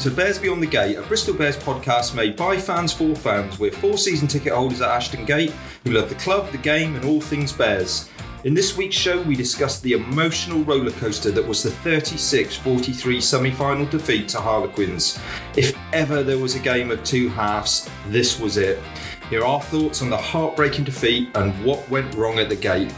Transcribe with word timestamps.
to 0.00 0.10
Bears 0.10 0.38
Beyond 0.38 0.62
the 0.62 0.66
Gate, 0.66 0.96
a 0.96 1.02
Bristol 1.02 1.34
Bears 1.34 1.58
podcast 1.58 2.14
made 2.14 2.34
by 2.34 2.56
fans 2.56 2.90
for 2.90 3.14
fans. 3.14 3.58
We're 3.58 3.70
four 3.70 3.98
season 3.98 4.26
ticket 4.28 4.54
holders 4.54 4.80
at 4.80 4.88
Ashton 4.88 5.26
Gate 5.26 5.52
who 5.84 5.90
love 5.90 6.08
the 6.08 6.14
club, 6.14 6.50
the 6.52 6.58
game, 6.58 6.96
and 6.96 7.04
all 7.04 7.20
things 7.20 7.52
Bears. 7.52 8.08
In 8.44 8.54
this 8.54 8.78
week's 8.78 8.96
show, 8.96 9.20
we 9.20 9.36
discuss 9.36 9.78
the 9.78 9.92
emotional 9.92 10.64
rollercoaster 10.64 11.34
that 11.34 11.46
was 11.46 11.62
the 11.62 11.70
36 11.70 12.56
43 12.56 13.20
semi 13.20 13.50
final 13.50 13.84
defeat 13.84 14.26
to 14.30 14.40
Harlequins. 14.40 15.18
If 15.54 15.76
ever 15.92 16.22
there 16.22 16.38
was 16.38 16.54
a 16.54 16.60
game 16.60 16.90
of 16.90 17.04
two 17.04 17.28
halves, 17.28 17.86
this 18.08 18.40
was 18.40 18.56
it. 18.56 18.82
Here 19.28 19.42
are 19.42 19.46
our 19.46 19.60
thoughts 19.60 20.00
on 20.00 20.08
the 20.08 20.16
heartbreaking 20.16 20.84
defeat 20.84 21.28
and 21.34 21.52
what 21.62 21.86
went 21.90 22.14
wrong 22.14 22.38
at 22.38 22.48
the 22.48 22.56
gate. 22.56 22.94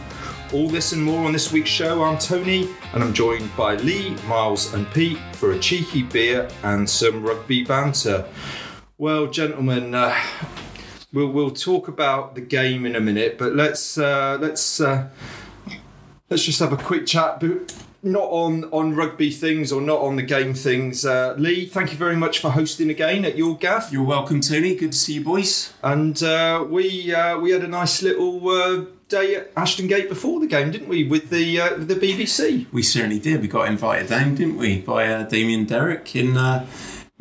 All 0.52 0.68
this 0.68 0.92
and 0.92 1.02
more 1.02 1.24
on 1.24 1.32
this 1.32 1.50
week's 1.50 1.70
show. 1.70 2.04
I'm 2.04 2.18
Tony, 2.18 2.68
and 2.92 3.02
I'm 3.02 3.14
joined 3.14 3.56
by 3.56 3.76
Lee, 3.76 4.10
Miles, 4.26 4.74
and 4.74 4.86
Pete 4.92 5.18
for 5.32 5.52
a 5.52 5.58
cheeky 5.58 6.02
beer 6.02 6.46
and 6.62 6.88
some 6.88 7.22
rugby 7.22 7.64
banter. 7.64 8.26
Well, 8.98 9.28
gentlemen, 9.28 9.94
uh, 9.94 10.14
we'll 11.10 11.28
we'll 11.28 11.52
talk 11.52 11.88
about 11.88 12.34
the 12.34 12.42
game 12.42 12.84
in 12.84 12.94
a 12.94 13.00
minute, 13.00 13.38
but 13.38 13.54
let's 13.54 13.96
uh, 13.96 14.36
let's 14.42 14.78
uh, 14.78 15.08
let's 16.28 16.44
just 16.44 16.60
have 16.60 16.74
a 16.74 16.76
quick 16.76 17.06
chat. 17.06 17.40
But 17.40 17.74
not 18.02 18.24
on 18.24 18.64
on 18.64 18.94
rugby 18.94 19.30
things 19.30 19.72
or 19.72 19.80
not 19.80 20.00
on 20.00 20.16
the 20.16 20.22
game 20.22 20.52
things. 20.52 21.06
Uh, 21.06 21.34
Lee, 21.38 21.66
thank 21.66 21.92
you 21.92 21.96
very 21.96 22.16
much 22.16 22.40
for 22.40 22.50
hosting 22.50 22.90
again 22.90 23.24
at 23.24 23.38
your 23.38 23.56
gaff. 23.56 23.90
You're 23.90 24.04
welcome, 24.04 24.42
Tony. 24.42 24.74
Good 24.74 24.92
to 24.92 24.98
see 24.98 25.14
you, 25.14 25.24
boys. 25.24 25.72
And 25.82 26.22
uh, 26.22 26.66
we 26.68 27.14
uh, 27.14 27.38
we 27.38 27.52
had 27.52 27.62
a 27.62 27.68
nice 27.68 28.02
little 28.02 28.48
uh, 28.48 28.84
day 29.12 29.36
at 29.36 29.52
Ashton 29.56 29.86
Gate 29.86 30.08
before 30.08 30.40
the 30.40 30.46
game, 30.46 30.70
didn't 30.70 30.88
we? 30.88 31.04
With 31.04 31.30
the 31.30 31.60
uh, 31.60 31.74
the 31.76 31.94
BBC. 31.94 32.66
We 32.72 32.82
certainly 32.82 33.20
did. 33.20 33.40
We 33.40 33.48
got 33.48 33.68
invited 33.68 34.08
down, 34.08 34.34
didn't 34.34 34.56
we, 34.56 34.80
by 34.80 35.06
uh, 35.06 35.22
Damien 35.24 35.64
Derrick 35.64 36.16
in. 36.16 36.36
Uh, 36.36 36.66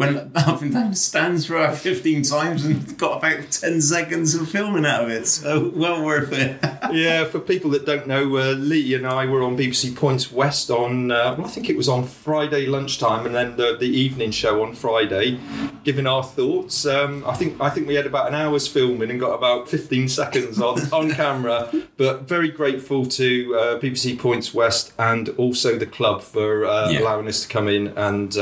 went 0.01 0.35
up 0.35 0.61
and 0.61 0.73
down 0.73 0.89
the 0.91 0.95
stands 0.95 1.45
for 1.45 1.55
about 1.55 1.77
15 1.77 2.23
times 2.23 2.65
and 2.65 2.97
got 2.97 3.17
about 3.19 3.49
10 3.51 3.81
seconds 3.81 4.35
of 4.35 4.49
filming 4.49 4.85
out 4.85 5.03
of 5.05 5.09
it. 5.09 5.27
So 5.27 5.71
well 5.75 6.03
worth 6.03 6.31
it. 6.33 6.59
yeah, 6.91 7.23
for 7.25 7.39
people 7.39 7.69
that 7.71 7.85
don't 7.85 8.07
know, 8.07 8.37
uh, 8.37 8.51
Lee 8.53 8.93
and 8.95 9.07
I 9.07 9.25
were 9.25 9.43
on 9.43 9.55
BBC 9.57 9.95
Points 9.95 10.31
West 10.31 10.69
on, 10.69 11.11
uh, 11.11 11.35
well, 11.37 11.47
I 11.47 11.49
think 11.49 11.69
it 11.69 11.77
was 11.77 11.87
on 11.89 12.03
Friday 12.05 12.65
lunchtime, 12.65 13.25
and 13.25 13.33
then 13.35 13.55
the, 13.57 13.77
the 13.77 13.87
evening 13.87 14.31
show 14.31 14.63
on 14.63 14.73
Friday, 14.73 15.39
giving 15.83 16.07
our 16.07 16.23
thoughts. 16.23 16.85
Um, 16.85 17.23
I 17.25 17.33
think 17.33 17.59
I 17.61 17.69
think 17.69 17.87
we 17.87 17.95
had 17.95 18.05
about 18.05 18.27
an 18.27 18.35
hour's 18.35 18.67
filming 18.67 19.09
and 19.09 19.19
got 19.19 19.33
about 19.33 19.69
15 19.69 20.07
seconds 20.09 20.59
on, 20.61 20.79
on 20.93 21.11
camera. 21.11 21.69
But 21.97 22.23
very 22.27 22.49
grateful 22.49 23.05
to 23.05 23.55
uh, 23.55 23.79
BBC 23.79 24.17
Points 24.19 24.53
West 24.53 24.93
and 24.97 25.29
also 25.37 25.77
the 25.77 25.85
club 25.85 26.21
for 26.21 26.65
uh, 26.65 26.89
Yeah. 26.89 27.01
allowing 27.01 27.27
us 27.27 27.43
to 27.43 27.47
come 27.47 27.67
in 27.67 27.89
and. 27.97 28.35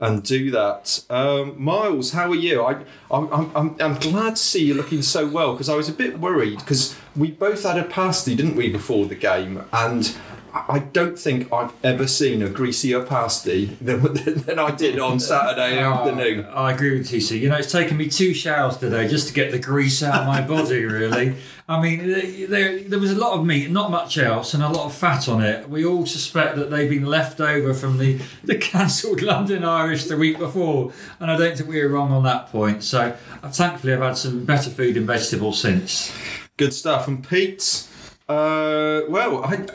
And 0.00 0.22
do 0.22 0.50
that. 0.50 1.04
Um, 1.10 1.62
Miles, 1.62 2.12
how 2.12 2.30
are 2.30 2.34
you? 2.34 2.62
I, 2.62 2.82
I'm, 3.10 3.54
I'm, 3.54 3.76
I'm 3.78 3.94
glad 3.96 4.36
to 4.36 4.42
see 4.42 4.64
you 4.64 4.72
looking 4.74 5.02
so 5.02 5.28
well 5.28 5.52
because 5.52 5.68
I 5.68 5.76
was 5.76 5.90
a 5.90 5.92
bit 5.92 6.18
worried 6.18 6.58
because 6.58 6.96
we 7.14 7.30
both 7.30 7.64
had 7.64 7.78
a 7.78 7.84
pasty, 7.84 8.34
didn't 8.34 8.56
we, 8.56 8.70
before 8.70 9.04
the 9.04 9.14
game? 9.14 9.62
And 9.74 10.16
I 10.52 10.80
don't 10.92 11.18
think 11.18 11.52
I've 11.52 11.72
ever 11.84 12.06
seen 12.06 12.42
a 12.42 12.48
greasier 12.48 13.04
pasty 13.04 13.66
than, 13.80 14.02
than 14.46 14.58
I 14.58 14.70
did 14.72 14.98
on 14.98 15.20
Saturday 15.20 15.78
afternoon. 15.78 16.46
Oh, 16.48 16.64
I 16.64 16.72
agree 16.72 16.98
with 16.98 17.12
you, 17.12 17.20
sir. 17.20 17.36
You 17.36 17.48
know, 17.48 17.56
it's 17.56 17.70
taken 17.70 17.96
me 17.96 18.08
two 18.08 18.34
showers 18.34 18.76
today 18.76 19.06
just 19.06 19.28
to 19.28 19.34
get 19.34 19.52
the 19.52 19.58
grease 19.58 20.02
out 20.02 20.22
of 20.22 20.26
my 20.26 20.40
body, 20.40 20.84
really. 20.84 21.36
I 21.68 21.80
mean, 21.80 22.50
there, 22.50 22.80
there 22.82 22.98
was 22.98 23.12
a 23.12 23.18
lot 23.18 23.38
of 23.38 23.46
meat, 23.46 23.70
not 23.70 23.92
much 23.92 24.18
else, 24.18 24.54
and 24.54 24.62
a 24.62 24.68
lot 24.68 24.86
of 24.86 24.94
fat 24.94 25.28
on 25.28 25.40
it. 25.40 25.68
We 25.70 25.84
all 25.84 26.04
suspect 26.04 26.56
that 26.56 26.68
they've 26.68 26.90
been 26.90 27.06
left 27.06 27.40
over 27.40 27.72
from 27.72 27.98
the, 27.98 28.20
the 28.44 28.56
cancelled 28.56 29.22
London 29.22 29.64
Irish 29.64 30.04
the 30.04 30.16
week 30.16 30.38
before, 30.38 30.92
and 31.20 31.30
I 31.30 31.36
don't 31.36 31.56
think 31.56 31.68
we 31.68 31.80
were 31.80 31.88
wrong 31.88 32.10
on 32.10 32.24
that 32.24 32.48
point. 32.48 32.82
So, 32.82 33.16
uh, 33.42 33.50
thankfully, 33.50 33.92
I've 33.92 34.00
had 34.00 34.16
some 34.16 34.44
better 34.44 34.70
food 34.70 34.96
and 34.96 35.06
vegetables 35.06 35.60
since. 35.60 36.12
Good 36.56 36.74
stuff. 36.74 37.06
And 37.06 37.26
Pete, 37.26 37.86
uh, 38.28 39.02
well, 39.08 39.44
I, 39.44 39.66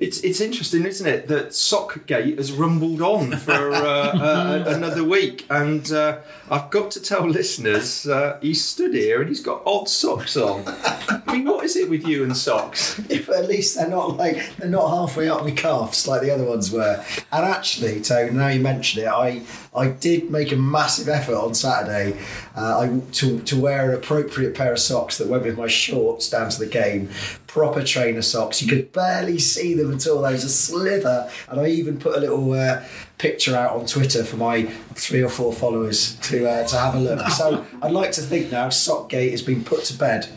it's 0.00 0.20
it's 0.20 0.40
interesting, 0.40 0.86
isn't 0.86 1.06
it, 1.06 1.28
that 1.28 1.50
Sockgate 1.50 2.38
has 2.38 2.52
rumbled 2.52 3.02
on 3.02 3.32
for 3.32 3.70
uh, 3.70 3.78
uh, 3.78 4.64
another 4.74 5.04
week, 5.04 5.46
and 5.50 5.92
uh, 5.92 6.20
I've 6.50 6.70
got 6.70 6.90
to 6.92 7.02
tell 7.02 7.28
listeners, 7.28 8.06
uh, 8.06 8.38
he's 8.40 8.64
stood 8.64 8.94
here 8.94 9.20
and 9.20 9.28
he's 9.28 9.42
got 9.42 9.62
odd 9.66 9.90
socks 9.90 10.38
on. 10.38 10.64
I 10.66 11.22
mean, 11.32 11.44
what 11.44 11.64
is 11.64 11.76
it 11.76 11.90
with 11.90 12.06
you 12.06 12.24
and 12.24 12.34
socks? 12.34 12.98
if 13.10 13.28
at 13.28 13.46
least 13.46 13.76
they're 13.76 13.88
not 13.88 14.16
like 14.16 14.56
they're 14.56 14.70
not 14.70 14.88
halfway 14.88 15.28
up 15.28 15.44
my 15.44 15.50
calves 15.50 16.08
like 16.08 16.22
the 16.22 16.30
other 16.30 16.44
ones 16.44 16.72
were. 16.72 17.04
And 17.30 17.44
actually, 17.44 18.00
Tone, 18.00 18.36
now 18.36 18.48
you 18.48 18.60
mention 18.60 19.02
it, 19.02 19.08
I 19.08 19.42
I 19.74 19.88
did 19.88 20.30
make 20.30 20.50
a 20.50 20.56
massive 20.56 21.08
effort 21.08 21.36
on 21.36 21.54
Saturday 21.54 22.18
uh, 22.56 22.80
I, 22.80 23.00
to 23.12 23.40
to 23.40 23.60
wear 23.60 23.90
an 23.90 23.96
appropriate 23.96 24.54
pair 24.54 24.72
of 24.72 24.80
socks 24.80 25.18
that 25.18 25.28
went 25.28 25.44
with 25.44 25.56
my 25.56 25.68
shorts 25.68 26.28
down 26.28 26.50
to 26.50 26.58
the 26.58 26.66
game. 26.66 27.08
Proper 27.46 27.82
trainer 27.84 28.22
socks. 28.22 28.60
You 28.62 28.68
could 28.68 28.92
barely 28.92 29.38
see 29.38 29.74
them 29.74 29.92
until 29.92 30.22
there 30.22 30.32
was 30.32 30.44
a 30.44 30.48
slither, 30.48 31.30
and 31.48 31.60
I 31.60 31.68
even 31.68 31.98
put 31.98 32.16
a 32.16 32.20
little. 32.20 32.52
Uh, 32.52 32.84
Picture 33.18 33.54
out 33.54 33.72
on 33.72 33.84
Twitter 33.84 34.24
for 34.24 34.38
my 34.38 34.62
three 34.94 35.22
or 35.22 35.28
four 35.28 35.52
followers 35.52 36.16
to 36.20 36.48
uh, 36.48 36.66
to 36.66 36.76
have 36.78 36.94
a 36.94 36.98
look. 36.98 37.28
So 37.28 37.66
I'd 37.82 37.92
like 37.92 38.12
to 38.12 38.22
think 38.22 38.50
now 38.50 38.68
Sockgate 38.68 39.32
has 39.32 39.42
been 39.42 39.62
put 39.62 39.84
to 39.84 39.94
bed. 39.98 40.30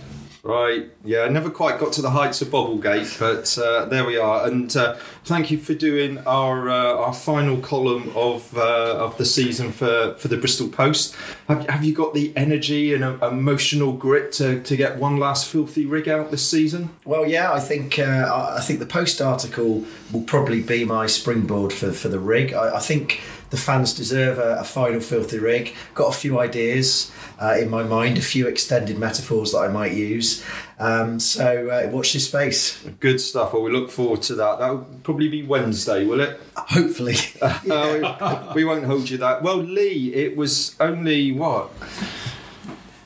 Right, 0.45 0.91
yeah, 1.05 1.21
I 1.21 1.29
never 1.29 1.49
quite 1.49 1.79
got 1.79 1.93
to 1.93 2.01
the 2.01 2.09
heights 2.09 2.41
of 2.41 2.49
Bobblegate, 2.49 3.17
but 3.17 3.57
uh, 3.57 3.85
there 3.85 4.03
we 4.03 4.17
are. 4.17 4.45
And 4.45 4.75
uh, 4.75 4.97
thank 5.23 5.49
you 5.49 5.57
for 5.57 5.73
doing 5.73 6.17
our 6.27 6.69
uh, 6.69 6.97
our 6.97 7.13
final 7.13 7.61
column 7.61 8.11
of 8.13 8.57
uh, 8.57 8.97
of 8.97 9.17
the 9.17 9.23
season 9.23 9.71
for, 9.71 10.15
for 10.15 10.27
the 10.27 10.35
Bristol 10.35 10.67
Post. 10.67 11.15
Have, 11.47 11.65
have 11.69 11.85
you 11.85 11.93
got 11.93 12.13
the 12.13 12.35
energy 12.35 12.93
and 12.93 13.05
uh, 13.05 13.17
emotional 13.25 13.93
grit 13.93 14.33
to, 14.33 14.61
to 14.63 14.75
get 14.75 14.97
one 14.97 15.15
last 15.15 15.47
filthy 15.47 15.85
rig 15.85 16.09
out 16.09 16.29
this 16.29 16.45
season? 16.45 16.89
Well, 17.05 17.25
yeah, 17.25 17.53
I 17.53 17.61
think 17.61 17.97
uh, 17.97 18.53
I 18.57 18.59
think 18.59 18.79
the 18.79 18.85
post 18.85 19.21
article 19.21 19.85
will 20.11 20.23
probably 20.23 20.61
be 20.61 20.83
my 20.83 21.05
springboard 21.05 21.71
for, 21.71 21.93
for 21.93 22.09
the 22.09 22.19
rig. 22.19 22.51
I, 22.51 22.75
I 22.75 22.79
think 22.79 23.21
the 23.53 23.59
fans 23.59 23.93
deserve 23.93 24.39
a, 24.39 24.61
a 24.61 24.63
final 24.63 24.99
filthy 24.99 25.37
rig. 25.37 25.75
Got 25.93 26.07
a 26.07 26.17
few 26.17 26.39
ideas 26.39 27.11
uh, 27.39 27.55
in 27.55 27.69
my 27.69 27.83
mind, 27.83 28.17
a 28.17 28.21
few 28.21 28.47
extended 28.47 28.97
metaphors 28.97 29.51
that 29.51 29.59
I 29.59 29.67
might 29.67 29.91
use. 29.91 30.43
Um, 30.79 31.19
so 31.19 31.69
uh, 31.69 31.87
watch 31.91 32.13
this 32.13 32.25
space. 32.25 32.81
Good 32.99 33.21
stuff. 33.21 33.53
Well, 33.53 33.61
we 33.61 33.71
look 33.71 33.91
forward 33.91 34.23
to 34.23 34.33
that. 34.33 34.57
That 34.57 34.69
will 34.69 34.87
probably 35.03 35.29
be 35.29 35.43
Wednesday, 35.43 36.03
will 36.03 36.21
it? 36.21 36.41
Hopefully, 36.57 37.13
Uh, 37.43 38.49
we, 38.55 38.63
we 38.63 38.65
won't 38.65 38.85
hold 38.85 39.07
you 39.07 39.19
that. 39.19 39.43
Well, 39.43 39.57
Lee, 39.57 40.11
it 40.15 40.35
was 40.35 40.75
only 40.79 41.31
what 41.31 41.69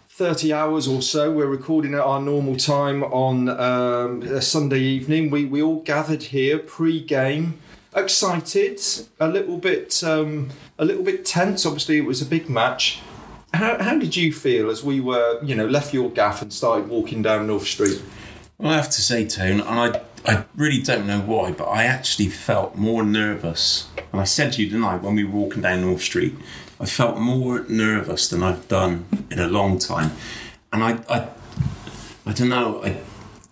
30 0.08 0.54
hours 0.54 0.88
or 0.88 1.02
so. 1.02 1.30
We're 1.30 1.46
recording 1.48 1.94
at 1.94 2.00
our 2.00 2.22
normal 2.22 2.56
time 2.56 3.04
on 3.04 3.50
um, 3.50 4.22
a 4.22 4.42
Sunday 4.42 4.80
evening. 4.80 5.30
We, 5.30 5.44
we 5.44 5.62
all 5.62 5.82
gathered 5.82 6.24
here 6.24 6.58
pre-game, 6.58 7.60
excited, 7.96 8.80
a 9.20 9.28
little 9.28 9.58
bit 9.58 10.04
um, 10.04 10.50
a 10.78 10.86
little 10.86 11.04
bit 11.04 11.26
tense. 11.26 11.66
Obviously, 11.66 11.98
it 11.98 12.06
was 12.06 12.22
a 12.22 12.26
big 12.26 12.50
match. 12.50 13.02
How, 13.54 13.82
how 13.82 13.98
did 13.98 14.16
you 14.16 14.34
feel 14.34 14.70
as 14.70 14.84
we 14.84 15.00
were, 15.00 15.44
you 15.44 15.56
know, 15.56 15.66
left 15.66 15.94
your 15.94 16.10
gaff 16.10 16.42
and 16.42 16.52
started 16.52 16.90
walking 16.90 17.22
down 17.22 17.48
North 17.48 17.66
Street? 17.66 18.02
Well, 18.58 18.72
I 18.72 18.76
have 18.76 18.90
to 18.90 19.02
say, 19.02 19.26
Tone, 19.26 19.62
and 19.62 19.64
I, 19.64 20.02
I 20.26 20.46
really 20.56 20.82
don't 20.82 21.08
know 21.08 21.22
why, 21.22 21.52
but 21.52 21.66
I 21.66 21.84
actually 21.84 22.28
felt 22.28 22.76
more 22.76 23.04
nervous. 23.04 23.90
And 24.12 24.20
I 24.20 24.26
said 24.26 24.54
to 24.54 24.64
you 24.64 24.70
tonight 24.70 25.02
when 25.02 25.16
we 25.16 25.24
were 25.24 25.32
walking 25.32 25.62
down 25.62 25.82
North 25.82 26.02
Street, 26.02 26.36
I 26.80 26.86
felt 26.86 27.18
more 27.18 27.66
nervous 27.70 28.28
than 28.30 28.44
I've 28.44 28.68
done 28.68 29.06
in 29.32 29.40
a 29.40 29.48
long 29.48 29.80
time. 29.80 30.12
And 30.74 30.84
I, 30.84 31.00
I, 31.10 31.28
I 32.26 32.34
don't 32.34 32.50
know, 32.50 32.84
I, 32.84 32.98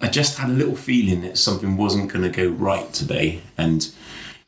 I 0.01 0.09
just 0.09 0.37
had 0.37 0.49
a 0.49 0.53
little 0.53 0.75
feeling 0.75 1.21
that 1.21 1.37
something 1.37 1.77
wasn't 1.77 2.11
going 2.11 2.29
to 2.29 2.29
go 2.29 2.49
right 2.49 2.91
today. 2.93 3.41
And, 3.57 3.91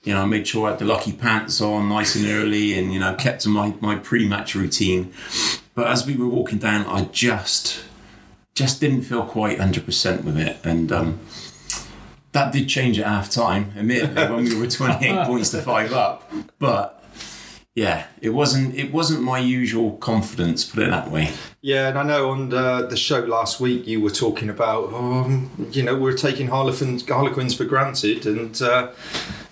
you 0.08 0.14
know, 0.14 0.22
I 0.22 0.26
made 0.26 0.48
sure 0.48 0.68
I 0.68 0.70
had 0.72 0.80
the 0.80 0.86
lucky 0.86 1.12
pants 1.12 1.60
on 1.60 1.90
nice 1.90 2.16
and 2.16 2.26
early 2.28 2.80
and, 2.80 2.94
you 2.94 3.00
know, 3.00 3.14
kept 3.16 3.42
to 3.42 3.50
my, 3.50 3.74
my 3.82 3.96
pre 3.96 4.28
match 4.28 4.56
routine. 4.56 5.14
But 5.76 5.88
as 5.88 6.08
we 6.08 6.16
were 6.16 6.28
walking 6.28 6.60
down, 6.60 6.86
I 6.86 7.04
just 7.06 7.84
just 8.56 8.80
didn't 8.80 9.04
feel 9.04 9.24
quite 9.24 9.60
100% 9.60 10.24
with 10.24 10.38
it. 10.38 10.58
And 10.64 10.92
um, 10.92 11.20
that 12.32 12.52
did 12.52 12.68
change 12.68 12.98
at 12.98 13.06
half 13.06 13.30
time, 13.30 13.74
admittedly, 13.78 14.24
when 14.34 14.46
we 14.46 14.56
were 14.58 14.68
28 14.68 15.26
points 15.28 15.52
to 15.52 15.62
five 15.62 15.94
up. 15.94 16.32
But 16.58 17.04
yeah, 17.76 18.08
it 18.22 18.30
wasn't 18.30 18.74
it 18.76 18.92
wasn't 18.92 19.22
my 19.22 19.38
usual 19.38 19.98
confidence, 19.98 20.66
put 20.66 20.84
it 20.84 20.90
that 20.90 21.12
way. 21.12 21.32
Yeah, 21.62 21.90
and 21.90 22.00
I 22.00 22.04
know 22.04 22.32
on 22.32 22.50
the, 22.50 22.88
the 22.88 22.98
show 22.98 23.20
last 23.20 23.60
week 23.60 23.86
you 23.86 24.02
were 24.02 24.10
talking 24.10 24.50
about, 24.50 24.92
um, 24.94 25.70
you 25.72 25.84
know, 25.84 25.96
we're 25.96 26.18
taking 26.18 26.48
Harlequins, 26.48 27.08
Harlequins 27.08 27.54
for 27.54 27.66
granted, 27.66 28.26
and 28.26 28.60
uh, 28.62 28.92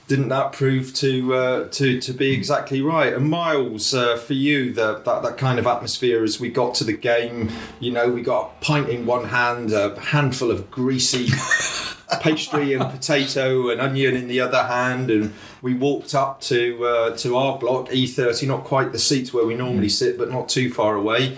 didn't 0.07 0.29
that 0.29 0.53
prove 0.53 0.93
to 0.95 1.33
uh, 1.33 1.67
to 1.69 1.99
to 1.99 2.13
be 2.13 2.31
exactly 2.31 2.81
right? 2.81 3.13
And 3.13 3.29
Miles, 3.29 3.93
uh, 3.93 4.17
for 4.17 4.33
you, 4.33 4.73
the, 4.73 4.99
that 4.99 5.23
that 5.23 5.37
kind 5.37 5.57
of 5.57 5.65
atmosphere 5.65 6.23
as 6.23 6.39
we 6.39 6.49
got 6.49 6.75
to 6.75 6.83
the 6.83 6.93
game, 6.93 7.49
you 7.79 7.91
know, 7.91 8.09
we 8.09 8.21
got 8.21 8.51
a 8.51 8.63
pint 8.63 8.89
in 8.89 9.05
one 9.05 9.25
hand, 9.25 9.71
a 9.71 9.99
handful 9.99 10.51
of 10.51 10.69
greasy 10.69 11.27
pastry 12.21 12.73
and 12.73 12.89
potato 12.91 13.69
and 13.69 13.81
onion 13.81 14.15
in 14.15 14.27
the 14.27 14.39
other 14.39 14.63
hand, 14.63 15.09
and 15.09 15.33
we 15.61 15.73
walked 15.73 16.13
up 16.13 16.39
to 16.41 16.85
uh, 16.85 17.17
to 17.17 17.35
our 17.35 17.57
block 17.57 17.89
E30, 17.89 18.47
not 18.47 18.63
quite 18.63 18.91
the 18.91 18.99
seats 18.99 19.33
where 19.33 19.45
we 19.45 19.55
normally 19.55 19.89
sit, 19.89 20.17
but 20.17 20.31
not 20.31 20.49
too 20.49 20.71
far 20.71 20.95
away. 20.95 21.37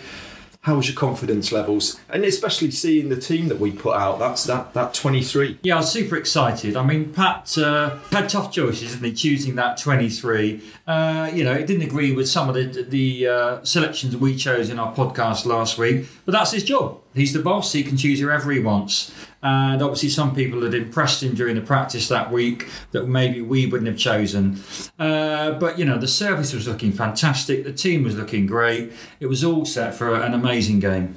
How 0.67 0.75
was 0.75 0.89
your 0.89 0.97
confidence 0.97 1.53
levels, 1.53 1.97
and 2.09 2.25
especially 2.25 2.71
seeing 2.71 3.07
the 3.07 3.15
team 3.15 3.47
that 3.47 3.57
we 3.57 3.71
put 3.71 3.95
out? 3.95 4.19
That's 4.19 4.43
that 4.43 4.73
that 4.73 4.93
23. 4.93 5.59
Yeah, 5.63 5.75
I 5.75 5.77
was 5.77 5.89
super 5.89 6.17
excited. 6.17 6.75
I 6.75 6.83
mean, 6.83 7.13
Pat 7.13 7.57
uh, 7.57 7.95
had 8.11 8.27
tough 8.27 8.51
choices, 8.51 8.91
didn't 8.91 9.05
he? 9.05 9.13
Choosing 9.13 9.55
that 9.55 9.77
23. 9.77 10.61
Uh, 10.85 11.31
you 11.33 11.45
know, 11.45 11.53
it 11.53 11.67
didn't 11.67 11.83
agree 11.83 12.11
with 12.11 12.27
some 12.27 12.49
of 12.49 12.55
the, 12.55 12.83
the 12.83 13.27
uh, 13.27 13.63
selections 13.63 14.17
we 14.17 14.35
chose 14.35 14.69
in 14.69 14.77
our 14.77 14.93
podcast 14.93 15.45
last 15.45 15.77
week, 15.77 16.05
but 16.25 16.33
that's 16.33 16.51
his 16.51 16.65
job. 16.65 16.99
He's 17.17 17.33
the 17.33 17.41
boss. 17.41 17.73
He 17.73 17.83
can 17.83 17.97
choose 17.97 18.19
whoever 18.19 18.51
he 18.51 18.59
wants. 18.59 19.11
And 19.43 19.81
obviously, 19.81 20.09
some 20.09 20.33
people 20.33 20.63
had 20.63 20.73
impressed 20.73 21.21
him 21.21 21.35
during 21.35 21.55
the 21.55 21.61
practice 21.61 22.07
that 22.07 22.31
week 22.31 22.67
that 22.91 23.07
maybe 23.07 23.41
we 23.41 23.65
wouldn't 23.65 23.87
have 23.87 23.97
chosen. 23.97 24.61
Uh, 24.97 25.51
but, 25.51 25.77
you 25.77 25.85
know, 25.85 25.97
the 25.97 26.07
service 26.07 26.53
was 26.53 26.67
looking 26.67 26.91
fantastic. 26.91 27.63
The 27.63 27.73
team 27.73 28.03
was 28.03 28.15
looking 28.15 28.47
great. 28.47 28.91
It 29.19 29.27
was 29.27 29.43
all 29.43 29.65
set 29.65 29.93
for 29.93 30.15
an 30.15 30.33
amazing 30.33 30.79
game. 30.79 31.15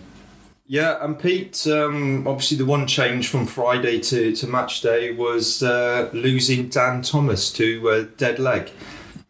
Yeah, 0.66 1.04
and 1.04 1.18
Pete, 1.18 1.66
um, 1.66 2.28
obviously 2.28 2.56
the 2.56 2.64
one 2.64 2.86
change 2.86 3.26
from 3.26 3.44
Friday 3.44 3.98
to, 3.98 4.36
to 4.36 4.46
match 4.46 4.82
day 4.82 5.10
was 5.10 5.64
uh, 5.64 6.08
losing 6.12 6.68
Dan 6.68 7.02
Thomas 7.02 7.52
to 7.54 7.90
uh, 7.90 8.04
dead 8.16 8.38
leg. 8.38 8.70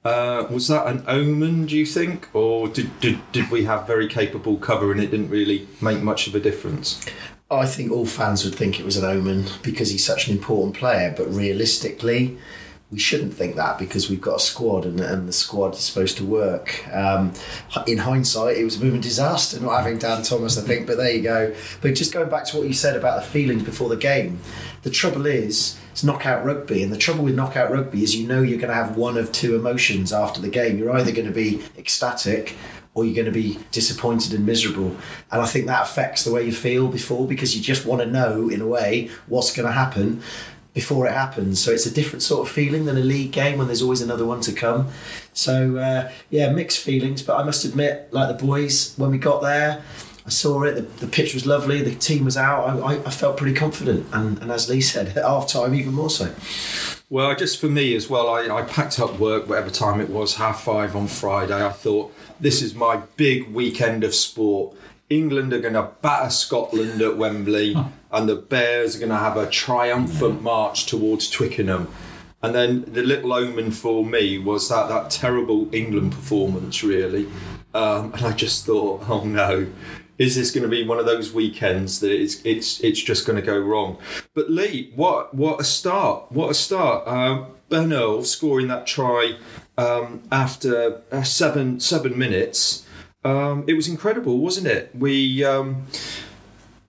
Uh, 0.02 0.46
was 0.50 0.68
that 0.68 0.86
an 0.86 1.04
omen, 1.06 1.66
do 1.66 1.76
you 1.76 1.84
think? 1.84 2.28
Or 2.34 2.68
did, 2.68 2.98
did, 3.00 3.18
did 3.32 3.50
we 3.50 3.64
have 3.64 3.86
very 3.86 4.08
capable 4.08 4.56
cover 4.56 4.92
and 4.92 5.00
it 5.00 5.10
didn't 5.10 5.28
really 5.28 5.68
make 5.80 6.00
much 6.02 6.26
of 6.26 6.34
a 6.34 6.40
difference? 6.40 7.04
I 7.50 7.66
think 7.66 7.90
all 7.90 8.06
fans 8.06 8.44
would 8.44 8.54
think 8.54 8.78
it 8.78 8.86
was 8.86 8.96
an 8.96 9.04
omen 9.04 9.46
because 9.62 9.90
he's 9.90 10.04
such 10.04 10.28
an 10.28 10.36
important 10.36 10.76
player, 10.76 11.12
but 11.16 11.28
realistically, 11.28 12.38
we 12.90 12.98
shouldn't 12.98 13.34
think 13.34 13.56
that 13.56 13.78
because 13.78 14.08
we've 14.08 14.20
got 14.20 14.36
a 14.36 14.40
squad 14.40 14.84
and, 14.84 15.00
and 15.00 15.28
the 15.28 15.32
squad 15.32 15.74
is 15.74 15.80
supposed 15.80 16.16
to 16.16 16.24
work. 16.24 16.86
Um, 16.92 17.32
in 17.86 17.98
hindsight, 17.98 18.56
it 18.56 18.64
was 18.64 18.80
a 18.80 18.84
moving 18.84 19.00
disaster 19.00 19.60
not 19.60 19.78
having 19.78 19.98
Dan 19.98 20.22
Thomas, 20.22 20.58
I 20.58 20.62
think, 20.62 20.86
but 20.86 20.96
there 20.96 21.12
you 21.12 21.22
go. 21.22 21.54
But 21.82 21.94
just 21.94 22.12
going 22.12 22.30
back 22.30 22.44
to 22.46 22.56
what 22.56 22.66
you 22.66 22.72
said 22.72 22.96
about 22.96 23.20
the 23.20 23.26
feelings 23.26 23.64
before 23.64 23.88
the 23.88 23.96
game, 23.96 24.40
the 24.82 24.90
trouble 24.90 25.26
is, 25.26 25.79
it's 25.90 26.04
knockout 26.04 26.44
rugby, 26.44 26.82
and 26.82 26.92
the 26.92 26.96
trouble 26.96 27.24
with 27.24 27.34
knockout 27.34 27.70
rugby 27.70 28.02
is 28.02 28.16
you 28.16 28.26
know 28.26 28.42
you're 28.42 28.58
going 28.58 28.68
to 28.68 28.74
have 28.74 28.96
one 28.96 29.16
of 29.16 29.32
two 29.32 29.56
emotions 29.56 30.12
after 30.12 30.40
the 30.40 30.48
game. 30.48 30.78
You're 30.78 30.92
either 30.92 31.12
going 31.12 31.26
to 31.26 31.32
be 31.32 31.62
ecstatic 31.76 32.56
or 32.94 33.04
you're 33.04 33.14
going 33.14 33.32
to 33.32 33.32
be 33.32 33.58
disappointed 33.70 34.34
and 34.34 34.44
miserable. 34.44 34.96
And 35.30 35.40
I 35.40 35.46
think 35.46 35.66
that 35.66 35.82
affects 35.82 36.24
the 36.24 36.32
way 36.32 36.44
you 36.44 36.52
feel 36.52 36.88
before 36.88 37.26
because 37.26 37.56
you 37.56 37.62
just 37.62 37.86
want 37.86 38.02
to 38.02 38.06
know, 38.06 38.48
in 38.48 38.60
a 38.60 38.66
way, 38.66 39.10
what's 39.28 39.54
going 39.54 39.66
to 39.66 39.72
happen 39.72 40.22
before 40.74 41.06
it 41.06 41.12
happens. 41.12 41.60
So 41.60 41.72
it's 41.72 41.86
a 41.86 41.90
different 41.90 42.22
sort 42.22 42.46
of 42.46 42.52
feeling 42.52 42.84
than 42.84 42.96
a 42.96 43.00
league 43.00 43.32
game 43.32 43.58
when 43.58 43.66
there's 43.66 43.82
always 43.82 44.00
another 44.00 44.24
one 44.24 44.40
to 44.42 44.52
come. 44.52 44.88
So 45.32 45.76
uh, 45.76 46.10
yeah, 46.30 46.50
mixed 46.52 46.78
feelings. 46.78 47.22
But 47.22 47.38
I 47.38 47.42
must 47.42 47.64
admit, 47.64 48.08
like 48.12 48.36
the 48.36 48.44
boys, 48.44 48.94
when 48.96 49.10
we 49.10 49.18
got 49.18 49.42
there, 49.42 49.82
I 50.30 50.32
saw 50.32 50.62
it. 50.62 50.74
The, 50.76 50.82
the 51.04 51.08
pitch 51.08 51.34
was 51.34 51.44
lovely. 51.44 51.82
The 51.82 51.92
team 51.92 52.24
was 52.24 52.36
out. 52.36 52.68
I, 52.68 52.78
I, 52.78 52.92
I 53.04 53.10
felt 53.10 53.36
pretty 53.36 53.52
confident. 53.52 54.06
And, 54.12 54.38
and 54.38 54.52
as 54.52 54.68
Lee 54.68 54.80
said, 54.80 55.08
at 55.16 55.24
half 55.24 55.48
time, 55.48 55.74
even 55.74 55.92
more 55.92 56.08
so. 56.08 56.32
Well, 57.08 57.34
just 57.34 57.60
for 57.60 57.66
me 57.66 57.96
as 57.96 58.08
well, 58.08 58.28
I, 58.28 58.46
I 58.48 58.62
packed 58.62 59.00
up 59.00 59.18
work, 59.18 59.48
whatever 59.48 59.70
time 59.70 60.00
it 60.00 60.08
was, 60.08 60.36
half 60.36 60.62
five 60.62 60.94
on 60.94 61.08
Friday. 61.08 61.66
I 61.66 61.70
thought, 61.70 62.14
this 62.38 62.62
is 62.62 62.76
my 62.76 62.98
big 63.16 63.52
weekend 63.52 64.04
of 64.04 64.14
sport. 64.14 64.76
England 65.08 65.52
are 65.52 65.58
going 65.58 65.74
to 65.74 65.90
batter 66.00 66.30
Scotland 66.30 67.02
at 67.02 67.16
Wembley, 67.16 67.74
and 68.12 68.28
the 68.28 68.36
Bears 68.36 68.94
are 68.94 69.00
going 69.00 69.10
to 69.10 69.16
have 69.16 69.36
a 69.36 69.50
triumphant 69.50 70.42
march 70.42 70.86
towards 70.86 71.28
Twickenham. 71.28 71.92
And 72.40 72.54
then 72.54 72.84
the 72.86 73.02
little 73.02 73.32
omen 73.32 73.72
for 73.72 74.06
me 74.06 74.38
was 74.38 74.68
that 74.68 74.88
that 74.90 75.10
terrible 75.10 75.68
England 75.74 76.12
performance, 76.12 76.84
really. 76.84 77.26
Um, 77.74 78.12
and 78.14 78.26
I 78.26 78.32
just 78.32 78.64
thought, 78.66 79.02
oh 79.08 79.24
no, 79.24 79.66
is 80.20 80.36
this 80.36 80.50
going 80.50 80.62
to 80.62 80.68
be 80.68 80.84
one 80.84 80.98
of 80.98 81.06
those 81.06 81.32
weekends 81.32 81.98
that 82.00 82.12
it's 82.12 82.44
it's 82.44 82.78
it's 82.80 83.00
just 83.00 83.26
going 83.26 83.40
to 83.40 83.42
go 83.44 83.58
wrong? 83.58 83.96
But 84.34 84.50
Lee, 84.50 84.92
what 84.94 85.34
what 85.34 85.58
a 85.60 85.64
start! 85.64 86.30
What 86.30 86.50
a 86.50 86.54
start! 86.54 87.08
Earl 87.72 88.22
scoring 88.24 88.68
that 88.68 88.86
try 88.86 89.38
um, 89.78 90.22
after 90.30 91.00
uh, 91.10 91.22
seven 91.22 91.80
seven 91.80 92.18
minutes. 92.18 92.86
Um, 93.24 93.64
it 93.66 93.72
was 93.72 93.88
incredible, 93.88 94.38
wasn't 94.38 94.66
it? 94.66 94.90
We 94.94 95.42
um, 95.42 95.86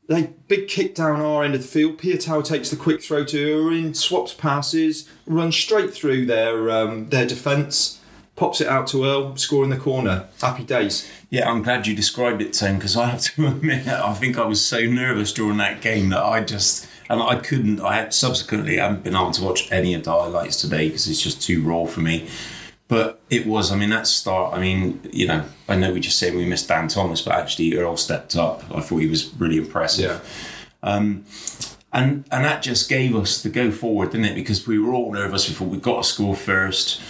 they 0.09 0.33
big 0.49 0.67
kick 0.67 0.93
down 0.95 1.21
our 1.21 1.41
end 1.41 1.55
of 1.55 1.61
the 1.61 1.67
field. 1.67 1.99
Piutau 1.99 2.43
takes 2.43 2.69
the 2.69 2.75
quick 2.75 3.01
throw 3.01 3.23
to 3.23 3.37
Uren, 3.37 3.95
swaps 3.95 4.33
passes, 4.33 5.07
runs 5.25 5.55
straight 5.55 5.93
through 5.93 6.25
their 6.25 6.69
um, 6.69 7.07
their 7.07 7.25
defence, 7.25 8.00
pops 8.41 8.59
it 8.59 8.67
out 8.67 8.87
to 8.87 9.05
Earl, 9.05 9.35
scoring 9.35 9.69
the 9.69 9.77
corner. 9.77 10.27
Happy 10.41 10.63
days. 10.63 11.07
Yeah, 11.29 11.47
I'm 11.47 11.61
glad 11.61 11.85
you 11.85 11.95
described 11.95 12.41
it, 12.41 12.53
Tim, 12.53 12.77
because 12.77 12.97
I 12.97 13.09
have 13.09 13.21
to 13.21 13.45
admit, 13.49 13.87
I 13.87 14.15
think 14.15 14.39
I 14.39 14.45
was 14.45 14.65
so 14.65 14.79
nervous 14.79 15.31
during 15.31 15.57
that 15.57 15.79
game 15.79 16.09
that 16.09 16.23
I 16.23 16.43
just, 16.43 16.87
and 17.07 17.21
I 17.21 17.35
couldn't, 17.35 17.81
I 17.81 17.97
had 17.97 18.15
subsequently, 18.15 18.79
I 18.79 18.87
haven't 18.87 19.03
been 19.03 19.15
able 19.15 19.29
to 19.29 19.43
watch 19.43 19.71
any 19.71 19.93
of 19.93 20.05
the 20.05 20.11
highlights 20.11 20.59
today 20.59 20.87
because 20.87 21.07
it's 21.07 21.21
just 21.21 21.39
too 21.39 21.61
raw 21.61 21.85
for 21.85 21.99
me. 21.99 22.29
But 22.87 23.21
it 23.29 23.45
was, 23.45 23.71
I 23.71 23.75
mean, 23.75 23.91
that 23.91 24.07
start, 24.07 24.55
I 24.55 24.59
mean, 24.59 25.07
you 25.13 25.27
know, 25.27 25.45
I 25.69 25.75
know 25.75 25.93
we 25.93 25.99
just 25.99 26.17
said 26.17 26.33
we 26.33 26.47
missed 26.47 26.67
Dan 26.67 26.87
Thomas, 26.87 27.21
but 27.21 27.35
actually 27.35 27.77
Earl 27.77 27.95
stepped 27.95 28.35
up. 28.35 28.63
I 28.75 28.81
thought 28.81 28.97
he 28.97 29.07
was 29.07 29.31
really 29.35 29.57
impressive. 29.57 30.19
Yeah. 30.83 30.89
Um, 30.95 31.25
and 31.93 32.25
and 32.31 32.45
that 32.45 32.63
just 32.63 32.89
gave 32.89 33.15
us 33.15 33.43
the 33.43 33.49
go 33.49 33.69
forward, 33.69 34.11
didn't 34.11 34.25
it? 34.25 34.35
Because 34.35 34.65
we 34.65 34.79
were 34.79 34.93
all 34.93 35.11
nervous. 35.11 35.49
Thought 35.51 35.67
we 35.67 35.77
got 35.77 36.03
to 36.03 36.09
score 36.09 36.35
first, 36.35 37.01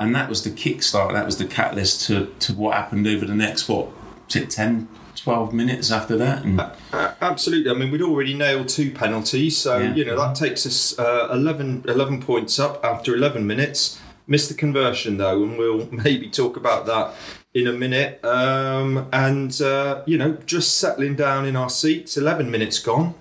and 0.00 0.14
that 0.16 0.28
was 0.28 0.42
the 0.42 0.50
kickstart. 0.50 1.12
That 1.12 1.26
was 1.26 1.36
the 1.36 1.44
catalyst 1.46 2.06
to 2.06 2.14
to 2.44 2.52
what 2.54 2.74
happened 2.74 3.06
over 3.06 3.24
the 3.26 3.34
next 3.34 3.68
what 3.68 3.86
was 4.26 4.46
10, 4.48 4.88
12 5.16 5.52
minutes 5.52 5.90
after 5.90 6.16
that. 6.16 6.44
And 6.44 6.60
Uh, 6.60 7.12
absolutely. 7.20 7.70
I 7.70 7.74
mean, 7.74 7.90
we'd 7.92 8.02
already 8.02 8.34
nailed 8.34 8.68
two 8.68 8.90
penalties, 8.90 9.56
so 9.58 9.78
Yeah. 9.78 9.94
you 9.94 10.04
know 10.04 10.16
that 10.16 10.34
takes 10.34 10.66
us 10.66 10.98
uh, 10.98 11.28
11, 11.32 11.84
11 11.86 12.22
points 12.22 12.58
up 12.58 12.74
after 12.84 13.14
eleven 13.14 13.46
minutes. 13.46 13.98
Missed 14.26 14.48
the 14.48 14.54
conversion 14.54 15.16
though, 15.18 15.42
and 15.44 15.58
we'll 15.58 15.88
maybe 16.04 16.28
talk 16.28 16.56
about 16.56 16.86
that 16.86 17.06
in 17.52 17.66
a 17.66 17.72
minute. 17.72 18.24
Um, 18.24 19.08
and 19.12 19.52
uh, 19.60 20.02
you 20.06 20.16
know, 20.16 20.30
just 20.46 20.78
settling 20.78 21.16
down 21.16 21.44
in 21.46 21.56
our 21.56 21.70
seats. 21.70 22.16
Eleven 22.16 22.48
minutes 22.50 22.78
gone, 22.78 23.14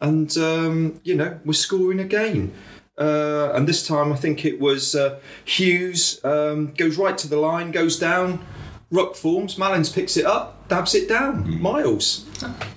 and 0.00 0.30
um, 0.38 1.00
you 1.02 1.16
know 1.16 1.40
we're 1.44 1.52
scoring 1.66 1.98
again. 2.00 2.52
Uh, 2.98 3.52
and 3.54 3.66
this 3.66 3.86
time, 3.86 4.12
I 4.12 4.16
think 4.16 4.44
it 4.44 4.60
was 4.60 4.94
uh, 4.94 5.18
Hughes 5.44 6.22
um, 6.24 6.72
goes 6.74 6.96
right 6.98 7.16
to 7.18 7.28
the 7.28 7.38
line, 7.38 7.70
goes 7.70 7.98
down. 7.98 8.44
Ruck 8.90 9.16
forms. 9.16 9.56
Malins 9.56 9.88
picks 9.88 10.18
it 10.18 10.26
up, 10.26 10.68
dabs 10.68 10.94
it 10.94 11.08
down. 11.08 11.62
Miles, 11.62 12.28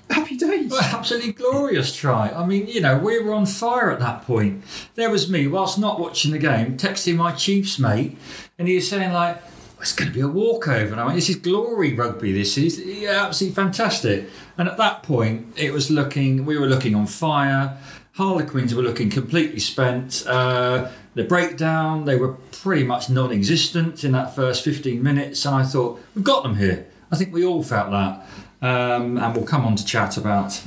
happy 0.10 0.38
days. 0.38 0.72
Well, 0.72 0.82
absolutely 0.82 1.34
glorious 1.34 1.94
try. 1.94 2.30
I 2.30 2.46
mean, 2.46 2.68
you 2.68 2.80
know, 2.80 2.98
we 2.98 3.22
were 3.22 3.34
on 3.34 3.46
fire 3.46 3.92
at 3.92 4.00
that 4.00 4.22
point. 4.22 4.64
There 4.96 5.10
was 5.10 5.30
me, 5.30 5.48
whilst 5.48 5.78
not 5.78 6.00
watching 6.00 6.32
the 6.32 6.38
game, 6.38 6.78
texting 6.78 7.18
my 7.18 7.34
Chiefs 7.34 7.78
mate, 7.80 8.18
and 8.58 8.70
he 8.70 8.76
was 8.76 8.90
saying 8.90 9.12
like, 9.12 9.42
"It's 9.82 9.92
going 9.92 10.10
to 10.10 10.14
be 10.14 10.22
a 10.22 10.28
walkover." 10.30 10.94
And 10.94 11.02
I 11.02 11.06
went, 11.06 11.16
"This 11.16 11.30
is 11.30 11.36
glory 11.36 11.94
rugby. 11.94 12.32
This 12.32 12.58
is 12.58 12.80
yeah, 12.80 13.26
absolutely 13.26 13.56
fantastic." 13.56 14.30
And 14.58 14.70
at 14.70 14.78
that 14.78 15.04
point, 15.04 15.48
it 15.58 15.74
was 15.74 15.92
looking, 15.92 16.46
we 16.46 16.58
were 16.58 16.68
looking 16.68 16.96
on 16.96 17.08
fire. 17.08 17.78
Harlequins 18.16 18.74
were 18.74 18.82
looking 18.82 19.10
completely 19.10 19.60
spent. 19.60 20.24
Uh, 20.26 20.90
the 21.16 21.24
breakdown, 21.24 22.06
they 22.06 22.16
were 22.16 22.34
pretty 22.52 22.84
much 22.84 23.10
non-existent 23.10 24.04
in 24.04 24.14
that 24.14 24.36
first 24.36 24.64
15 24.64 25.04
minutes, 25.04 25.46
and 25.46 25.56
I 25.56 25.64
thought, 25.64 26.02
"We've 26.14 26.24
got 26.24 26.44
them 26.44 26.58
here." 26.58 26.86
I 27.12 27.18
think 27.18 27.34
we 27.34 27.46
all 27.46 27.64
felt 27.64 27.92
that. 27.92 28.26
Um, 28.62 29.18
and 29.18 29.36
we'll 29.36 29.46
come 29.46 29.66
on 29.66 29.76
to 29.76 29.86
chat 29.86 30.18
about 30.18 30.62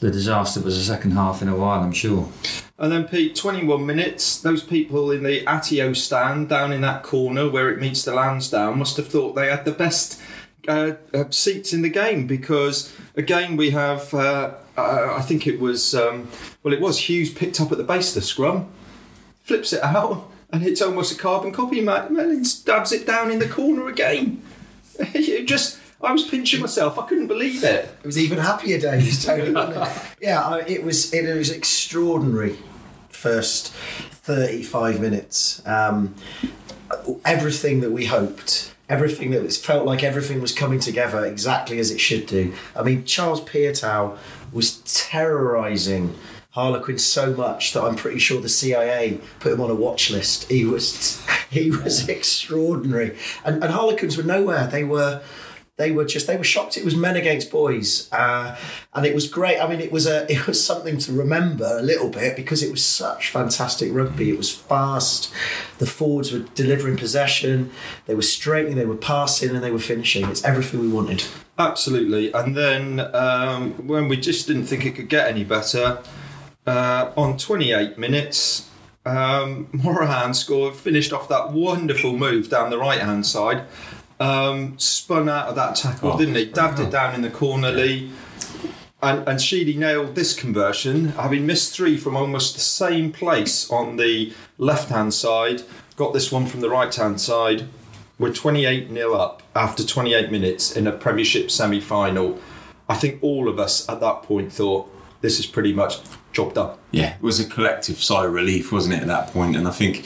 the 0.00 0.10
disaster 0.10 0.60
that 0.60 0.66
was 0.66 0.76
the 0.76 0.84
second 0.84 1.12
half 1.12 1.40
in 1.40 1.48
a 1.48 1.56
while, 1.56 1.80
I'm 1.80 1.92
sure. 1.92 2.28
And 2.78 2.92
then 2.92 3.04
Pete, 3.04 3.34
21 3.34 3.86
minutes. 3.86 4.40
Those 4.40 4.62
people 4.62 5.10
in 5.10 5.22
the 5.22 5.44
Atyeo 5.44 5.96
stand 5.96 6.48
down 6.48 6.72
in 6.72 6.80
that 6.82 7.02
corner 7.02 7.48
where 7.48 7.70
it 7.70 7.80
meets 7.80 8.04
the 8.04 8.14
Lansdowne 8.14 8.78
must 8.78 8.96
have 8.96 9.08
thought 9.08 9.34
they 9.34 9.48
had 9.48 9.64
the 9.64 9.72
best 9.72 10.20
uh, 10.66 10.92
uh, 11.14 11.24
seats 11.30 11.72
in 11.72 11.82
the 11.82 11.88
game 11.88 12.26
because 12.26 12.94
again 13.16 13.56
we 13.56 13.70
have. 13.70 14.12
Uh, 14.12 14.54
uh, 14.76 15.14
I 15.16 15.22
think 15.22 15.46
it 15.48 15.58
was 15.58 15.94
um, 15.94 16.28
well, 16.62 16.74
it 16.74 16.80
was 16.80 16.98
Hughes 17.08 17.32
picked 17.32 17.60
up 17.60 17.72
at 17.72 17.78
the 17.78 17.84
base 17.84 18.08
of 18.08 18.14
the 18.16 18.22
scrum, 18.22 18.68
flips 19.42 19.72
it 19.72 19.82
out, 19.82 20.30
and 20.50 20.64
it's 20.64 20.82
almost 20.82 21.12
a 21.12 21.18
carbon 21.20 21.52
copy. 21.52 21.80
Max 21.80 22.10
Malins 22.10 22.52
stabs 22.54 22.92
it 22.92 23.06
down 23.06 23.30
in 23.30 23.38
the 23.38 23.48
corner 23.48 23.88
again. 23.88 24.42
it 24.98 25.46
just. 25.46 25.78
I 26.00 26.12
was 26.12 26.22
pinching 26.22 26.60
myself. 26.60 26.96
I 26.96 27.06
couldn't 27.08 27.26
believe 27.26 27.64
it. 27.64 27.92
It 28.02 28.06
was 28.06 28.16
even 28.16 28.38
happier 28.38 28.78
days, 28.78 29.24
Tony. 29.26 29.50
It? 29.50 29.90
yeah, 30.20 30.56
it 30.66 30.84
was. 30.84 31.12
It 31.12 31.34
was 31.36 31.50
extraordinary. 31.50 32.56
First 33.08 33.72
thirty-five 33.72 35.00
minutes, 35.00 35.60
um, 35.66 36.14
everything 37.24 37.80
that 37.80 37.90
we 37.90 38.06
hoped, 38.06 38.74
everything 38.88 39.32
that 39.32 39.42
was 39.42 39.58
felt 39.58 39.86
like 39.86 40.04
everything 40.04 40.40
was 40.40 40.52
coming 40.52 40.78
together 40.78 41.24
exactly 41.24 41.80
as 41.80 41.90
it 41.90 41.98
should 41.98 42.26
do. 42.26 42.54
I 42.76 42.82
mean, 42.82 43.04
Charles 43.04 43.40
Piutau 43.40 44.16
was 44.52 44.78
terrorising 44.84 46.14
Harlequin 46.58 46.98
so 46.98 47.32
much 47.34 47.72
that 47.72 47.84
I'm 47.84 47.94
pretty 47.94 48.18
sure 48.18 48.40
the 48.40 48.48
CIA 48.48 49.20
put 49.38 49.52
him 49.52 49.60
on 49.60 49.70
a 49.70 49.76
watch 49.76 50.10
list. 50.10 50.50
He 50.50 50.64
was 50.64 51.24
he 51.50 51.70
was 51.70 52.08
extraordinary, 52.08 53.16
and, 53.44 53.62
and 53.62 53.72
Harlequins 53.72 54.16
were 54.16 54.24
nowhere. 54.24 54.66
They 54.66 54.82
were 54.82 55.22
they 55.76 55.92
were 55.92 56.04
just 56.04 56.26
they 56.26 56.36
were 56.36 56.42
shocked. 56.42 56.76
It 56.76 56.84
was 56.84 56.96
men 56.96 57.14
against 57.14 57.52
boys 57.52 58.12
uh, 58.12 58.58
and 58.92 59.06
it 59.06 59.14
was 59.14 59.28
great. 59.28 59.60
I 59.60 59.68
mean 59.68 59.78
it 59.78 59.92
was 59.92 60.08
a 60.08 60.26
it 60.32 60.48
was 60.48 60.62
something 60.62 60.98
to 60.98 61.12
remember 61.12 61.78
a 61.78 61.82
little 61.82 62.10
bit 62.10 62.34
because 62.34 62.60
it 62.64 62.72
was 62.72 62.84
such 62.84 63.30
fantastic 63.30 63.94
rugby. 63.94 64.30
It 64.30 64.36
was 64.36 64.52
fast. 64.52 65.32
The 65.78 65.86
forwards 65.86 66.32
were 66.32 66.40
delivering 66.56 66.96
possession. 66.96 67.70
They 68.06 68.16
were 68.16 68.22
straightening 68.22 68.74
they 68.74 68.84
were 68.84 68.96
passing 68.96 69.50
and 69.50 69.62
they 69.62 69.70
were 69.70 69.78
finishing. 69.78 70.24
It's 70.24 70.44
everything 70.44 70.80
we 70.80 70.88
wanted. 70.88 71.22
Absolutely. 71.56 72.32
And 72.32 72.56
then 72.56 73.14
um, 73.14 73.86
when 73.86 74.08
we 74.08 74.16
just 74.16 74.48
didn't 74.48 74.66
think 74.66 74.84
it 74.84 74.96
could 74.96 75.08
get 75.08 75.28
any 75.28 75.44
better, 75.44 76.02
uh, 76.68 77.12
on 77.16 77.38
28 77.38 77.98
minutes, 77.98 78.68
um, 79.06 79.68
Morahan 79.72 80.34
scored, 80.34 80.76
finished 80.76 81.12
off 81.12 81.28
that 81.28 81.52
wonderful 81.52 82.16
move 82.16 82.50
down 82.50 82.70
the 82.70 82.78
right 82.78 83.00
hand 83.00 83.26
side, 83.26 83.64
um, 84.20 84.78
spun 84.78 85.28
out 85.28 85.48
of 85.48 85.54
that 85.54 85.76
tackle, 85.76 86.12
Oh, 86.12 86.18
didn't 86.18 86.34
he? 86.34 86.44
Dabbed 86.46 86.80
it 86.80 86.90
down 86.90 87.14
in 87.14 87.22
the 87.22 87.30
corner, 87.30 87.70
Lee. 87.70 88.10
And, 89.00 89.26
and 89.28 89.40
Sheedy 89.40 89.76
nailed 89.76 90.16
this 90.16 90.34
conversion, 90.38 91.10
having 91.10 91.46
missed 91.46 91.72
three 91.74 91.96
from 91.96 92.16
almost 92.16 92.54
the 92.54 92.60
same 92.60 93.12
place 93.12 93.70
on 93.70 93.96
the 93.96 94.32
left 94.58 94.90
hand 94.90 95.14
side. 95.14 95.62
Got 95.94 96.12
this 96.12 96.32
one 96.32 96.46
from 96.46 96.60
the 96.60 96.68
right 96.68 96.92
hand 96.92 97.20
side. 97.20 97.68
We're 98.18 98.32
28 98.32 98.90
0 98.90 99.14
up 99.14 99.44
after 99.54 99.84
28 99.86 100.32
minutes 100.32 100.76
in 100.76 100.88
a 100.88 100.92
Premiership 100.92 101.48
semi 101.48 101.80
final. 101.80 102.40
I 102.88 102.96
think 102.96 103.22
all 103.22 103.48
of 103.48 103.60
us 103.60 103.88
at 103.88 104.00
that 104.00 104.24
point 104.24 104.52
thought 104.52 104.92
this 105.20 105.38
is 105.38 105.46
pretty 105.46 105.72
much 105.72 106.00
job 106.38 106.54
done. 106.54 106.76
yeah, 106.92 107.14
it 107.16 107.22
was 107.22 107.38
a 107.40 107.44
collective 107.44 107.98
sigh 108.02 108.24
of 108.26 108.32
relief, 108.32 108.70
wasn't 108.72 108.94
it, 108.94 109.00
at 109.02 109.06
that 109.08 109.26
point? 109.32 109.56
And 109.56 109.66
I 109.66 109.70
think, 109.80 110.04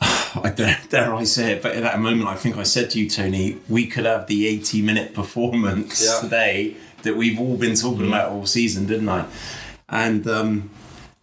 I 0.00 0.52
dare, 0.54 0.78
dare 0.88 1.14
I 1.14 1.24
say 1.24 1.52
it, 1.52 1.62
but 1.62 1.72
at 1.74 1.82
that 1.82 1.98
moment, 2.00 2.28
I 2.28 2.34
think 2.36 2.56
I 2.56 2.62
said 2.62 2.90
to 2.90 2.98
you, 3.00 3.08
Tony, 3.08 3.58
we 3.68 3.86
could 3.86 4.04
have 4.06 4.26
the 4.26 4.46
80 4.46 4.82
minute 4.82 5.14
performance 5.14 6.04
Yeah. 6.04 6.20
today 6.20 6.76
that 7.02 7.16
we've 7.16 7.40
all 7.40 7.56
been 7.56 7.74
talking 7.76 8.06
about 8.08 8.30
all 8.32 8.46
season, 8.46 8.86
didn't 8.86 9.08
I? 9.08 9.24
And, 9.88 10.26
um, 10.28 10.70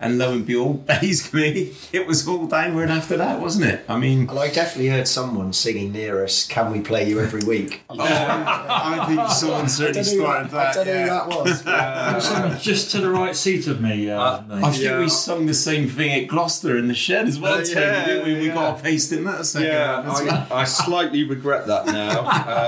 and 0.04 0.18
lo 0.18 0.34
and 0.34 0.46
behold, 0.46 0.86
basically, 1.02 1.74
it 1.92 2.06
was 2.08 2.28
all 2.28 2.48
downward 2.48 2.90
after 2.90 3.18
that, 3.18 3.40
wasn't 3.40 3.66
it? 3.66 3.86
I 3.88 3.98
mean, 3.98 4.30
and 4.30 4.38
i 4.40 4.50
definitely 4.50 4.90
heard 4.90 5.08
someone 5.08 5.54
singing 5.54 5.92
near 5.92 6.24
us 6.24 6.46
can 6.48 6.72
we 6.72 6.82
play 6.82 7.08
you 7.10 7.20
every 7.20 7.44
week 7.44 7.84
I 7.90 9.06
think 9.08 9.30
someone 9.30 9.70
certainly 9.70 10.04
started 10.04 10.52
that. 10.52 10.70
I 10.70 10.74
don't 10.74 10.88
know 10.88 10.94
yeah. 10.94 11.02
who 11.04 11.10
that 11.10 11.28
was. 11.44 11.64
There 11.64 12.52
was 12.54 12.64
just 12.64 12.92
to 12.92 13.02
the 13.02 13.10
right 13.10 13.36
seat 13.36 13.68
of 13.68 13.82
me. 13.82 14.10
Uh, 14.10 14.42
I 14.50 14.72
think 14.72 14.84
Yeah. 14.84 15.00
we 15.00 15.10
sung 15.10 15.46
the 15.46 15.54
same 15.54 15.88
thing 15.90 16.12
at 16.24 16.28
Gloucester 16.28 16.78
in 16.78 16.88
the 16.88 16.94
shed 16.94 17.28
as 17.28 17.40
well, 17.40 17.54
Uh, 17.56 17.64
Tony, 17.64 17.82
yeah, 17.86 18.06
didn't 18.06 18.26
we? 18.26 18.40
We 18.40 18.50
got 18.50 18.80
a 18.80 18.82
paste 18.82 19.12
in 19.12 19.24
that 19.26 19.46
second 19.46 19.68
Yeah, 19.68 19.92
round 19.92 20.08
as 20.10 20.22
well. 20.22 20.48
I, 20.52 20.56
I 20.62 20.64
slightly 20.66 21.24
regret 21.24 21.68
that 21.68 21.86
now. 21.88 22.14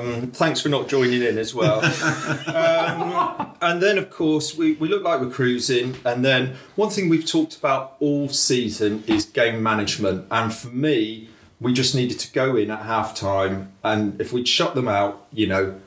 Um, 0.00 0.30
thanks 0.32 0.60
for 0.60 0.68
not 0.68 0.88
joining 0.88 1.22
in 1.22 1.38
as 1.38 1.54
well. 1.54 1.80
Um, 2.48 3.54
and 3.60 3.82
then, 3.82 3.98
of 3.98 4.10
course, 4.10 4.56
we, 4.56 4.72
we 4.74 4.88
look 4.88 5.02
like 5.02 5.20
we're 5.20 5.30
cruising. 5.30 5.96
And 6.04 6.24
then, 6.24 6.56
one 6.80 6.88
thing 6.88 7.10
we've 7.10 7.26
talked 7.26 7.58
about 7.58 7.94
all 8.00 8.30
season 8.30 9.04
is 9.06 9.26
game 9.26 9.62
management. 9.62 10.26
And 10.30 10.50
for 10.52 10.68
me, 10.68 11.28
we 11.60 11.74
just 11.74 11.94
needed 11.94 12.18
to 12.20 12.32
go 12.32 12.56
in 12.56 12.70
at 12.70 12.86
half 12.86 13.14
time. 13.14 13.70
And 13.84 14.18
if 14.18 14.32
we'd 14.32 14.48
shut 14.48 14.74
them 14.74 14.88
out, 14.88 15.26
you 15.30 15.46
know, 15.46 15.78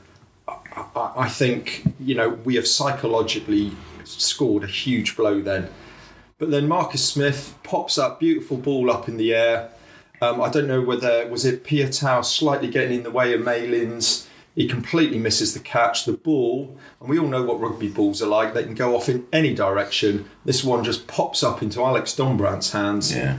I, 0.46 1.12
I 1.16 1.28
think, 1.28 1.82
you 1.98 2.14
know, 2.14 2.28
we 2.28 2.54
have 2.54 2.68
psychologically 2.68 3.72
scored 4.04 4.62
a 4.62 4.68
huge 4.68 5.16
blow 5.16 5.40
then. 5.40 5.68
But 6.38 6.52
then 6.52 6.68
Marcus 6.68 7.04
Smith 7.04 7.58
pops 7.64 7.98
up, 7.98 8.20
beautiful 8.20 8.56
ball 8.56 8.88
up 8.88 9.08
in 9.08 9.16
the 9.16 9.34
air. 9.34 9.70
Um, 10.22 10.40
I 10.40 10.48
don't 10.48 10.68
know 10.68 10.80
whether 10.80 11.26
was 11.26 11.44
it 11.44 11.64
Piutau 11.64 12.24
slightly 12.24 12.68
getting 12.68 12.98
in 12.98 13.02
the 13.02 13.10
way 13.10 13.34
of 13.34 13.40
Malins. 13.40 14.28
He 14.54 14.68
completely 14.68 15.18
misses 15.18 15.52
the 15.52 15.60
catch. 15.60 16.04
The 16.04 16.12
ball, 16.12 16.76
and 17.00 17.08
we 17.08 17.18
all 17.18 17.26
know 17.26 17.42
what 17.42 17.60
rugby 17.60 17.88
balls 17.88 18.22
are 18.22 18.28
like. 18.28 18.54
They 18.54 18.62
can 18.62 18.74
go 18.74 18.94
off 18.96 19.08
in 19.08 19.26
any 19.32 19.52
direction. 19.54 20.28
This 20.44 20.62
one 20.62 20.84
just 20.84 21.06
pops 21.08 21.42
up 21.42 21.60
into 21.62 21.82
Alex 21.82 22.14
Dombrandt's 22.14 22.70
hands, 22.72 23.12
Yeah. 23.14 23.38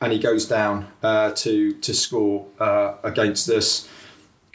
and 0.00 0.12
he 0.12 0.18
goes 0.18 0.46
down 0.46 0.88
uh, 1.02 1.30
to 1.36 1.72
to 1.74 1.94
score 1.94 2.46
uh, 2.58 2.94
against 3.04 3.48
us. 3.48 3.88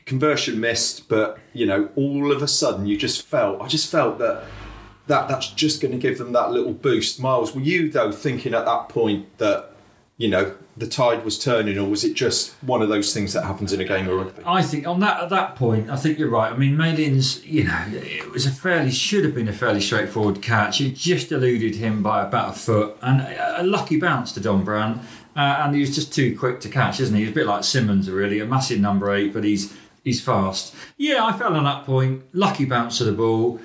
Conversion 0.06 0.60
missed, 0.60 1.08
but 1.08 1.40
you 1.54 1.66
know, 1.66 1.90
all 1.96 2.32
of 2.32 2.44
a 2.44 2.48
sudden, 2.48 2.86
you 2.86 2.98
just 2.98 3.22
felt. 3.24 3.62
I 3.62 3.68
just 3.68 3.90
felt 3.90 4.20
that 4.20 4.44
that 5.08 5.28
that's 5.30 5.50
just 5.52 5.82
going 5.82 5.94
to 5.94 5.98
give 5.98 6.18
them 6.18 6.34
that 6.34 6.52
little 6.52 6.74
boost. 6.74 7.20
Miles, 7.22 7.56
were 7.56 7.62
you 7.62 7.90
though 7.90 8.12
thinking 8.12 8.54
at 8.54 8.66
that 8.66 8.90
point 8.90 9.38
that 9.38 9.72
you 10.18 10.30
know 10.30 10.56
the 10.78 10.88
tide 10.88 11.24
was 11.24 11.40
turning, 11.40 11.78
or 11.78 11.90
was 11.90 12.04
it 12.04 12.14
just 12.14 12.52
one 12.62 12.82
of 12.82 12.90
those 12.90 13.14
things 13.14 13.34
that 13.34 13.44
happens 13.44 13.72
in 13.72 13.80
a 13.80 13.86
game 13.86 14.10
of 14.10 14.18
rugby? 14.18 14.44
I 14.46 14.62
think 14.62 14.86
on 14.88 15.00
that 15.00 15.24
at 15.24 15.30
that 15.30 15.56
point, 15.56 15.90
I 15.90 15.96
think 15.96 16.20
you're 16.20 16.30
right. 16.30 16.52
I 16.52 16.58
mean, 16.58 16.76
Malins, 16.76 17.46
you 17.46 17.64
know, 17.64 17.86
it 17.92 18.32
was 18.32 18.46
a 18.46 18.52
fairly 18.52 18.92
should 18.92 19.24
have 19.24 19.34
been 19.34 19.48
a 19.48 19.54
fairly 19.54 19.82
straightforward 19.82 20.42
catch. 20.42 20.82
It 20.82 20.96
just 20.96 21.32
eluded 21.32 21.76
him 21.76 22.04
by 22.04 22.26
about 22.26 22.50
a 22.50 22.54
foot, 22.54 22.98
and 23.02 23.22
a, 23.22 23.64
lucky 23.64 24.00
bounce 24.00 24.32
to 24.34 24.40
Dombrandt. 24.42 25.02
Uh, 25.36 25.64
and 25.64 25.76
he 25.76 25.82
was 25.82 25.94
just 25.94 26.14
too 26.14 26.38
quick 26.38 26.62
to 26.62 26.70
catch, 26.70 27.02
isn't 27.02 27.14
he? 27.14 27.24
He's 27.24 27.32
a 27.32 27.36
bit 27.36 27.46
like 27.46 27.66
Simmons, 27.66 28.10
really, 28.10 28.40
a 28.40 28.46
massive 28.46 28.80
number 28.80 29.14
eight, 29.14 29.34
but 29.34 29.44
he's 29.44 29.76
he's 30.04 30.22
fast. 30.22 30.74
Yeah, 30.98 31.26
I 31.26 31.34
fell 31.34 31.56
on 31.56 31.66
that 31.66 31.86
point. 31.86 32.24
Lucky 32.34 32.64
bounce 32.66 32.98
to 33.00 33.04
the 33.04 33.12
ball. 33.12 33.60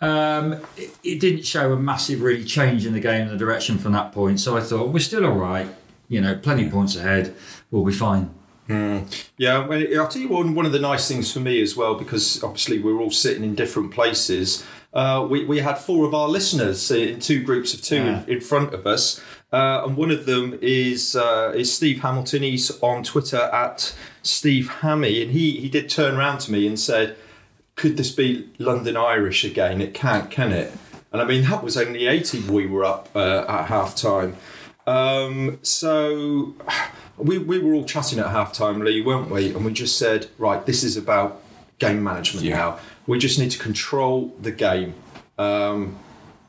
Um, 0.00 0.54
it, 0.76 0.96
it 1.04 1.20
didn't 1.20 1.46
show 1.46 1.72
a 1.72 1.76
massive 1.78 2.20
really 2.20 2.44
change 2.44 2.84
in 2.84 2.92
the 2.92 3.00
game, 3.00 3.22
in 3.22 3.28
the 3.28 3.36
direction 3.36 3.78
from 3.78 3.92
that 3.92 4.12
point. 4.12 4.40
So 4.40 4.56
I 4.56 4.60
thought 4.60 4.88
we're 4.88 4.98
still 4.98 5.24
all 5.24 5.32
right. 5.32 5.68
You 6.08 6.20
know, 6.20 6.36
plenty 6.36 6.66
of 6.66 6.72
points 6.72 6.96
ahead. 6.96 7.34
We'll 7.70 7.84
be 7.84 7.92
fine. 7.92 8.30
Yeah, 9.36 9.66
well, 9.66 9.82
I'll 9.98 10.08
tell 10.08 10.22
you 10.22 10.28
one, 10.28 10.54
one 10.54 10.64
of 10.64 10.72
the 10.72 10.78
nice 10.78 11.06
things 11.06 11.32
for 11.32 11.40
me 11.40 11.60
as 11.60 11.76
well, 11.76 11.94
because 11.94 12.42
obviously 12.42 12.78
we're 12.78 12.98
all 12.98 13.10
sitting 13.10 13.44
in 13.44 13.54
different 13.54 13.92
places. 13.92 14.64
Uh, 14.92 15.26
we, 15.28 15.44
we 15.44 15.58
had 15.58 15.76
four 15.76 16.06
of 16.06 16.14
our 16.14 16.28
listeners 16.28 16.90
in 16.90 17.18
two 17.20 17.42
groups 17.42 17.74
of 17.74 17.82
two 17.82 17.96
in, 17.96 18.24
in 18.28 18.40
front 18.40 18.72
of 18.72 18.86
us. 18.86 19.20
Uh, 19.52 19.84
and 19.84 19.96
one 19.96 20.10
of 20.10 20.24
them 20.26 20.58
is 20.62 21.14
uh, 21.14 21.52
is 21.54 21.72
Steve 21.72 22.00
Hamilton. 22.00 22.42
He's 22.42 22.70
on 22.80 23.02
Twitter 23.04 23.42
at 23.52 23.94
Steve 24.22 24.68
Hammy, 24.68 25.22
and 25.22 25.30
he, 25.32 25.60
he 25.60 25.68
did 25.68 25.88
turn 25.88 26.16
around 26.16 26.38
to 26.38 26.52
me 26.52 26.66
and 26.66 26.78
said, 26.78 27.16
"Could 27.76 27.96
this 27.96 28.10
be 28.10 28.48
London 28.58 28.96
Irish 28.96 29.44
again? 29.44 29.80
It 29.80 29.94
can't, 29.94 30.30
can 30.30 30.52
it?" 30.52 30.72
And 31.12 31.22
I 31.22 31.24
mean, 31.24 31.44
that 31.44 31.62
was 31.62 31.76
only 31.76 32.06
eighty. 32.08 32.40
We 32.40 32.66
were 32.66 32.84
up 32.84 33.08
uh, 33.14 33.44
at 33.48 33.66
half 33.66 33.94
time. 33.94 34.36
Um, 34.86 35.58
so 35.62 36.54
we, 37.16 37.38
we 37.38 37.58
were 37.58 37.74
all 37.74 37.84
chatting 37.84 38.18
at 38.18 38.26
half 38.30 38.52
time, 38.52 38.80
Lee, 38.80 39.00
weren't 39.00 39.30
we? 39.30 39.54
And 39.54 39.64
we 39.64 39.72
just 39.72 39.96
said, 39.98 40.28
right, 40.38 40.64
this 40.66 40.82
is 40.84 40.96
about 40.96 41.40
game 41.78 42.02
management 42.02 42.44
Yeah. 42.46 42.56
now. 42.56 42.78
We 43.06 43.18
just 43.18 43.38
need 43.38 43.50
to 43.52 43.58
control 43.58 44.34
the 44.40 44.52
game. 44.52 44.94
Um, 45.38 45.96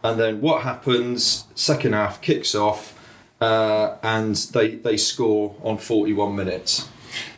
and 0.03 0.19
then 0.19 0.41
what 0.41 0.61
happens? 0.63 1.45
Second 1.55 1.93
half 1.93 2.21
kicks 2.21 2.53
off, 2.53 2.93
uh, 3.41 3.95
and 4.03 4.35
they 4.35 4.75
they 4.75 4.97
score 4.97 5.55
on 5.63 5.77
41 5.79 6.35
minutes. 6.35 6.87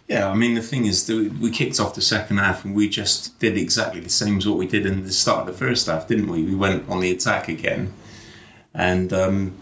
Yeah, 0.08 0.30
I 0.30 0.36
mean 0.36 0.54
the 0.54 0.62
thing 0.62 0.86
is, 0.86 1.10
we 1.10 1.50
kicked 1.50 1.80
off 1.80 1.96
the 1.96 2.02
second 2.02 2.38
half 2.38 2.64
and 2.66 2.76
we 2.76 2.90
just 2.90 3.40
did 3.40 3.58
exactly 3.58 4.02
the 4.02 4.10
same 4.10 4.38
as 4.38 4.48
what 4.48 4.58
we 4.58 4.68
did 4.68 4.86
in 4.86 5.04
the 5.04 5.12
start 5.14 5.42
of 5.42 5.48
the 5.48 5.54
first 5.66 5.88
half, 5.88 6.08
didn't 6.08 6.28
we? 6.28 6.44
We 6.44 6.56
went 6.56 6.90
on 6.90 7.00
the 7.00 7.12
attack 7.12 7.48
again, 7.48 7.94
and 8.74 9.12
um, 9.14 9.58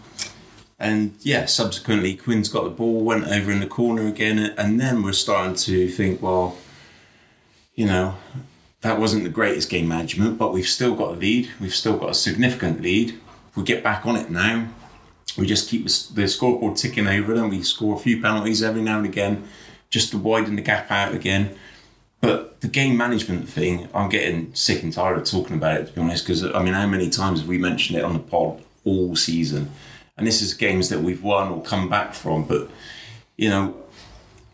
and 0.78 1.14
yeah, 1.20 1.46
subsequently 1.46 2.14
Quinn's 2.14 2.48
got 2.48 2.64
the 2.64 2.70
ball, 2.70 3.02
went 3.02 3.26
over 3.26 3.50
in 3.50 3.60
the 3.60 3.66
corner 3.66 4.06
again, 4.06 4.38
and 4.38 4.78
then 4.78 5.02
we're 5.02 5.12
starting 5.12 5.56
to 5.56 5.88
think, 5.88 6.20
well, 6.20 6.58
you 7.74 7.86
know, 7.86 8.16
that 8.82 9.00
wasn't 9.00 9.24
the 9.24 9.30
greatest 9.30 9.70
game 9.70 9.88
management, 9.88 10.38
but 10.38 10.52
we've 10.52 10.68
still 10.68 10.94
got 10.94 11.12
a 11.12 11.16
lead. 11.16 11.50
We've 11.60 11.74
still 11.74 11.96
got 11.96 12.10
a 12.10 12.14
significant 12.14 12.82
lead. 12.82 13.18
If 13.50 13.56
we 13.56 13.62
get 13.62 13.82
back 13.82 14.06
on 14.06 14.16
it 14.16 14.30
now, 14.30 14.68
we 15.36 15.46
just 15.46 15.68
keep 15.68 15.84
the 15.84 16.28
scoreboard 16.28 16.76
ticking 16.76 17.06
over 17.06 17.34
and 17.34 17.50
we 17.50 17.62
score 17.62 17.96
a 17.96 17.98
few 17.98 18.20
penalties 18.20 18.62
every 18.62 18.82
now 18.82 18.98
and 18.98 19.06
again 19.06 19.48
just 19.90 20.10
to 20.10 20.18
widen 20.18 20.56
the 20.56 20.62
gap 20.62 20.90
out 20.90 21.14
again. 21.14 21.56
But 22.20 22.60
the 22.60 22.68
game 22.68 22.96
management 22.96 23.48
thing, 23.48 23.88
I'm 23.94 24.08
getting 24.08 24.54
sick 24.54 24.82
and 24.82 24.92
tired 24.92 25.18
of 25.18 25.24
talking 25.24 25.56
about 25.56 25.80
it, 25.80 25.86
to 25.88 25.92
be 25.92 26.00
honest, 26.00 26.24
because 26.24 26.44
I 26.44 26.62
mean, 26.62 26.74
how 26.74 26.86
many 26.86 27.10
times 27.10 27.40
have 27.40 27.48
we 27.48 27.58
mentioned 27.58 27.98
it 27.98 28.04
on 28.04 28.14
the 28.14 28.18
pod 28.18 28.62
all 28.84 29.14
season? 29.16 29.70
And 30.16 30.26
this 30.26 30.40
is 30.40 30.54
games 30.54 30.88
that 30.88 31.00
we've 31.00 31.22
won 31.22 31.50
or 31.50 31.62
come 31.62 31.88
back 31.88 32.14
from. 32.14 32.44
But, 32.44 32.70
you 33.36 33.50
know, 33.50 33.76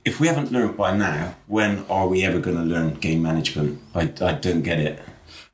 if 0.04 0.18
we 0.18 0.26
haven't 0.26 0.50
learned 0.50 0.76
by 0.76 0.96
now, 0.96 1.36
when 1.46 1.84
are 1.88 2.08
we 2.08 2.24
ever 2.24 2.40
going 2.40 2.56
to 2.56 2.62
learn 2.62 2.94
game 2.94 3.22
management? 3.22 3.80
I, 3.94 4.12
I 4.20 4.32
don't 4.32 4.62
get 4.62 4.80
it. 4.80 5.00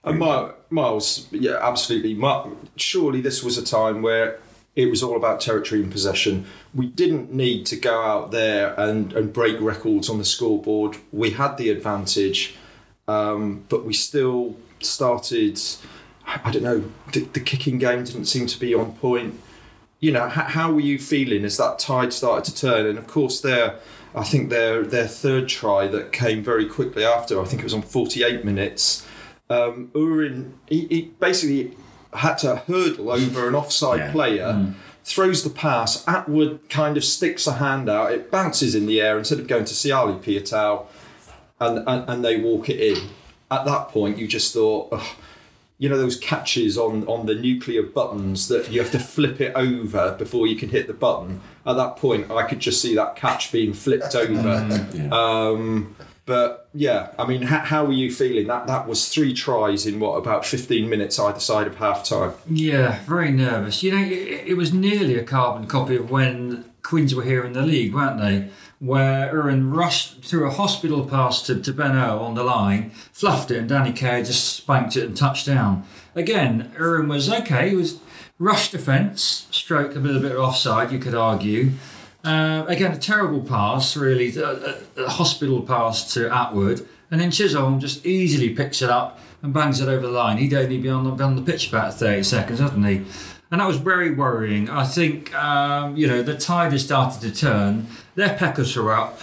And 0.02 0.18
Mi- 0.18 0.50
Miles, 0.70 1.26
yeah, 1.30 1.58
absolutely. 1.60 2.18
Surely 2.76 3.20
this 3.20 3.42
was 3.42 3.58
a 3.58 3.64
time 3.64 4.00
where 4.00 4.40
it 4.74 4.86
was 4.86 5.02
all 5.02 5.16
about 5.16 5.40
territory 5.40 5.82
and 5.82 5.92
possession. 5.92 6.46
We 6.74 6.86
didn't 6.86 7.32
need 7.32 7.66
to 7.66 7.76
go 7.76 8.00
out 8.02 8.30
there 8.30 8.78
and, 8.80 9.12
and 9.12 9.32
break 9.32 9.60
records 9.60 10.08
on 10.08 10.18
the 10.18 10.24
scoreboard. 10.24 10.96
We 11.12 11.32
had 11.32 11.56
the 11.56 11.68
advantage, 11.68 12.56
um, 13.06 13.64
but 13.68 13.84
we 13.84 13.92
still 13.92 14.56
started 14.80 15.60
I 16.44 16.50
don't 16.50 16.62
know, 16.62 16.84
the, 17.12 17.20
the 17.20 17.40
kicking 17.40 17.78
game 17.78 18.04
didn't 18.04 18.26
seem 18.26 18.46
to 18.46 18.60
be 18.60 18.74
on 18.74 18.92
point. 18.92 19.40
You 20.00 20.12
know, 20.12 20.28
how, 20.28 20.44
how 20.44 20.72
were 20.72 20.80
you 20.80 20.98
feeling 20.98 21.44
as 21.44 21.56
that 21.56 21.78
tide 21.78 22.12
started 22.12 22.44
to 22.52 22.60
turn? 22.60 22.86
And 22.86 22.98
of 22.98 23.06
course, 23.06 23.40
their, 23.40 23.76
I 24.14 24.22
think 24.24 24.48
their 24.50 24.84
their 24.84 25.08
third 25.08 25.48
try 25.48 25.88
that 25.88 26.12
came 26.12 26.42
very 26.42 26.66
quickly 26.66 27.04
after, 27.04 27.40
I 27.40 27.44
think 27.44 27.62
it 27.62 27.64
was 27.64 27.74
on 27.74 27.82
48 27.82 28.44
minutes. 28.44 29.04
Um, 29.50 29.90
Uren, 29.94 30.52
he, 30.68 30.86
he 30.86 31.02
basically 31.18 31.76
had 32.12 32.36
to 32.38 32.56
hurdle 32.56 33.10
over 33.10 33.48
an 33.48 33.54
offside 33.54 33.98
Yeah. 33.98 34.12
player. 34.12 34.74
Throws 35.04 35.42
the 35.42 35.48
pass. 35.50 36.06
Atwood 36.06 36.60
kind 36.68 36.96
of 36.98 37.04
sticks 37.04 37.46
a 37.46 37.52
hand 37.54 37.88
out. 37.88 38.12
It 38.12 38.30
bounces 38.30 38.74
in 38.74 38.84
the 38.86 39.00
air 39.00 39.16
instead 39.18 39.40
of 39.40 39.46
going 39.46 39.64
to 39.64 39.72
Siale 39.74 40.18
Piutau 40.22 40.84
and, 41.58 41.78
and, 41.88 42.08
and 42.10 42.22
they 42.24 42.36
walk 42.38 42.68
it 42.68 42.78
in. 42.78 43.08
At 43.50 43.64
that 43.64 43.88
point, 43.88 44.18
you 44.18 44.28
just 44.28 44.52
thought, 44.52 44.88
Ugh. 44.92 45.06
You 45.78 45.88
know, 45.88 45.96
those 45.96 46.18
catches 46.18 46.76
on, 46.76 47.06
on 47.06 47.26
the 47.26 47.34
nuclear 47.34 47.82
buttons 47.82 48.48
that 48.48 48.70
you 48.70 48.80
have 48.80 48.90
to 48.90 48.98
flip 48.98 49.40
it 49.40 49.52
over 49.54 50.16
before 50.18 50.46
you 50.46 50.56
can 50.56 50.68
hit 50.68 50.88
the 50.88 50.92
button. 50.92 51.40
At 51.64 51.74
that 51.74 51.96
point, 51.96 52.30
I 52.30 52.42
could 52.42 52.58
just 52.58 52.82
see 52.82 52.96
that 52.96 53.14
catch 53.14 53.52
being 53.52 53.72
flipped 53.72 54.14
over. 54.14 54.66
Yeah. 54.92 55.08
Um, 55.12 55.94
but 56.26 56.68
yeah, 56.74 57.12
I 57.18 57.26
mean, 57.26 57.42
how, 57.42 57.60
how 57.60 57.84
were 57.86 57.92
you 57.92 58.12
feeling? 58.12 58.48
That 58.48 58.66
that 58.66 58.86
was 58.86 59.08
three 59.08 59.32
tries 59.32 59.86
in 59.86 59.98
what 59.98 60.16
about 60.16 60.44
fifteen 60.44 60.90
minutes 60.90 61.18
either 61.18 61.40
side 61.40 61.66
of 61.66 61.76
half 61.76 62.04
time. 62.04 62.34
Yeah, 62.46 63.00
very 63.04 63.30
nervous. 63.30 63.82
You 63.82 63.92
know, 63.92 64.02
it, 64.02 64.48
it 64.48 64.54
was 64.54 64.74
nearly 64.74 65.16
a 65.16 65.24
carbon 65.24 65.66
copy 65.66 65.96
of 65.96 66.10
when 66.10 66.70
Queens 66.82 67.14
were 67.14 67.22
here 67.22 67.44
in 67.44 67.54
the 67.54 67.62
league, 67.62 67.94
weren't 67.94 68.20
they? 68.20 68.50
Where 68.80 69.32
Uren 69.34 69.74
rushed 69.74 70.24
through 70.24 70.46
a 70.46 70.50
hospital 70.50 71.04
pass 71.04 71.42
to, 71.42 71.60
to 71.60 71.72
Benno 71.72 72.20
on 72.20 72.34
the 72.34 72.44
line, 72.44 72.90
fluffed 73.12 73.50
it, 73.50 73.58
and 73.58 73.68
Danny 73.68 73.92
Care 73.92 74.22
just 74.22 74.54
spanked 74.56 74.96
it 74.96 75.04
and 75.04 75.16
touched 75.16 75.46
down. 75.46 75.84
Again, 76.14 76.72
Uren 76.78 77.08
was 77.08 77.30
okay. 77.30 77.70
He 77.70 77.74
was 77.74 77.98
rush 78.38 78.70
defence, 78.70 79.48
stroke 79.50 79.96
a 79.96 79.98
little 79.98 80.22
bit 80.22 80.36
offside, 80.36 80.92
you 80.92 80.98
could 80.98 81.14
argue. 81.14 81.72
Uh, 82.24 82.64
again, 82.68 82.92
a 82.92 82.98
terrible 82.98 83.40
pass, 83.40 83.96
really, 83.96 84.34
a, 84.36 84.78
a, 84.96 85.04
a 85.04 85.08
hospital 85.08 85.62
pass 85.62 86.12
to 86.14 86.32
Atwood. 86.32 86.86
And 87.10 87.20
then 87.20 87.30
Chisholm 87.30 87.80
just 87.80 88.04
easily 88.04 88.50
picks 88.50 88.82
it 88.82 88.90
up 88.90 89.18
and 89.42 89.52
bangs 89.52 89.80
it 89.80 89.88
over 89.88 90.06
the 90.06 90.12
line. 90.12 90.38
He'd 90.38 90.52
only 90.54 90.78
be 90.78 90.88
on 90.88 91.04
the, 91.04 91.10
be 91.10 91.24
on 91.24 91.36
the 91.36 91.42
pitch 91.42 91.68
about 91.68 91.94
30 91.94 92.22
seconds, 92.22 92.58
hadn't 92.60 92.84
he? 92.84 93.04
And 93.50 93.60
that 93.60 93.66
was 93.66 93.78
very 93.78 94.10
worrying. 94.10 94.68
I 94.68 94.84
think, 94.84 95.34
um, 95.34 95.96
you 95.96 96.06
know, 96.06 96.22
the 96.22 96.36
tide 96.36 96.72
has 96.72 96.84
started 96.84 97.20
to 97.22 97.34
turn. 97.34 97.86
Their 98.14 98.36
peckers 98.36 98.76
are 98.76 98.92
up. 98.92 99.20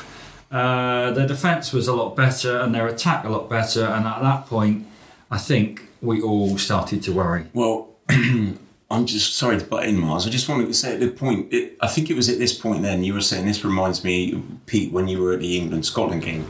Uh, 0.52 1.12
their 1.12 1.28
defence 1.28 1.74
was 1.74 1.88
a 1.88 1.94
lot 1.94 2.16
better 2.16 2.60
and 2.60 2.74
their 2.74 2.88
attack 2.88 3.24
a 3.26 3.30
lot 3.30 3.50
better. 3.50 3.86
And 3.86 4.08
at 4.08 4.22
that 4.22 4.48
point, 4.48 4.88
I 5.30 5.38
think 5.38 5.84
we 6.02 6.22
all 6.22 6.58
started 6.58 7.04
to 7.04 7.14
worry. 7.14 7.46
Well, 7.54 7.90
I'm 8.10 9.08
just 9.08 9.36
sorry 9.36 9.58
to 9.58 9.66
butt 9.66 9.86
in, 9.86 10.00
Mars. 10.00 10.28
I 10.28 10.30
just 10.30 10.48
wanted 10.48 10.68
to 10.68 10.74
say 10.74 10.94
at 10.94 11.00
the 11.00 11.10
point, 11.10 11.52
it, 11.52 11.76
I 11.82 11.88
think 11.88 12.12
it 12.12 12.16
was 12.16 12.30
at 12.30 12.38
this 12.38 12.54
point 12.58 12.84
then, 12.84 13.04
you 13.04 13.14
were 13.16 13.22
saying 13.22 13.46
this 13.46 13.66
reminds 13.66 14.04
me, 14.04 14.42
Pete, 14.68 14.92
when 14.92 15.08
you 15.08 15.22
were 15.22 15.34
at 15.34 15.40
the 15.40 15.58
England 15.58 15.86
Scotland 15.86 16.22
game, 16.22 16.44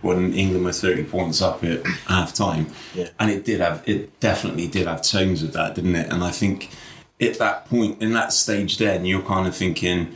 when 0.00 0.32
England 0.32 0.64
were 0.64 0.72
30 0.72 1.04
points 1.04 1.42
up 1.42 1.62
at 1.62 1.86
half 2.06 2.32
time. 2.34 2.68
Yeah. 2.94 3.10
And 3.20 3.30
it 3.30 3.44
did 3.44 3.60
have, 3.60 3.82
it 3.86 4.18
definitely 4.20 4.68
did 4.68 4.86
have 4.86 5.02
tones 5.02 5.42
of 5.42 5.52
that, 5.52 5.74
didn't 5.74 5.94
it? 5.94 6.10
And 6.10 6.24
I 6.24 6.30
think 6.30 6.70
at 7.22 7.38
that 7.38 7.66
point, 7.66 8.02
in 8.02 8.12
that 8.12 8.32
stage 8.32 8.78
then, 8.78 9.04
you're 9.04 9.22
kind 9.22 9.46
of 9.46 9.56
thinking, 9.56 10.14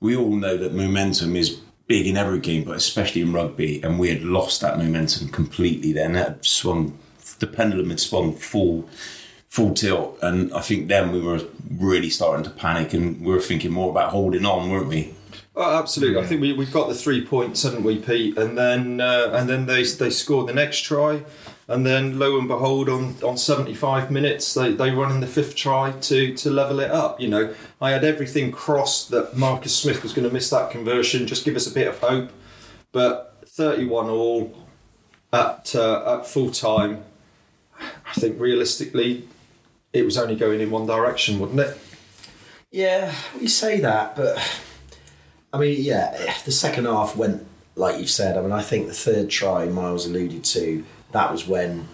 we 0.00 0.16
all 0.16 0.34
know 0.34 0.56
that 0.56 0.72
momentum 0.72 1.36
is 1.36 1.60
big 1.86 2.06
in 2.06 2.16
every 2.16 2.40
game, 2.40 2.64
but 2.64 2.76
especially 2.76 3.22
in 3.22 3.32
rugby, 3.32 3.82
and 3.82 3.98
we 3.98 4.08
had 4.08 4.22
lost 4.22 4.60
that 4.60 4.78
momentum 4.78 5.28
completely 5.28 5.92
then. 5.92 6.12
That 6.14 6.44
swung, 6.44 6.98
the 7.38 7.46
pendulum 7.46 7.90
had 7.90 8.00
swung 8.00 8.34
full 8.34 8.88
full 9.48 9.72
tilt, 9.72 10.18
and 10.20 10.52
I 10.52 10.60
think 10.60 10.88
then 10.88 11.12
we 11.12 11.20
were 11.20 11.40
really 11.70 12.10
starting 12.10 12.44
to 12.44 12.50
panic, 12.50 12.92
and 12.92 13.20
we 13.20 13.32
were 13.32 13.40
thinking 13.40 13.72
more 13.72 13.90
about 13.90 14.10
holding 14.10 14.44
on, 14.44 14.70
weren't 14.70 14.88
we? 14.88 15.14
Oh, 15.54 15.78
absolutely. 15.78 16.20
I 16.20 16.26
think 16.26 16.42
we, 16.42 16.52
we 16.52 16.66
got 16.66 16.88
the 16.88 16.94
three 16.94 17.24
points, 17.24 17.62
hadn't 17.62 17.82
we, 17.82 17.96
Pete? 17.98 18.36
And 18.36 18.58
then 18.58 19.00
uh, 19.00 19.30
and 19.32 19.48
then 19.48 19.66
they 19.66 19.84
they 19.84 20.10
scored 20.10 20.48
the 20.48 20.54
next 20.54 20.80
try, 20.80 21.24
and 21.68 21.84
then 21.84 22.18
lo 22.18 22.38
and 22.38 22.46
behold, 22.46 22.88
on, 22.88 23.16
on 23.24 23.36
seventy 23.36 23.74
five 23.74 24.10
minutes, 24.10 24.54
they, 24.54 24.72
they 24.72 24.90
run 24.90 25.10
in 25.10 25.20
the 25.20 25.26
fifth 25.26 25.56
try 25.56 25.92
to 25.92 26.34
to 26.34 26.50
level 26.50 26.80
it 26.80 26.90
up. 26.90 27.20
You 27.20 27.28
know, 27.28 27.54
I 27.80 27.90
had 27.90 28.04
everything 28.04 28.52
crossed 28.52 29.10
that 29.10 29.36
Marcus 29.36 29.74
Smith 29.74 30.02
was 30.02 30.12
going 30.12 30.28
to 30.28 30.32
miss 30.32 30.50
that 30.50 30.70
conversion. 30.70 31.26
Just 31.26 31.44
give 31.44 31.56
us 31.56 31.66
a 31.66 31.74
bit 31.74 31.88
of 31.88 31.98
hope, 31.98 32.30
but 32.92 33.42
thirty 33.46 33.84
one 33.84 34.08
all 34.08 34.56
at 35.32 35.74
uh, 35.74 36.18
at 36.18 36.26
full 36.26 36.50
time. 36.50 37.04
I 37.80 38.12
think 38.12 38.40
realistically, 38.40 39.28
it 39.92 40.04
was 40.04 40.16
only 40.16 40.36
going 40.36 40.60
in 40.60 40.70
one 40.70 40.86
direction, 40.86 41.38
wouldn't 41.38 41.60
it? 41.60 41.78
Yeah, 42.70 43.14
you 43.40 43.48
say 43.48 43.80
that, 43.80 44.16
but 44.16 44.38
I 45.52 45.58
mean, 45.58 45.82
yeah, 45.82 46.34
the 46.44 46.52
second 46.52 46.84
half 46.84 47.16
went 47.16 47.46
like 47.74 47.98
you've 47.98 48.10
said. 48.10 48.36
I 48.36 48.42
mean, 48.42 48.52
I 48.52 48.62
think 48.62 48.86
the 48.86 48.94
third 48.94 49.30
try 49.30 49.66
Miles 49.66 50.06
alluded 50.06 50.44
to 50.44 50.84
that 51.12 51.32
was 51.32 51.46
when 51.46 51.88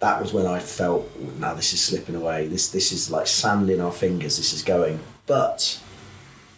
that 0.00 0.22
was 0.22 0.32
when 0.32 0.46
I 0.46 0.60
felt 0.60 1.08
now 1.38 1.54
this 1.54 1.72
is 1.72 1.80
slipping 1.80 2.14
away. 2.14 2.46
This 2.46 2.68
this 2.70 2.92
is 2.92 3.10
like 3.10 3.26
sand 3.26 3.70
in 3.70 3.80
our 3.80 3.92
fingers. 3.92 4.36
This 4.36 4.52
is 4.52 4.62
going, 4.62 5.00
but 5.26 5.80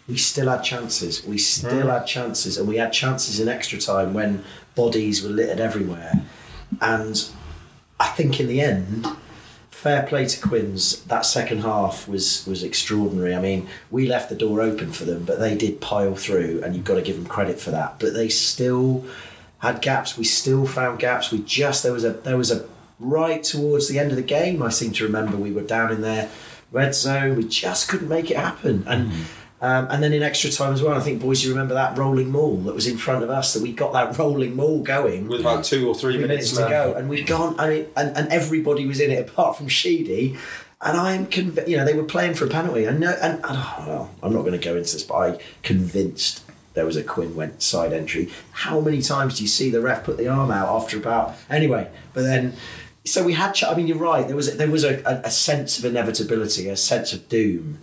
we 0.07 0.17
still 0.17 0.49
had 0.49 0.63
chances. 0.63 1.25
We 1.25 1.37
still 1.37 1.83
hmm. 1.83 1.89
had 1.89 2.05
chances, 2.05 2.57
and 2.57 2.67
we 2.67 2.77
had 2.77 2.93
chances 2.93 3.39
in 3.39 3.47
extra 3.47 3.79
time 3.79 4.13
when 4.13 4.43
bodies 4.75 5.23
were 5.23 5.29
littered 5.29 5.59
everywhere. 5.59 6.21
And 6.79 7.29
I 7.99 8.07
think 8.07 8.39
in 8.39 8.47
the 8.47 8.61
end, 8.61 9.07
fair 9.69 10.03
play 10.03 10.25
to 10.25 10.47
Quins. 10.47 11.03
That 11.05 11.25
second 11.25 11.61
half 11.61 12.07
was 12.07 12.45
was 12.45 12.63
extraordinary. 12.63 13.33
I 13.33 13.41
mean, 13.41 13.67
we 13.89 14.07
left 14.07 14.29
the 14.29 14.35
door 14.35 14.61
open 14.61 14.91
for 14.91 15.05
them, 15.05 15.23
but 15.25 15.39
they 15.39 15.55
did 15.55 15.81
pile 15.81 16.15
through, 16.15 16.61
and 16.63 16.75
you've 16.75 16.85
got 16.85 16.95
to 16.95 17.01
give 17.01 17.15
them 17.15 17.25
credit 17.25 17.59
for 17.59 17.71
that. 17.71 17.99
But 17.99 18.13
they 18.13 18.29
still 18.29 19.03
had 19.61 19.81
gaps. 19.81 20.17
We 20.17 20.25
still 20.25 20.65
found 20.65 20.99
gaps. 20.99 21.31
We 21.31 21.39
just 21.39 21.83
there 21.83 21.93
was 21.93 22.03
a 22.03 22.11
there 22.11 22.37
was 22.37 22.51
a 22.51 22.67
right 22.99 23.43
towards 23.43 23.87
the 23.87 23.99
end 23.99 24.11
of 24.11 24.17
the 24.17 24.23
game. 24.23 24.61
I 24.61 24.69
seem 24.69 24.91
to 24.93 25.03
remember 25.03 25.37
we 25.37 25.51
were 25.51 25.61
down 25.61 25.91
in 25.91 26.01
their 26.01 26.29
red 26.71 26.93
zone. 26.93 27.37
We 27.37 27.47
just 27.47 27.87
couldn't 27.87 28.09
make 28.09 28.29
it 28.29 28.37
happen, 28.37 28.83
and. 28.87 29.11
Um, 29.63 29.87
and 29.91 30.01
then 30.01 30.11
in 30.11 30.23
extra 30.23 30.49
time 30.49 30.73
as 30.73 30.81
well, 30.81 30.97
I 30.97 31.01
think 31.01 31.21
boys, 31.21 31.43
you 31.43 31.51
remember 31.51 31.75
that 31.75 31.95
rolling 31.95 32.31
maul 32.31 32.57
that 32.61 32.73
was 32.73 32.87
in 32.87 32.97
front 32.97 33.23
of 33.23 33.29
us. 33.29 33.53
That 33.53 33.61
we 33.61 33.71
got 33.71 33.93
that 33.93 34.17
rolling 34.17 34.55
maul 34.55 34.81
going 34.81 35.27
With 35.27 35.41
about 35.41 35.63
two 35.63 35.87
or 35.87 35.93
three, 35.93 36.15
three 36.15 36.23
minutes, 36.23 36.49
to 36.53 36.67
go, 36.67 36.95
and 36.95 37.07
we'd 37.07 37.27
gone, 37.27 37.55
and, 37.59 37.71
it, 37.71 37.93
and 37.95 38.17
and 38.17 38.27
everybody 38.29 38.87
was 38.87 38.99
in 38.99 39.11
it 39.11 39.29
apart 39.29 39.55
from 39.55 39.67
Sheedy. 39.67 40.35
And 40.81 40.97
I'm 40.99 41.27
convinced, 41.27 41.69
you 41.69 41.77
know, 41.77 41.85
they 41.85 41.93
were 41.93 42.05
playing 42.05 42.33
for 42.33 42.45
a 42.45 42.47
penalty. 42.47 42.87
I 42.87 42.91
know, 42.93 43.15
and, 43.21 43.33
and 43.35 43.43
oh, 43.45 43.83
well, 43.85 44.11
I'm 44.23 44.33
not 44.33 44.41
going 44.41 44.59
to 44.59 44.65
go 44.65 44.75
into 44.75 44.93
this, 44.93 45.03
but 45.03 45.13
I 45.15 45.39
convinced 45.61 46.43
there 46.73 46.85
was 46.85 46.95
a 46.95 47.03
Quinn 47.03 47.35
went 47.35 47.61
side 47.61 47.93
entry. 47.93 48.29
How 48.51 48.79
many 48.79 49.01
times 49.01 49.37
do 49.37 49.43
you 49.43 49.47
see 49.47 49.69
the 49.69 49.81
ref 49.81 50.03
put 50.03 50.17
the 50.17 50.27
arm 50.27 50.51
out 50.51 50.69
after 50.69 50.97
about 50.97 51.35
anyway? 51.49 51.89
But 52.13 52.23
then, 52.23 52.53
so 53.05 53.23
we 53.23 53.33
had. 53.33 53.61
I 53.63 53.75
mean, 53.75 53.87
you're 53.87 53.97
right. 53.97 54.27
There 54.27 54.35
was 54.35 54.55
there 54.57 54.69
was 54.69 54.83
a, 54.83 55.21
a 55.23 55.31
sense 55.31 55.79
of 55.79 55.85
inevitability, 55.85 56.69
a 56.69 56.77
sense 56.77 57.13
of 57.13 57.27
doom. 57.29 57.79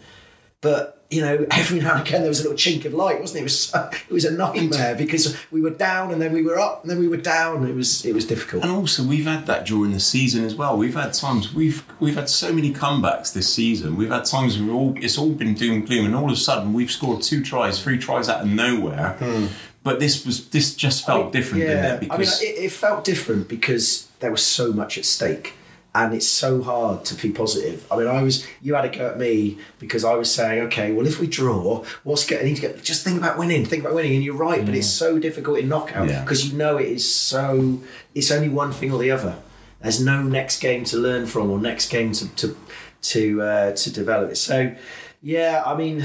But 0.61 0.98
you 1.11 1.23
know, 1.23 1.47
every 1.53 1.81
now 1.81 1.97
and 1.97 2.07
again 2.07 2.21
there 2.21 2.29
was 2.29 2.41
a 2.41 2.43
little 2.43 2.57
chink 2.57 2.85
of 2.85 2.95
light, 2.95 3.21
wasn't 3.21 3.39
it? 3.39 3.41
It 3.41 3.45
was 3.45 3.59
so, 3.61 3.91
it 3.93 4.13
was 4.13 4.25
a 4.25 4.31
nightmare 4.31 4.95
because 4.95 5.37
we 5.51 5.61
were 5.61 5.71
down 5.71 6.13
and 6.13 6.21
then 6.21 6.33
we 6.33 6.43
were 6.43 6.59
up 6.59 6.83
and 6.83 6.91
then 6.91 6.99
we 6.99 7.09
were 7.09 7.17
down. 7.17 7.67
It 7.67 7.75
was 7.75 8.05
it 8.05 8.15
was 8.15 8.27
difficult. 8.27 8.63
And 8.63 8.73
also, 8.73 9.03
we've 9.03 9.27
had 9.27 9.47
that 9.47 9.67
during 9.67 9.93
the 9.93 10.01
season 10.01 10.45
as 10.45 10.55
well. 10.55 10.77
We've 10.77 10.95
had 10.95 11.15
times 11.15 11.55
we've 11.55 11.85
we've 12.01 12.17
had 12.17 12.29
so 12.29 12.53
many 12.53 12.73
comebacks 12.73 13.33
this 13.33 13.53
season. 13.53 13.97
We've 13.97 14.11
had 14.11 14.25
times 14.25 14.61
where 14.61 14.73
all 14.73 14.95
it's 14.97 15.19
all 15.19 15.31
been 15.31 15.55
doom 15.55 15.75
and 15.75 15.87
gloom, 15.87 16.07
and 16.07 16.15
all 16.15 16.27
of 16.27 16.33
a 16.33 16.37
sudden 16.37 16.73
we've 16.73 16.91
scored 16.91 17.23
two 17.23 17.43
tries, 17.43 17.83
three 17.83 17.99
tries 17.99 18.29
out 18.29 18.43
of 18.43 18.49
nowhere. 18.49 19.17
Hmm. 19.19 19.47
But 19.83 20.01
this 20.01 20.27
was 20.27 20.51
this 20.51 20.75
just 20.75 21.07
felt 21.07 21.33
different, 21.33 21.65
didn't 21.65 22.03
it? 22.03 22.13
I 22.13 22.19
mean, 22.19 22.29
it, 22.29 22.65
it 22.65 22.73
felt 22.73 23.05
different 23.05 23.49
because 23.49 24.09
there 24.21 24.31
was 24.31 24.45
so 24.45 24.73
much 24.73 24.99
at 24.99 25.07
stake, 25.07 25.55
and 25.95 26.15
it's 26.15 26.29
so 26.29 26.63
hard 26.63 27.05
to 27.07 27.15
be 27.15 27.31
positive. 27.33 27.87
I 27.91 27.97
mean, 27.97 28.07
I 28.07 28.23
was 28.23 28.47
you 28.63 28.75
had 28.75 28.85
a 28.85 28.89
go 28.89 29.09
at 29.09 29.19
me 29.19 29.59
because 29.79 30.05
I 30.05 30.15
was 30.15 30.33
saying, 30.33 30.63
okay, 30.65 30.93
well, 30.93 31.07
if 31.07 31.19
we 31.19 31.27
draw, 31.27 31.85
what's 32.05 32.27
getting 32.27 32.55
to 32.55 32.61
get? 32.61 32.83
Just 32.83 33.03
think 33.05 33.19
about 33.19 33.39
winning, 33.39 33.65
think 33.65 33.83
about 33.83 33.95
winning, 33.95 34.15
and 34.15 34.23
you're 34.23 34.37
right. 34.37 34.65
But 34.65 34.75
it's 34.75 34.89
so 34.91 35.19
difficult 35.19 35.59
in 35.59 35.69
knockout 35.69 36.09
Yeah. 36.09 36.23
because 36.23 36.47
you 36.51 36.57
know 36.57 36.77
it 36.77 36.87
is 36.89 37.11
so. 37.11 37.81
It's 38.15 38.31
only 38.31 38.49
one 38.49 38.73
thing 38.73 38.93
or 38.93 38.99
the 38.99 39.11
other. 39.11 39.37
There's 39.81 40.01
no 40.05 40.23
next 40.23 40.61
game 40.61 40.85
to 40.85 40.97
learn 40.97 41.27
from 41.27 41.51
or 41.51 41.59
next 41.59 41.89
game 41.89 42.13
to 42.13 42.29
to 42.37 42.57
to 43.03 43.43
uh, 43.43 43.73
to 43.77 43.93
develop 43.93 44.31
it. 44.31 44.37
So, 44.37 44.75
yeah, 45.23 45.63
I 45.67 45.75
mean. 45.77 46.05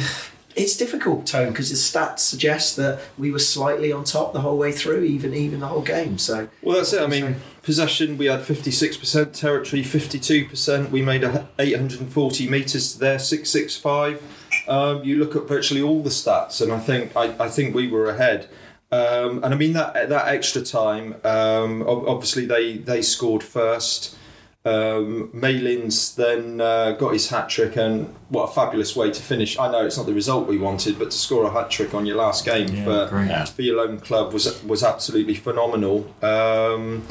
It's 0.56 0.78
difficult, 0.78 1.26
Tone, 1.26 1.50
because 1.50 1.72
the 1.72 1.76
stats 1.76 2.20
suggest 2.20 2.76
that 2.76 3.00
we 3.18 3.32
were 3.32 3.40
slightly 3.40 3.92
on 3.92 4.04
top 4.04 4.34
the 4.34 4.42
whole 4.42 4.56
way 4.56 4.72
through, 4.72 5.02
even 5.04 5.34
even 5.34 5.62
the 5.62 5.66
whole 5.68 5.82
game. 5.82 6.20
So 6.20 6.48
Well, 6.62 6.76
that's 6.78 6.94
it. 6.94 7.02
I 7.02 7.08
mean, 7.08 7.38
possession, 7.64 8.18
we 8.18 8.28
had 8.28 8.42
56%, 8.42 9.34
territory 9.34 9.82
52%. 9.82 10.92
We 10.92 11.02
made 11.02 11.24
840 11.58 12.50
metres 12.50 12.94
to 12.94 13.00
their 13.00 13.20
665. 13.20 14.22
Um, 14.68 15.04
you 15.04 15.18
look 15.18 15.36
at 15.36 15.48
virtually 15.48 15.82
all 15.82 16.04
the 16.04 16.10
stats, 16.10 16.62
and 16.62 16.72
I 16.72 16.80
think 16.80 17.16
I, 17.16 17.36
I 17.40 17.50
think 17.50 17.74
we 17.74 17.88
were 17.88 18.10
ahead. 18.10 18.48
Um, 18.92 19.44
and 19.44 19.54
I 19.54 19.58
mean 19.58 19.74
that 19.74 20.10
that 20.10 20.28
extra 20.28 20.62
time. 20.62 21.16
Um, 21.24 21.84
obviously, 21.88 22.46
they 22.46 22.78
they 22.78 23.02
scored 23.02 23.42
first. 23.42 24.16
Um, 24.66 25.30
Malins 25.34 26.16
then 26.16 26.62
uh, 26.62 26.92
got 26.92 27.12
his 27.12 27.30
hat 27.30 27.50
trick, 27.50 27.76
and 27.76 28.14
what 28.30 28.52
a 28.52 28.54
fabulous 28.54 28.96
way 28.96 29.12
to 29.12 29.22
finish! 29.22 29.58
I 29.58 29.70
know 29.70 29.86
it's 29.86 29.98
not 29.98 30.06
the 30.06 30.14
result 30.14 30.48
we 30.48 30.58
wanted, 30.58 31.00
but 31.00 31.12
to 31.12 31.18
score 31.18 31.44
a 31.46 31.52
hat 31.52 31.72
trick 31.72 31.94
on 31.94 32.06
your 32.06 32.18
last 32.18 32.46
game 32.46 32.74
Yeah, 32.74 32.84
for 32.84 33.08
for 33.52 33.62
your 33.64 33.80
own 33.82 34.00
club 34.00 34.32
was 34.32 34.64
was 34.64 34.84
absolutely 34.84 35.36
phenomenal. 35.36 36.14
Um, 36.22 37.04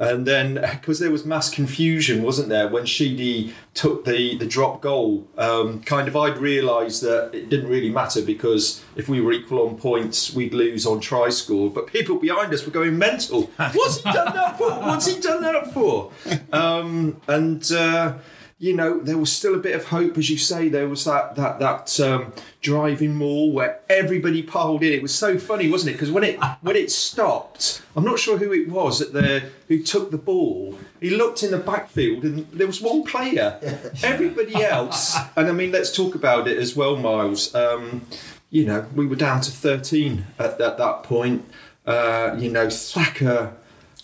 and 0.00 0.26
then, 0.26 0.54
because 0.72 0.98
there 0.98 1.10
was 1.10 1.24
mass 1.24 1.50
confusion, 1.50 2.22
wasn't 2.22 2.48
there, 2.48 2.66
when 2.66 2.86
Sheedy 2.86 3.54
took 3.74 4.04
the, 4.06 4.36
the 4.38 4.46
drop 4.46 4.80
goal? 4.80 5.28
Um, 5.36 5.82
kind 5.82 6.08
of, 6.08 6.16
I'd 6.16 6.38
realised 6.38 7.02
that 7.02 7.34
it 7.34 7.50
didn't 7.50 7.68
really 7.68 7.90
matter 7.90 8.22
because 8.22 8.82
if 8.96 9.08
we 9.08 9.20
were 9.20 9.32
equal 9.32 9.68
on 9.68 9.76
points, 9.76 10.32
we'd 10.32 10.54
lose 10.54 10.86
on 10.86 11.00
try 11.00 11.28
score. 11.28 11.70
But 11.70 11.86
people 11.86 12.18
behind 12.18 12.52
us 12.54 12.64
were 12.64 12.72
going 12.72 12.96
mental. 12.98 13.42
What's 13.56 13.98
he 13.98 14.10
done 14.10 14.34
that 14.34 14.56
for? 14.56 14.70
What's 14.70 15.06
he 15.06 15.20
done 15.20 15.42
that 15.42 15.72
for? 15.72 16.10
Um, 16.50 17.20
and 17.28 17.70
uh, 17.70 18.14
you 18.60 18.76
know, 18.76 19.00
there 19.00 19.16
was 19.16 19.32
still 19.32 19.54
a 19.54 19.58
bit 19.58 19.74
of 19.74 19.86
hope, 19.86 20.18
as 20.18 20.28
you 20.28 20.36
say. 20.36 20.68
There 20.68 20.86
was 20.86 21.06
that 21.06 21.34
that 21.36 21.58
that 21.60 21.98
um, 21.98 22.34
driving 22.60 23.16
maul 23.16 23.52
where 23.52 23.80
everybody 23.88 24.42
piled 24.42 24.82
in. 24.82 24.92
It 24.92 25.00
was 25.00 25.14
so 25.14 25.38
funny, 25.38 25.70
wasn't 25.70 25.90
it? 25.90 25.92
Because 25.94 26.10
when 26.10 26.24
it 26.24 26.38
when 26.60 26.76
it 26.76 26.90
stopped, 26.90 27.80
I'm 27.96 28.04
not 28.04 28.18
sure 28.18 28.36
who 28.36 28.52
it 28.52 28.68
was 28.68 29.00
at 29.00 29.14
the 29.14 29.50
who 29.68 29.82
took 29.82 30.10
the 30.10 30.18
ball. 30.18 30.78
He 31.00 31.08
looked 31.08 31.42
in 31.42 31.52
the 31.52 31.58
backfield, 31.58 32.22
and 32.22 32.46
there 32.52 32.66
was 32.66 32.82
one 32.82 33.02
player. 33.02 33.58
Everybody 34.02 34.62
else, 34.62 35.16
and 35.36 35.48
I 35.48 35.52
mean, 35.52 35.72
let's 35.72 35.96
talk 35.96 36.14
about 36.14 36.46
it 36.46 36.58
as 36.58 36.76
well, 36.76 36.96
Miles. 36.96 37.54
Um, 37.54 38.02
you 38.50 38.66
know, 38.66 38.84
we 38.94 39.06
were 39.06 39.16
down 39.16 39.40
to 39.40 39.50
13 39.50 40.26
at, 40.38 40.60
at 40.60 40.76
that 40.76 41.02
point. 41.02 41.48
Uh, 41.86 42.36
you 42.38 42.50
know, 42.50 42.68
Thacker, 42.68 43.54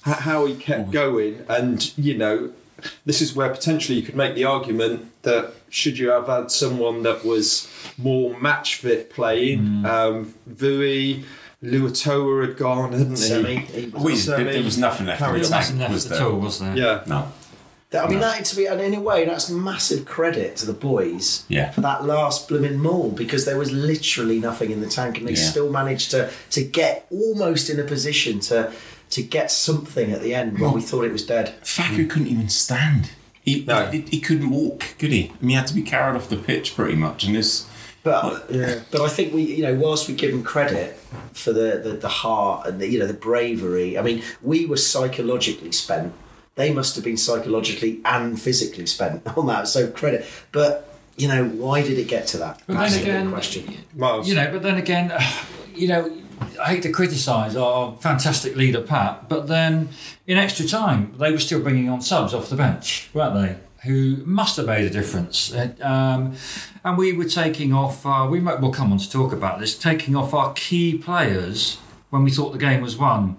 how 0.01 0.47
he 0.47 0.55
kept 0.55 0.93
going, 0.93 1.45
and 1.47 1.93
you 1.99 2.17
know, 2.17 2.53
this 3.05 3.21
is 3.23 3.35
where 3.35 3.51
potentially 3.51 3.99
you 3.99 4.05
could 4.05 4.17
make 4.17 4.35
the 4.35 4.45
argument 4.45 5.11
that 5.23 5.53
should 5.71 5.99
you 5.99 6.11
have 6.11 6.27
had 6.27 6.51
someone 6.51 7.03
that 7.03 7.25
was 7.25 7.69
more 7.99 8.39
match 8.39 8.77
fit 8.77 9.11
playing, 9.11 9.85
um, 9.87 10.35
Vui, 10.49 11.25
Luatoa 11.63 12.47
had 12.49 12.57
gone, 12.57 12.93
hadn't 12.93 13.17
Semi. 13.17 13.57
he? 13.57 13.81
he 13.83 13.87
was- 13.89 14.03
We, 14.03 14.17
Semi. 14.17 14.45
there, 14.45 14.53
there 14.55 14.63
was 14.63 14.79
nothing 14.79 15.07
left 15.07 15.21
in 15.21 15.27
Carried 15.27 15.43
the 15.45 15.47
on. 15.47 15.53
tank, 15.53 15.65
Nothing 15.65 15.79
left 15.81 15.93
was 15.95 16.11
at 16.13 16.19
there? 16.19 16.27
all, 16.29 16.39
was 16.39 16.59
there? 16.61 16.77
Yeah. 16.77 17.03
No. 17.07 17.33
That- 17.91 18.05
I 18.05 18.09
mean, 18.09 18.19
No. 18.21 18.27
that 18.31 18.45
to 18.45 18.57
be, 18.57 18.67
and 18.67 18.81
in 18.81 18.95
a 18.95 19.01
way, 19.01 19.25
that's 19.25 19.49
massive 19.49 20.05
credit 20.05 20.57
to 20.57 20.67
the 20.67 20.73
boys 20.73 21.45
Yeah. 21.49 21.71
for 21.71 21.81
that 21.83 22.05
last 22.05 22.49
blooming 22.49 22.79
maul 22.79 23.11
because 23.11 23.45
there 23.45 23.57
was 23.57 23.71
literally 23.73 24.39
nothing 24.39 24.71
in 24.71 24.81
the 24.81 24.89
tank, 24.89 25.19
and 25.19 25.27
they 25.27 25.33
Yeah. 25.33 25.51
still 25.51 25.71
managed 25.71 26.11
to 26.11 26.29
to 26.51 26.63
get 26.63 27.07
almost 27.11 27.71
in 27.71 27.79
a 27.81 27.85
position 27.85 28.41
to 28.41 28.73
to 29.11 29.23
get 29.23 29.51
something 29.51 30.11
at 30.13 30.21
the 30.23 30.35
end 30.35 30.59
when 30.59 30.73
we 30.73 30.81
thought 30.81 31.05
it 31.05 31.13
was 31.13 31.25
dead. 31.25 31.55
Thacker 31.63 32.05
couldn't 32.05 32.29
even 32.29 32.49
stand. 32.49 33.11
He, 33.43 33.65
No. 33.65 33.87
he, 33.87 34.01
he 34.01 34.21
couldn't 34.21 34.51
walk, 34.51 34.97
could 34.99 35.13
he? 35.13 35.27
I 35.31 35.33
mean, 35.41 35.51
he 35.51 35.55
had 35.55 35.69
to 35.69 35.75
be 35.75 35.83
carried 35.83 36.17
off 36.17 36.29
the 36.29 36.37
pitch 36.37 36.75
pretty 36.75 36.97
much. 36.97 37.25
And 37.25 37.37
this, 37.37 37.69
But 38.03 38.47
yeah, 38.51 38.81
but 38.91 39.01
I 39.01 39.09
think 39.09 39.33
we, 39.33 39.43
you 39.43 39.63
know, 39.63 39.75
whilst 39.75 40.09
we 40.09 40.15
give 40.15 40.33
him 40.35 40.43
credit 40.43 40.97
for 41.33 41.53
the, 41.53 41.81
the 41.83 41.91
the 41.93 42.09
heart 42.09 42.67
and 42.67 42.81
the 42.81 42.89
you 42.89 42.99
know 42.99 43.07
the 43.07 43.15
bravery, 43.15 43.97
I 43.99 44.03
mean, 44.03 44.23
we 44.43 44.67
were 44.67 44.77
psychologically 44.77 45.73
spent. 45.73 46.13
They 46.57 46.73
must 46.73 46.97
have 46.97 47.05
been 47.05 47.17
psychologically 47.17 48.01
and 48.05 48.41
physically 48.41 48.87
spent 48.87 49.23
on 49.37 49.47
that. 49.47 49.69
So 49.69 49.89
credit, 49.91 50.27
but 50.53 50.93
you 51.17 51.29
know, 51.29 51.45
why 51.47 51.83
did 51.83 51.99
it 51.99 52.09
get 52.09 52.27
to 52.29 52.39
that? 52.39 52.63
But 52.67 52.75
That's 52.79 52.95
then 52.95 53.01
the 53.01 53.07
big 53.07 53.15
again, 53.17 53.31
question. 53.33 53.77
Miles. 53.95 54.29
You 54.29 54.35
know, 54.35 54.51
but 54.53 54.63
then 54.63 54.77
again, 54.77 55.13
you 55.75 55.87
know, 55.89 56.11
I 56.61 56.67
hate 56.75 56.83
to 56.83 56.91
criticise 56.93 57.57
our 57.57 57.97
fantastic 57.99 58.57
leader 58.57 58.81
Pat, 58.81 59.29
but 59.29 59.47
then 59.49 59.89
in 60.27 60.39
extra 60.39 60.67
time 60.67 61.15
they 61.19 61.31
were 61.31 61.39
still 61.39 61.61
bringing 61.61 61.89
on 61.89 62.01
subs 62.01 62.35
off 62.35 62.49
the 62.51 62.57
bench, 62.57 63.09
weren't 63.15 63.35
they? 63.35 63.57
Who 63.89 64.23
must 64.25 64.57
have 64.57 64.67
made 64.67 64.85
a 64.85 64.91
difference, 64.91 65.55
Uh, 65.55 65.73
um, 65.81 66.35
and 66.85 66.99
we 66.99 67.13
were 67.13 67.29
taking 67.29 67.73
off. 67.73 68.05
Uh, 68.05 68.27
we 68.29 68.41
might, 68.41 68.61
we'll 68.61 68.73
come 68.73 68.91
on 68.91 68.99
to 68.99 69.09
talk 69.11 69.33
about 69.33 69.61
this. 69.61 69.79
Taking 69.79 70.17
off 70.17 70.35
our 70.35 70.53
key 70.55 70.99
players 70.99 71.77
when 72.11 72.25
we 72.25 72.31
thought 72.31 72.53
the 72.53 72.59
game 72.59 72.81
was 72.81 72.97
won, 72.97 73.37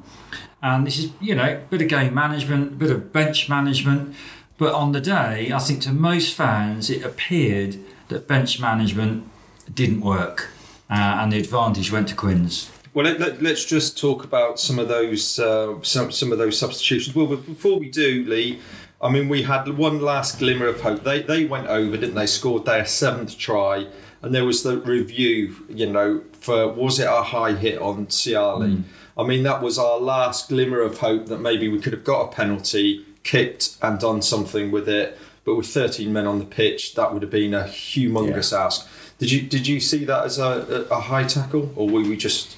and 0.63 0.87
this 0.87 0.97
is 0.99 1.09
you 1.19 1.35
know 1.35 1.43
a 1.43 1.57
bit 1.69 1.81
of 1.81 1.89
game 1.89 2.13
management, 2.13 2.73
a 2.73 2.75
bit 2.75 2.91
of 2.91 3.11
bench 3.11 3.49
management. 3.49 4.15
But 4.57 4.73
on 4.73 4.91
the 4.91 5.01
day, 5.01 5.51
I 5.53 5.59
think 5.59 5.81
to 5.83 5.91
most 5.91 6.33
fans, 6.33 6.89
it 6.89 7.03
appeared 7.03 7.77
that 8.07 8.27
bench 8.27 8.59
management 8.59 9.27
didn't 9.71 9.99
work, 10.01 10.49
uh, 10.89 10.93
and 11.19 11.33
the 11.33 11.39
advantage 11.39 11.91
went 11.91 12.07
to 12.07 12.15
Quins. 12.15 12.71
Well, 12.97 13.05
let, 13.05 13.43
let, 13.43 13.53
us 13.53 13.63
just 13.63 13.95
talk 13.95 14.23
about 14.23 14.59
some 14.59 14.79
of 14.79 14.87
those 14.87 15.37
uh, 15.37 15.79
some 15.83 16.11
some 16.11 16.31
of 16.31 16.39
those 16.39 16.57
substitutions. 16.57 17.15
Well, 17.15 17.27
but 17.27 17.45
before 17.45 17.77
we 17.77 17.91
do, 17.91 18.25
Lee, 18.27 18.59
I 18.99 19.11
mean, 19.11 19.29
we 19.29 19.43
had 19.43 19.69
one 19.77 20.01
last 20.01 20.39
glimmer 20.39 20.65
of 20.65 20.81
hope. 20.81 21.03
They 21.03 21.21
they 21.21 21.45
went 21.45 21.67
over, 21.67 21.95
didn't 21.95 22.15
they? 22.15 22.25
Scored 22.25 22.65
their 22.65 22.87
seventh 22.87 23.37
try, 23.37 23.85
and 24.23 24.33
there 24.33 24.45
was 24.45 24.63
the 24.63 24.79
review. 24.79 25.55
You 25.69 25.91
know, 25.91 26.23
for 26.31 26.73
was 26.73 26.99
it 26.99 27.05
a 27.05 27.21
high 27.21 27.53
hit 27.53 27.79
on 27.79 28.07
Siale? 28.07 28.83
I 29.15 29.23
mean, 29.23 29.43
that 29.43 29.61
was 29.61 29.77
our 29.77 29.99
last 29.99 30.49
glimmer 30.49 30.81
of 30.81 30.97
hope 30.97 31.27
that 31.27 31.37
maybe 31.37 31.69
we 31.69 31.79
could 31.79 31.93
have 31.93 32.03
got 32.03 32.21
a 32.21 32.35
penalty, 32.35 33.05
kicked, 33.21 33.77
and 33.83 33.99
done 33.99 34.23
something 34.23 34.71
with 34.71 34.89
it. 34.89 35.19
But 35.45 35.53
with 35.53 35.67
13 35.67 36.11
men 36.11 36.25
on 36.25 36.39
the 36.39 36.45
pitch, 36.45 36.95
that 36.95 37.13
would 37.13 37.21
have 37.21 37.29
been 37.29 37.53
a 37.53 37.65
humongous 37.65 38.57
ask. 38.57 38.87
Did 39.19 39.31
you 39.31 39.41
did 39.43 39.67
you 39.67 39.79
see 39.79 40.03
that 40.05 40.25
as 40.25 40.39
a, 40.39 40.87
a, 40.89 40.95
a 40.95 40.99
high 40.99 41.25
tackle, 41.25 41.71
or 41.75 41.87
were 41.87 42.01
we 42.01 42.17
just 42.17 42.57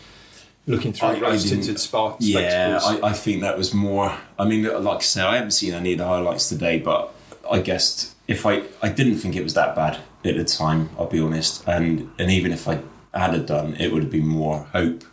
looking 0.70 0.94
through 0.94 1.10
I- 1.10 1.14
I 1.16 1.20
rose 1.20 1.44
didn't- 1.44 1.60
tinted 1.66 1.80
spark 1.80 2.16
yeah. 2.20 2.80
I, 2.82 3.10
I 3.10 3.14
think 3.14 3.42
that 3.42 3.58
was 3.58 3.74
more. 3.74 4.14
I 4.38 4.46
mean, 4.46 4.64
like 4.64 4.98
I 4.98 5.02
say, 5.02 5.22
I 5.22 5.36
haven't 5.36 5.52
seen 5.52 5.74
any 5.74 5.94
of 5.94 5.98
the 6.00 6.06
highlights 6.06 6.48
today, 6.48 6.80
but 6.80 7.14
I 7.52 7.60
guessed 7.60 8.16
if 8.28 8.46
I, 8.46 8.64
I 8.82 8.90
didn't 8.90 9.18
think 9.18 9.36
it 9.36 9.44
was 9.44 9.56
that 9.56 9.76
bad 9.76 9.98
at 10.24 10.36
the 10.38 10.46
time. 10.46 10.90
I'll 10.98 11.08
be 11.08 11.20
honest, 11.20 11.64
and 11.68 12.10
and 12.20 12.30
even 12.32 12.52
if 12.54 12.68
I 12.68 12.80
had 13.14 13.34
it 13.34 13.48
done, 13.48 13.76
it 13.80 13.92
would 13.92 14.04
have 14.04 14.12
been 14.12 14.28
more 14.28 14.68
hope 14.72 15.04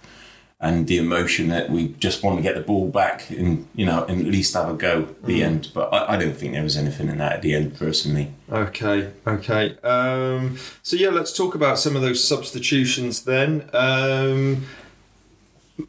and 0.58 0.86
the 0.86 0.96
emotion 0.96 1.48
that 1.48 1.68
we 1.68 1.88
just 2.00 2.22
want 2.22 2.34
to 2.38 2.42
get 2.42 2.54
the 2.54 2.62
ball 2.62 2.88
back 2.88 3.28
and 3.28 3.66
you 3.74 3.84
know 3.84 4.04
and 4.04 4.22
at 4.22 4.26
least 4.26 4.54
have 4.54 4.70
a 4.70 4.74
go 4.74 5.02
at 5.02 5.24
the 5.24 5.42
end. 5.42 5.68
But 5.74 5.92
I, 5.92 6.14
I 6.14 6.16
don't 6.16 6.34
think 6.36 6.54
there 6.54 6.62
was 6.62 6.76
anything 6.78 7.08
in 7.08 7.18
that 7.18 7.32
at 7.34 7.42
the 7.42 7.54
end, 7.54 7.76
personally. 7.78 8.32
Okay, 8.50 9.10
okay. 9.26 9.76
Um, 9.82 10.56
so 10.82 10.96
yeah, 10.96 11.10
let's 11.10 11.36
talk 11.36 11.54
about 11.54 11.78
some 11.78 11.94
of 11.96 12.02
those 12.02 12.22
substitutions 12.22 13.24
then. 13.24 13.68
Um, 13.74 14.64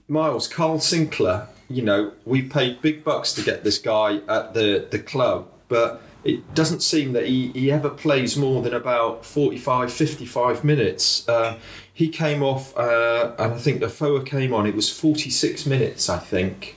Miles, 0.08 0.48
Kyle 0.48 0.78
Sinckler. 0.78 1.48
You 1.70 1.82
know, 1.82 2.14
we 2.26 2.42
paid 2.44 2.82
big 2.82 3.04
bucks 3.04 3.34
to 3.34 3.42
get 3.42 3.64
this 3.64 3.78
guy 3.78 4.22
at 4.30 4.54
the 4.54 4.88
the 4.90 5.00
club, 5.00 5.48
but 5.68 6.02
it 6.24 6.54
doesn't 6.54 6.82
seem 6.82 7.14
that 7.14 7.26
he, 7.26 7.50
he 7.50 7.72
ever 7.72 7.90
plays 7.90 8.36
more 8.36 8.62
than 8.62 8.74
about 8.74 9.26
45, 9.26 9.94
55 9.94 10.64
minutes. 10.64 11.28
Uh, 11.28 11.58
he 11.94 12.10
came 12.10 12.44
off, 12.44 12.76
uh, 12.78 13.34
and 13.40 13.54
I 13.54 13.58
think 13.58 13.80
the 13.80 13.88
Foa 13.90 14.24
came 14.24 14.54
on. 14.54 14.66
It 14.68 14.76
was 14.76 14.90
46 14.90 15.66
minutes, 15.66 16.10
I 16.10 16.18
think. 16.20 16.76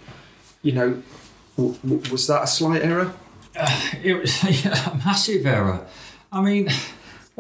You 0.62 0.72
know, 0.72 1.02
w- 1.56 1.76
w- 1.82 2.10
was 2.12 2.26
that 2.28 2.44
a 2.44 2.46
slight 2.46 2.82
error? 2.82 3.12
It 4.04 4.14
was 4.14 4.42
a 4.44 4.94
massive 5.04 5.44
error. 5.46 5.84
I 6.32 6.42
mean, 6.42 6.68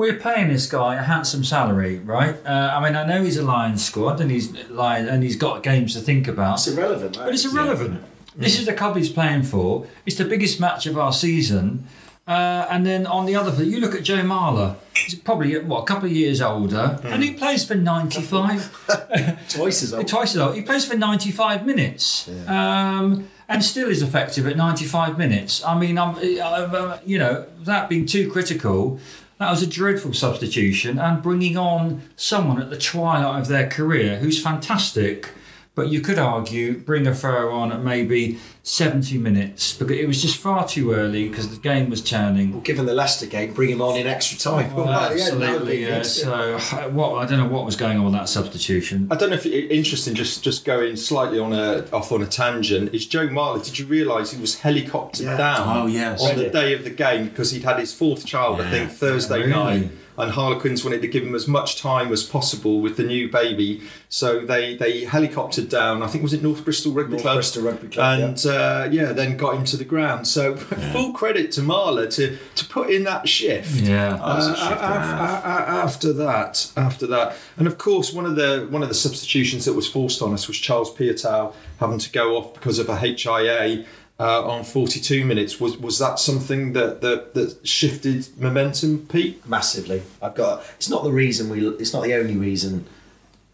we're 0.00 0.16
paying 0.16 0.48
this 0.48 0.66
guy 0.66 0.94
a 0.94 1.02
handsome 1.02 1.44
salary, 1.44 1.98
right? 1.98 2.34
Uh, 2.46 2.72
I 2.72 2.82
mean, 2.82 2.96
I 2.96 3.04
know 3.04 3.22
he's 3.22 3.36
a 3.36 3.42
Lions 3.42 3.84
squad 3.84 4.18
and 4.18 4.30
he's 4.30 4.50
Lion, 4.70 5.06
and 5.06 5.22
he's 5.22 5.36
got 5.36 5.62
games 5.62 5.92
to 5.92 6.00
think 6.00 6.26
about. 6.26 6.54
It's 6.54 6.68
irrelevant, 6.68 7.18
But 7.18 7.34
it's 7.34 7.44
irrelevant. 7.44 8.02
This 8.34 8.58
is 8.58 8.64
the 8.64 8.72
club 8.72 8.96
he's 8.96 9.10
playing 9.10 9.42
for. 9.42 9.86
It's 10.06 10.16
the 10.16 10.24
biggest 10.24 10.58
match 10.58 10.86
of 10.86 10.96
our 10.96 11.12
season. 11.12 11.86
Uh, 12.26 12.66
and 12.70 12.86
then 12.86 13.06
on 13.06 13.26
the 13.26 13.36
other, 13.36 13.62
you 13.62 13.78
look 13.78 13.94
at 13.94 14.02
Joe 14.02 14.22
Marler. 14.22 14.76
He's 14.96 15.16
probably 15.16 15.58
what 15.58 15.82
a 15.82 15.84
couple 15.84 16.06
of 16.06 16.12
years 16.12 16.40
older, 16.40 16.98
and 17.04 17.22
he 17.22 17.34
plays 17.34 17.66
for 17.66 17.74
ninety-five. 17.74 18.60
twice 19.48 19.82
as 19.82 19.92
old. 19.92 20.08
Twice 20.08 20.34
as 20.34 20.40
old. 20.40 20.54
He 20.54 20.62
plays 20.62 20.86
for 20.86 20.96
ninety-five 20.96 21.66
minutes, 21.66 22.28
um, 22.46 23.28
and 23.48 23.64
still 23.64 23.88
is 23.88 24.00
effective 24.00 24.46
at 24.46 24.56
ninety-five 24.56 25.18
minutes. 25.18 25.64
I 25.64 25.76
mean, 25.76 25.98
I'm, 25.98 26.14
uh, 26.14 26.98
you 27.04 27.18
know, 27.18 27.46
that 27.62 27.88
being 27.88 28.06
too 28.06 28.30
critical, 28.30 29.00
that 29.40 29.50
was 29.50 29.62
a 29.62 29.66
dreadful 29.66 30.12
substitution, 30.12 30.98
and 30.98 31.22
bringing 31.22 31.56
on 31.56 32.02
someone 32.14 32.60
at 32.60 32.68
the 32.68 32.76
twilight 32.76 33.40
of 33.40 33.48
their 33.48 33.68
career 33.68 34.18
who's 34.18 34.40
fantastic. 34.40 35.30
But 35.76 35.88
you 35.88 36.00
could 36.00 36.18
argue 36.18 36.78
bring 36.78 37.06
a 37.06 37.14
throw 37.14 37.52
on 37.54 37.70
at 37.72 37.80
maybe 37.80 38.38
70 38.64 39.16
minutes 39.18 39.72
because 39.72 39.96
it 39.96 40.06
was 40.06 40.20
just 40.20 40.36
far 40.36 40.66
too 40.66 40.92
early 40.92 41.28
because 41.28 41.48
the 41.48 41.60
game 41.60 41.88
was 41.88 42.02
turning. 42.02 42.50
Well, 42.52 42.60
given 42.60 42.86
the 42.86 42.92
Leicester 42.94 43.26
game, 43.26 43.54
bring 43.54 43.70
him 43.70 43.80
on 43.80 43.96
in 43.96 44.06
extra 44.06 44.36
time. 44.36 44.70
Oh, 44.74 44.76
well, 44.84 44.86
Right, 44.86 45.16
yeah, 45.16 45.30
that 45.30 45.60
would 45.60 45.66
be 45.68 45.84
absolutely. 45.84 45.84
Yeah. 45.84 45.96
good. 45.98 46.06
So 46.06 46.88
what 46.90 47.14
I 47.22 47.26
don't 47.26 47.38
know 47.38 47.46
what 47.48 47.64
was 47.64 47.76
going 47.76 47.98
on 47.98 48.04
with 48.04 48.14
that 48.14 48.28
substitution. 48.28 49.06
I 49.10 49.16
don't 49.16 49.30
know 49.30 49.36
if 49.36 49.46
it, 49.46 49.70
interesting. 49.72 50.14
Just 50.14 50.42
just 50.42 50.64
going 50.64 50.96
slightly 50.96 51.38
on 51.38 51.52
a 51.52 51.86
off 51.92 52.10
on 52.12 52.20
a 52.22 52.26
tangent. 52.26 52.92
Is 52.92 53.06
Joe 53.06 53.28
Marler? 53.28 53.64
Did 53.64 53.78
you 53.78 53.86
realise 53.86 54.32
he 54.32 54.40
was 54.40 54.56
helicoptered 54.56 55.22
Yeah. 55.22 55.36
down 55.36 55.76
Oh, 55.76 55.86
yes. 55.86 56.20
on 56.20 56.36
the 56.36 56.50
day 56.50 56.74
of 56.74 56.84
the 56.84 56.90
game 56.90 57.28
because 57.28 57.52
he'd 57.52 57.62
had 57.62 57.78
his 57.78 57.94
fourth 57.94 58.26
child? 58.26 58.60
I 58.60 58.70
think 58.70 58.90
Thursday 58.90 59.38
Really? 59.46 59.50
night. 59.50 59.90
And 60.20 60.30
Harlequins 60.32 60.84
wanted 60.84 61.02
to 61.02 61.08
give 61.08 61.22
him 61.22 61.34
as 61.34 61.48
much 61.48 61.80
time 61.80 62.12
as 62.12 62.22
possible 62.22 62.80
with 62.80 62.96
the 62.96 63.02
new 63.04 63.30
baby. 63.30 63.82
So 64.08 64.40
they 64.40 64.76
they 64.76 65.02
helicoptered 65.02 65.68
down. 65.68 66.02
I 66.02 66.06
think 66.08 66.22
was 66.22 66.32
it 66.32 66.42
North 66.42 66.64
Bristol 66.64 66.92
Rugby 66.92 67.12
North 67.12 67.22
Club, 67.22 67.36
Bristol 67.36 67.62
Rugby 67.64 67.88
Club, 67.88 68.20
and 68.20 68.46
uh, 68.46 68.88
yeah, 68.90 69.12
then 69.12 69.36
got 69.36 69.54
him 69.56 69.64
to 69.66 69.76
the 69.76 69.84
ground. 69.84 70.26
So 70.26 70.56
full 70.92 71.12
credit 71.12 71.52
to 71.52 71.60
Marler 71.60 72.12
to 72.16 72.36
to 72.56 72.64
put 72.66 72.90
in 72.90 73.04
that 73.04 73.28
shift. 73.28 73.80
Yeah. 73.80 74.10
That's 74.10 74.46
a 74.46 74.50
Uh, 74.50 74.54
shift 74.54 74.82
and 74.82 74.94
a 74.94 74.96
af- 74.98 75.04
half. 75.04 75.44
a- 75.44 75.48
a- 75.48 75.84
after 75.84 76.12
that, 76.14 76.72
after 76.76 77.06
that, 77.08 77.36
and 77.56 77.66
of 77.66 77.78
course, 77.78 78.12
one 78.12 78.26
of 78.26 78.36
the 78.36 78.66
one 78.70 78.82
of 78.82 78.88
the 78.88 78.94
substitutions 78.94 79.64
that 79.64 79.74
was 79.74 79.88
forced 79.88 80.20
on 80.22 80.32
us 80.34 80.46
was 80.48 80.56
Charles 80.58 80.92
Piutau 80.94 81.52
having 81.78 81.98
to 81.98 82.10
go 82.12 82.36
off 82.36 82.52
because 82.54 82.78
of 82.78 82.88
a 82.88 82.96
HIA 82.96 83.84
uh, 84.20 84.46
on 84.46 84.64
42 84.64 85.24
minutes. 85.24 85.58
Was 85.58 85.78
was 85.78 85.98
that 85.98 86.18
something 86.18 86.74
that 86.74 87.00
that, 87.00 87.32
that 87.34 87.66
shifted 87.66 88.28
momentum, 88.38 89.06
Pete? 89.06 89.44
massively. 89.48 90.02
I've 90.22 90.34
got. 90.34 90.62
It's 90.76 90.90
not 90.90 91.02
the 91.02 91.10
reason 91.10 91.48
we. 91.48 91.66
It's 91.66 91.94
not 91.94 92.04
the 92.04 92.14
only 92.14 92.36
reason 92.36 92.86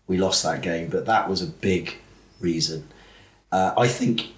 we 0.09 0.19
lost 0.19 0.43
that 0.43 0.63
game, 0.63 0.89
but 0.89 1.07
that 1.07 1.31
was 1.31 1.41
a 1.41 1.47
big 1.47 1.95
reason. 2.41 2.89
Uh, 3.53 3.73
I 3.79 3.87
think, 3.87 4.35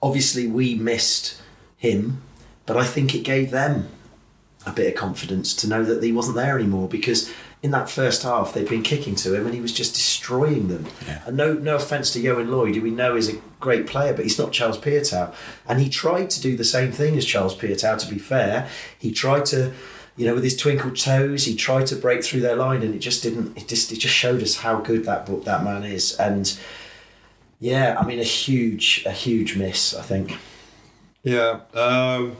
obviously, 0.00 0.46
we 0.46 0.76
missed 0.76 1.40
him, 1.76 2.22
but 2.64 2.76
I 2.76 2.84
think 2.84 3.14
it 3.14 3.24
gave 3.24 3.50
them 3.50 3.88
a 4.64 4.72
bit 4.72 4.88
of 4.88 4.94
confidence 4.94 5.52
to 5.54 5.68
know 5.68 5.84
that 5.84 6.02
he 6.02 6.12
wasn't 6.12 6.36
there 6.36 6.56
anymore 6.56 6.88
because. 6.88 7.32
In 7.62 7.70
that 7.72 7.90
first 7.90 8.22
half, 8.22 8.52
they'd 8.52 8.68
been 8.68 8.82
kicking 8.82 9.14
to 9.16 9.34
him, 9.34 9.46
and 9.46 9.54
he 9.54 9.60
was 9.60 9.72
just 9.72 9.94
destroying 9.94 10.68
them. 10.68 10.86
Yeah. 11.06 11.22
And 11.26 11.36
no, 11.36 11.54
no 11.54 11.76
offense 11.76 12.12
to 12.12 12.20
Ioan 12.22 12.48
Lloyd, 12.48 12.76
who 12.76 12.82
we 12.82 12.90
know 12.90 13.16
is 13.16 13.28
a 13.28 13.40
great 13.58 13.86
player, 13.86 14.12
but 14.12 14.24
he's 14.24 14.38
not 14.38 14.52
Charles 14.52 14.78
Piutau. 14.78 15.34
And 15.66 15.80
he 15.80 15.88
tried 15.88 16.30
to 16.30 16.40
do 16.40 16.56
the 16.56 16.64
same 16.64 16.92
thing 16.92 17.16
as 17.16 17.24
Charles 17.24 17.56
Piutau. 17.56 17.98
To 17.98 18.08
be 18.08 18.18
fair, 18.18 18.68
he 18.98 19.10
tried 19.10 19.46
to 19.46 19.72
you 20.16 20.26
know, 20.26 20.34
with 20.34 20.44
his 20.44 20.56
twinkled 20.56 20.96
toes, 20.96 21.44
he 21.44 21.54
tried 21.54 21.86
to 21.88 21.96
break 21.96 22.24
through 22.24 22.40
their 22.40 22.56
line, 22.56 22.82
and 22.82 22.94
it 22.94 23.00
just 23.00 23.22
didn't. 23.22 23.56
It 23.56 23.68
just 23.68 23.92
it 23.92 23.98
just 23.98 24.14
showed 24.14 24.42
us 24.42 24.56
how 24.56 24.80
good 24.80 25.04
that 25.04 25.26
book 25.26 25.44
that 25.44 25.62
man 25.62 25.84
is, 25.84 26.16
and 26.16 26.58
yeah, 27.60 27.96
I 27.98 28.06
mean, 28.06 28.18
a 28.18 28.24
huge 28.24 29.04
a 29.04 29.12
huge 29.12 29.56
miss, 29.56 29.94
I 29.94 30.02
think. 30.02 30.38
Yeah. 31.22 31.60
Um, 31.74 32.36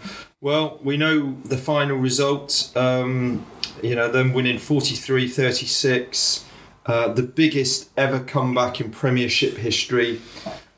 well, 0.47 0.79
we 0.81 0.97
know 0.97 1.37
the 1.45 1.59
final 1.59 1.97
result. 1.97 2.71
Um, 2.77 3.45
you 3.83 3.97
know, 3.97 4.09
them 4.09 4.33
winning 4.33 4.61
43 4.61 5.27
36, 5.27 6.45
uh, 6.87 7.09
the 7.09 7.25
biggest 7.25 7.91
ever 7.97 8.21
comeback 8.21 8.81
in 8.81 8.93
Premiership 8.93 9.57
history. 9.57 10.21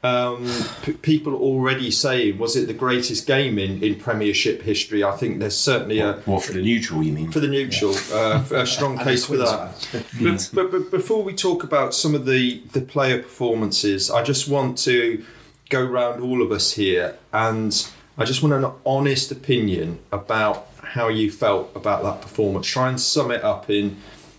Um, 0.02 0.50
p- 0.83 0.94
people 0.94 1.35
already 1.35 1.90
saying, 1.90 2.38
was 2.38 2.57
it 2.57 2.66
the 2.66 2.72
greatest 2.72 3.26
game 3.26 3.59
in, 3.59 3.83
in 3.83 3.96
Premiership 3.96 4.62
history? 4.62 5.04
I 5.04 5.12
think 5.12 5.38
there's 5.38 5.59
certainly 5.59 5.98
a, 5.98 6.14
What 6.24 6.44
for 6.44 6.54
the 6.54 6.62
neutral? 6.62 7.02
You 7.02 7.12
mean? 7.12 7.31
for 7.31 7.40
the 7.40 7.48
neutral, 7.48 7.94
uh, 8.11 8.42
a 8.50 8.66
strong 8.76 8.96
case 8.96 9.26
for 9.26 9.37
that. 9.37 9.87
But, 10.18 10.50
but, 10.54 10.70
but 10.70 10.90
before 10.90 11.22
we 11.22 11.35
talk 11.35 11.62
about 11.62 11.94
some 11.94 12.14
of 12.14 12.24
the, 12.24 12.62
the 12.72 12.81
player 12.81 13.22
performances, 13.22 14.11
I 14.11 14.22
just 14.22 14.48
want 14.48 14.78
to 14.78 15.22
go 15.68 15.85
round 15.85 16.22
all 16.22 16.40
of 16.40 16.52
us 16.52 16.72
here 16.72 17.18
and 17.35 17.87
I 18.20 18.24
just 18.24 18.42
want 18.42 18.52
an 18.52 18.68
honest 18.85 19.31
opinion 19.31 20.00
about 20.11 20.66
how 20.83 21.07
you 21.07 21.31
felt 21.31 21.70
about 21.76 22.02
that 22.02 22.20
performance. 22.20 22.66
Try 22.66 22.88
and 22.88 23.00
sum 23.00 23.31
it 23.31 23.44
up 23.44 23.70
in 23.70 23.96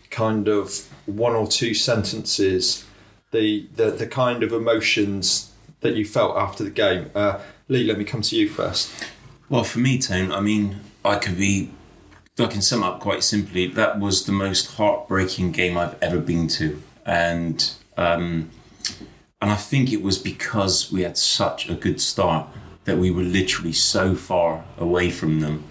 kind 0.10 0.50
of 0.50 0.86
one 1.06 1.34
or 1.34 1.48
two 1.48 1.74
sentences, 1.74 2.86
the, 3.32 3.68
the, 3.76 3.89
the 3.92 4.06
kind 4.06 4.44
of 4.44 4.52
emotions 4.52 5.54
that 5.80 5.96
you 5.96 6.04
felt 6.04 6.36
after 6.36 6.62
the 6.62 6.70
game. 6.70 7.10
Uh, 7.15 7.39
Lee, 7.70 7.86
let 7.86 7.98
me 7.98 8.04
come 8.04 8.22
to 8.22 8.36
you 8.36 8.50
first. 8.50 8.92
Well, 9.48 9.63
for 9.63 9.80
me, 9.80 9.98
Tone, 9.98 10.34
I 10.34 10.42
mean, 10.42 10.82
I 11.06 11.15
could 11.15 11.38
be. 11.38 11.72
I 12.38 12.48
can 12.48 12.62
sum 12.62 12.84
up 12.84 13.00
quite 13.00 13.24
simply. 13.24 13.68
That 13.68 14.00
was 14.00 14.26
the 14.26 14.32
most 14.32 14.76
heartbreaking 14.76 15.52
game 15.52 15.78
I've 15.78 16.02
ever 16.02 16.20
been 16.20 16.48
to, 16.50 16.82
and 17.06 17.70
um, 17.98 18.50
and 19.42 19.52
I 19.52 19.56
think 19.56 19.92
it 19.92 20.02
was 20.02 20.18
because 20.18 20.89
we 20.89 21.02
had 21.02 21.18
such 21.18 21.70
a 21.70 21.76
good 21.76 22.00
start 22.00 22.48
that 22.89 22.97
we 22.97 23.12
were 23.12 23.23
literally 23.23 23.73
so 23.73 24.15
far 24.15 24.65
away 24.78 25.10
from 25.10 25.39
them, 25.39 25.63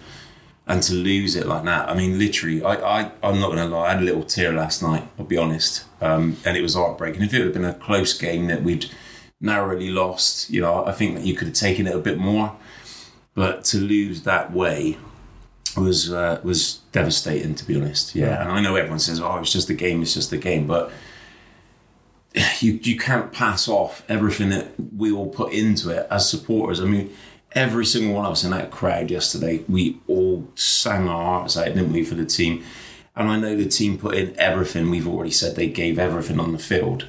and 0.66 0.82
to 0.84 0.94
lose 0.94 1.36
it 1.36 1.46
like 1.46 1.64
that. 1.64 1.88
I 1.88 1.94
mean, 1.94 2.18
literally, 2.18 2.62
I, 2.62 2.74
I 2.74 3.12
I'm 3.22 3.40
not 3.40 3.52
going 3.52 3.58
to 3.58 3.66
lie. 3.66 3.88
I 3.88 3.92
had 3.92 4.02
a 4.02 4.04
little 4.06 4.24
tear 4.24 4.52
last 4.52 4.82
night. 4.82 5.06
I'll 5.18 5.24
be 5.26 5.36
honest, 5.36 5.84
um, 6.00 6.36
and 6.44 6.56
it 6.56 6.62
was 6.62 6.74
heartbreaking. 6.74 7.22
If 7.22 7.34
it 7.34 7.42
had 7.42 7.52
been 7.52 7.64
a 7.64 7.74
close 7.74 8.16
game 8.16 8.46
that 8.46 8.62
we'd 8.62 8.86
narrowly 9.40 9.90
lost, 9.90 10.50
you 10.50 10.60
know, 10.60 10.84
I 10.84 10.92
think 10.92 11.16
that 11.16 11.24
you 11.24 11.34
could 11.34 11.48
have 11.48 11.56
taken 11.56 11.86
it 11.86 11.94
a 11.94 12.00
bit 12.00 12.18
more 12.18 12.56
but 13.38 13.62
to 13.62 13.78
lose 13.78 14.22
that 14.22 14.52
way 14.52 14.98
was 15.76 16.12
uh, 16.12 16.40
was 16.42 16.78
devastating 16.90 17.54
to 17.54 17.64
be 17.64 17.76
honest 17.76 18.16
yeah 18.16 18.42
and 18.42 18.50
I 18.50 18.60
know 18.60 18.74
everyone 18.74 18.98
says 18.98 19.20
oh 19.20 19.38
it's 19.38 19.52
just 19.52 19.70
a 19.70 19.74
game 19.74 20.02
it's 20.02 20.14
just 20.14 20.32
a 20.32 20.36
game 20.36 20.66
but 20.66 20.90
you 22.60 22.78
you 22.82 22.96
can't 22.96 23.32
pass 23.32 23.68
off 23.68 24.02
everything 24.08 24.50
that 24.50 24.68
we 24.96 25.12
all 25.12 25.28
put 25.28 25.52
into 25.52 25.90
it 25.90 26.06
as 26.10 26.28
supporters 26.28 26.80
I 26.80 26.84
mean 26.84 27.14
every 27.52 27.86
single 27.86 28.14
one 28.14 28.26
of 28.26 28.32
us 28.32 28.44
in 28.44 28.50
that 28.50 28.70
crowd 28.70 29.10
yesterday 29.10 29.64
we 29.68 29.98
all 30.06 30.46
sang 30.54 31.08
our 31.08 31.24
hearts 31.24 31.56
out 31.56 31.66
didn't 31.66 31.92
we 31.92 32.04
for 32.04 32.14
the 32.14 32.26
team 32.26 32.62
and 33.16 33.28
I 33.28 33.38
know 33.38 33.56
the 33.56 33.68
team 33.68 33.98
put 33.98 34.14
in 34.14 34.38
everything 34.38 34.90
we've 34.90 35.08
already 35.08 35.30
said 35.30 35.56
they 35.56 35.68
gave 35.68 35.98
everything 35.98 36.38
on 36.38 36.52
the 36.52 36.58
field 36.58 37.06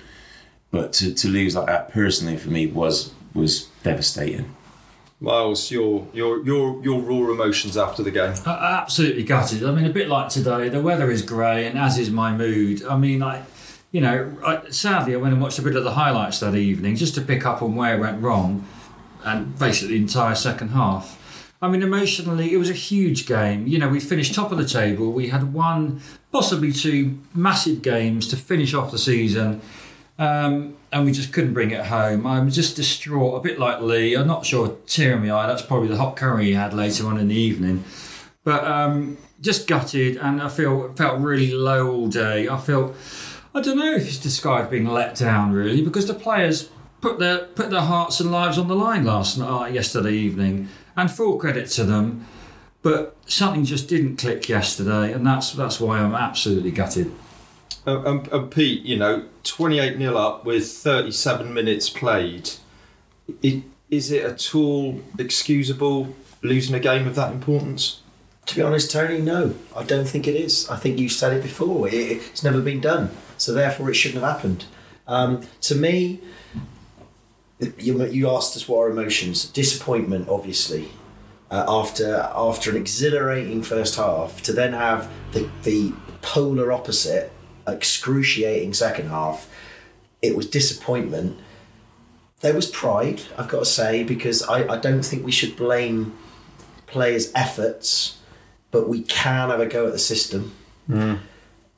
but 0.72 0.94
to, 0.94 1.14
to 1.14 1.28
lose 1.28 1.56
like 1.56 1.68
that 1.68 1.92
personally 1.92 2.38
for 2.38 2.50
me 2.50 2.68
was 2.68 3.14
was 3.34 3.66
devastating 3.84 4.56
Miles, 5.22 5.70
your 5.70 6.08
your 6.14 6.46
your 6.46 6.82
your 6.82 7.02
raw 7.02 7.34
emotions 7.34 7.76
after 7.76 8.02
the 8.02 8.12
game. 8.12 8.34
Uh, 8.46 8.52
absolutely 8.82 9.24
gutted. 9.24 9.66
I 9.66 9.72
mean, 9.72 9.84
a 9.84 9.90
bit 9.90 10.08
like 10.08 10.30
today, 10.30 10.70
the 10.70 10.80
weather 10.80 11.12
is 11.12 11.24
grey, 11.24 11.68
and 11.68 11.78
as 11.78 11.98
is 11.98 12.10
my 12.10 12.34
mood. 12.34 12.86
I 12.86 12.96
mean, 12.96 13.22
I, 13.22 13.44
you 13.92 14.02
know, 14.02 14.38
I, 14.46 14.70
sadly, 14.70 15.14
I 15.14 15.18
went 15.18 15.34
and 15.34 15.42
watched 15.42 15.60
a 15.60 15.62
bit 15.62 15.76
of 15.76 15.84
the 15.84 15.94
highlights 15.94 16.40
that 16.42 16.56
evening 16.56 16.96
just 16.96 17.16
to 17.16 17.22
pick 17.22 17.46
up 17.46 17.62
on 17.62 17.76
where 17.76 17.96
it 17.96 18.00
went 18.00 18.22
wrong, 18.22 18.68
and 19.24 19.58
basically 19.58 19.96
the 19.96 20.04
entire 20.04 20.36
second 20.36 20.70
half. 20.70 21.18
I 21.62 21.68
mean, 21.68 21.82
emotionally, 21.82 22.54
it 22.54 22.58
was 22.58 22.70
a 22.70 22.74
huge 22.74 23.26
game. 23.26 23.68
You 23.68 23.80
know, 23.80 23.90
we 23.90 24.00
finished 24.00 24.34
top 24.34 24.52
of 24.52 24.58
the 24.58 24.66
table. 24.66 25.12
We 25.12 25.28
had 25.28 25.54
one, 25.54 26.02
possibly 26.32 26.72
two 26.72 27.20
massive 27.34 27.82
games 27.82 28.28
to 28.30 28.38
finish 28.38 28.74
off 28.74 28.92
the 28.92 28.98
season. 28.98 29.62
Um, 30.18 30.78
and 30.92 31.06
we 31.06 31.12
just 31.12 31.34
couldn't 31.34 31.54
bring 31.54 31.72
it 31.72 31.86
home. 31.86 32.26
I'm 32.26 32.50
just 32.50 32.76
distraught, 32.76 33.38
a 33.38 33.42
bit 33.42 33.60
like 33.60 33.82
Lee. 33.82 34.16
I'm 34.16 34.28
not 34.28 34.46
sure, 34.46 34.78
tear 34.86 35.14
in 35.14 35.28
my 35.28 35.34
eye. 35.34 35.48
That's 35.48 35.62
probably 35.62 35.88
the 35.90 35.98
hot 35.98 36.16
curry 36.16 36.46
he 36.46 36.54
had 36.54 36.74
later 36.74 37.08
on 37.08 37.20
in 37.20 37.28
the 37.28 37.36
evening. 37.36 37.84
But 38.44 38.66
um, 38.66 39.18
just 39.42 39.68
gutted, 39.68 40.18
and 40.18 40.42
I 40.42 40.50
feel 40.50 40.94
felt 40.94 41.20
really 41.20 41.52
low 41.52 41.92
all 41.92 42.08
day. 42.08 42.50
I 42.50 42.58
felt, 42.58 42.96
I 43.54 43.62
don't 43.62 43.78
know 43.78 43.94
if 43.94 44.08
it's 44.08 44.20
described 44.20 44.70
being 44.70 44.86
let 44.86 45.16
down 45.16 45.52
really, 45.52 45.82
because 45.82 46.08
the 46.08 46.14
players 46.14 46.70
put 47.02 47.20
their 47.20 47.46
put 47.46 47.70
their 47.70 47.82
hearts 47.82 48.20
and 48.20 48.32
lives 48.32 48.58
on 48.58 48.68
the 48.68 48.76
line 48.76 49.06
last 49.06 49.38
night, 49.38 49.74
yesterday 49.74 50.14
evening, 50.14 50.70
and 50.96 51.10
full 51.10 51.38
credit 51.38 51.68
to 51.72 51.84
them. 51.84 52.26
But 52.82 53.18
something 53.26 53.66
just 53.66 53.90
didn't 53.90 54.18
click 54.18 54.48
yesterday, 54.48 55.12
and 55.12 55.26
that's 55.26 55.52
that's 55.54 55.80
why 55.80 56.00
I'm 56.00 56.16
absolutely 56.16 56.72
gutted. 56.72 57.12
Uh, 57.88 58.04
and, 58.04 58.28
and 58.28 58.52
Pete, 58.52 58.84
you 58.84 58.98
know, 58.98 59.26
28 59.44 59.98
0 59.98 60.16
up 60.16 60.46
with 60.46 60.68
37 60.68 61.54
minutes 61.54 61.90
played. 61.90 62.52
It, 63.42 63.64
is 63.90 64.12
it 64.12 64.24
at 64.24 64.54
all 64.54 65.02
excusable 65.18 66.16
losing 66.44 66.76
a 66.76 66.80
game 66.80 67.08
of 67.08 67.16
that 67.16 67.32
importance? 67.32 68.02
To 68.46 68.56
be 68.56 68.62
honest, 68.62 68.92
Tony, 68.92 69.20
no, 69.20 69.56
I 69.76 69.84
don't 69.84 70.08
think 70.08 70.28
it 70.28 70.36
is. 70.36 70.70
I 70.70 70.76
think 70.76 71.00
you 71.00 71.10
said 71.10 71.34
it 71.34 71.44
before. 71.44 71.88
It, 71.88 71.94
it's 71.94 72.44
never 72.44 72.62
been 72.62 72.82
done, 72.82 73.10
so 73.40 73.54
therefore 73.54 73.90
it 73.90 73.96
shouldn't 73.96 74.24
have 74.24 74.36
happened. 74.36 74.66
Um, 75.08 75.42
to 75.62 75.76
me, 75.76 76.22
you, 77.78 78.06
you 78.06 78.30
asked 78.30 78.56
us 78.56 78.68
what 78.68 78.80
our 78.80 78.90
emotions. 78.90 79.46
Disappointment, 79.46 80.30
obviously. 80.30 80.90
Uh, 81.52 81.66
after 81.68 82.30
after 82.36 82.70
an 82.70 82.78
exhilarating 82.78 83.64
first 83.64 83.96
half, 83.96 84.44
to 84.44 84.54
then 84.54 84.74
have 84.74 85.10
the 85.32 85.50
the 85.64 85.92
polar 86.22 86.72
opposite, 86.72 87.32
excruciating 87.68 88.74
second 88.74 89.08
half, 89.10 89.50
it 90.22 90.36
was 90.36 90.48
disappointment. 90.48 91.40
There 92.42 92.54
was 92.54 92.68
pride, 92.68 93.24
I've 93.38 93.50
got 93.50 93.60
to 93.60 93.66
say, 93.66 94.04
because 94.04 94.44
I, 94.44 94.76
I 94.76 94.78
don't 94.78 95.04
think 95.04 95.26
we 95.26 95.32
should 95.32 95.58
blame 95.58 96.16
players' 96.86 97.32
efforts, 97.36 98.20
but 98.72 98.88
we 98.88 99.02
can 99.02 99.50
have 99.50 99.60
a 99.60 99.66
go 99.66 99.88
at 99.88 99.92
the 99.92 100.00
system. 100.00 100.54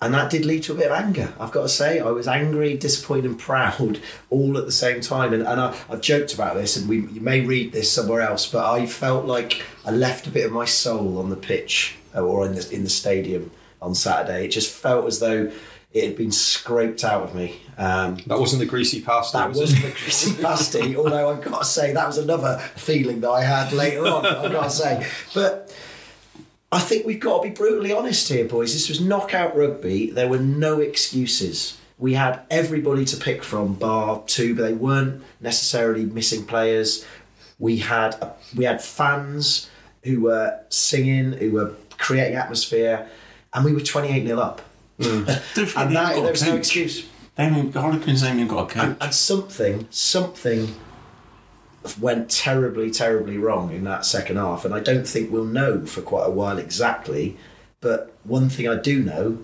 And 0.01 0.15
that 0.15 0.31
did 0.31 0.45
lead 0.45 0.63
to 0.63 0.71
a 0.71 0.75
bit 0.75 0.87
of 0.87 0.93
anger, 0.93 1.31
I've 1.39 1.51
got 1.51 1.61
to 1.61 1.69
say. 1.69 1.99
I 1.99 2.09
was 2.09 2.27
angry, 2.27 2.75
disappointed, 2.75 3.25
and 3.25 3.37
proud 3.37 3.99
all 4.31 4.57
at 4.57 4.65
the 4.65 4.71
same 4.71 4.99
time. 4.99 5.31
And, 5.31 5.43
and 5.43 5.61
I, 5.61 5.77
I've 5.91 6.01
joked 6.01 6.33
about 6.33 6.55
this, 6.55 6.75
and 6.75 6.89
we, 6.89 7.01
you 7.07 7.21
may 7.21 7.41
read 7.41 7.71
this 7.71 7.91
somewhere 7.91 8.21
else, 8.21 8.47
but 8.51 8.65
I 8.67 8.87
felt 8.87 9.25
like 9.25 9.61
I 9.85 9.91
left 9.91 10.25
a 10.25 10.31
bit 10.31 10.45
of 10.45 10.51
my 10.51 10.65
soul 10.65 11.19
on 11.19 11.29
the 11.29 11.35
pitch 11.35 11.97
uh, 12.15 12.21
or 12.21 12.47
in 12.47 12.55
the, 12.55 12.67
in 12.73 12.83
the 12.83 12.89
stadium 12.89 13.51
on 13.79 13.93
Saturday. 13.93 14.45
It 14.45 14.49
just 14.49 14.73
felt 14.73 15.05
as 15.05 15.19
though 15.19 15.51
it 15.93 16.03
had 16.05 16.15
been 16.15 16.31
scraped 16.31 17.03
out 17.03 17.21
of 17.21 17.35
me. 17.35 17.61
Um, 17.77 18.17
That 18.25 18.39
wasn't 18.39 18.61
the 18.61 18.65
greasy 18.65 19.01
pasta. 19.01 19.37
that 19.37 19.49
was 19.49 19.59
wasn't 19.59 19.83
the 19.83 19.91
greasy 19.91 20.33
pasty, 20.41 20.95
although 20.95 21.29
I've 21.29 21.43
got 21.43 21.59
to 21.59 21.65
say 21.65 21.93
that 21.93 22.07
was 22.07 22.17
another 22.17 22.57
feeling 22.75 23.21
that 23.21 23.29
I 23.29 23.43
had 23.43 23.71
later 23.71 24.07
on. 24.07 24.25
I've 24.25 24.51
got 24.51 24.63
to 24.63 24.69
say, 24.71 25.07
but 25.35 25.71
I 26.71 26.79
think 26.79 27.05
we've 27.05 27.19
got 27.19 27.41
to 27.41 27.49
be 27.49 27.53
brutally 27.53 27.91
honest 27.91 28.29
here, 28.29 28.45
boys. 28.45 28.73
This 28.73 28.87
was 28.87 29.01
knockout 29.01 29.55
rugby. 29.55 30.09
There 30.09 30.29
were 30.29 30.39
no 30.39 30.79
excuses. 30.79 31.77
We 31.97 32.13
had 32.13 32.41
everybody 32.49 33.03
to 33.05 33.17
pick 33.17 33.43
from, 33.43 33.73
bar 33.73 34.23
two, 34.25 34.55
but 34.55 34.63
they 34.63 34.73
weren't 34.73 35.21
necessarily 35.41 36.05
missing 36.05 36.45
players. 36.45 37.05
We 37.59 37.79
had 37.79 38.15
uh, 38.21 38.31
we 38.55 38.63
had 38.63 38.81
fans 38.81 39.69
who 40.03 40.21
were 40.21 40.59
singing, 40.69 41.33
who 41.33 41.51
were 41.51 41.73
creating 41.97 42.35
atmosphere, 42.35 43.09
and 43.53 43.65
we 43.65 43.73
were 43.73 43.81
twenty 43.81 44.07
eight 44.09 44.25
0 44.25 44.39
up. 44.39 44.61
Don't 44.99 45.23
hmm. 45.23 45.29
And 45.77 45.95
that, 45.95 46.15
there 46.15 46.31
was 46.31 46.43
no 46.43 46.55
excuse. 46.55 47.05
They 47.35 47.45
haven't, 47.45 47.73
Harlequins 47.73 48.21
haven't 48.21 48.39
even 48.39 48.47
got 48.47 48.71
a 48.71 48.73
coach. 48.73 48.83
And, 48.83 48.97
and 48.99 49.13
something, 49.13 49.87
something 49.89 50.75
went 51.99 52.29
terribly, 52.29 52.91
terribly 52.91 53.37
wrong 53.37 53.71
in 53.71 53.83
that 53.85 54.05
second 54.05 54.37
half. 54.37 54.65
And 54.65 54.73
I 54.73 54.79
don't 54.79 55.07
think 55.07 55.31
we'll 55.31 55.45
know 55.45 55.85
for 55.85 56.01
quite 56.01 56.27
a 56.27 56.31
while 56.31 56.57
exactly. 56.57 57.37
But 57.79 58.13
one 58.23 58.49
thing 58.49 58.67
I 58.67 58.75
do 58.75 59.03
know 59.03 59.39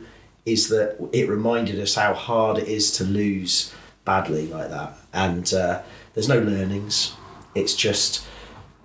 is 0.45 0.69
that 0.69 0.97
it 1.11 1.27
reminded 1.27 1.79
us 1.79 1.95
how 1.95 2.13
hard 2.13 2.57
it 2.57 2.67
is 2.67 2.91
to 2.91 3.03
lose 3.03 3.73
badly 4.05 4.47
like 4.47 4.69
that. 4.69 4.93
And 5.13 5.51
uh, 5.53 5.81
there's 6.13 6.29
no 6.29 6.39
learnings. 6.39 7.13
It's 7.55 7.75
just, 7.75 8.25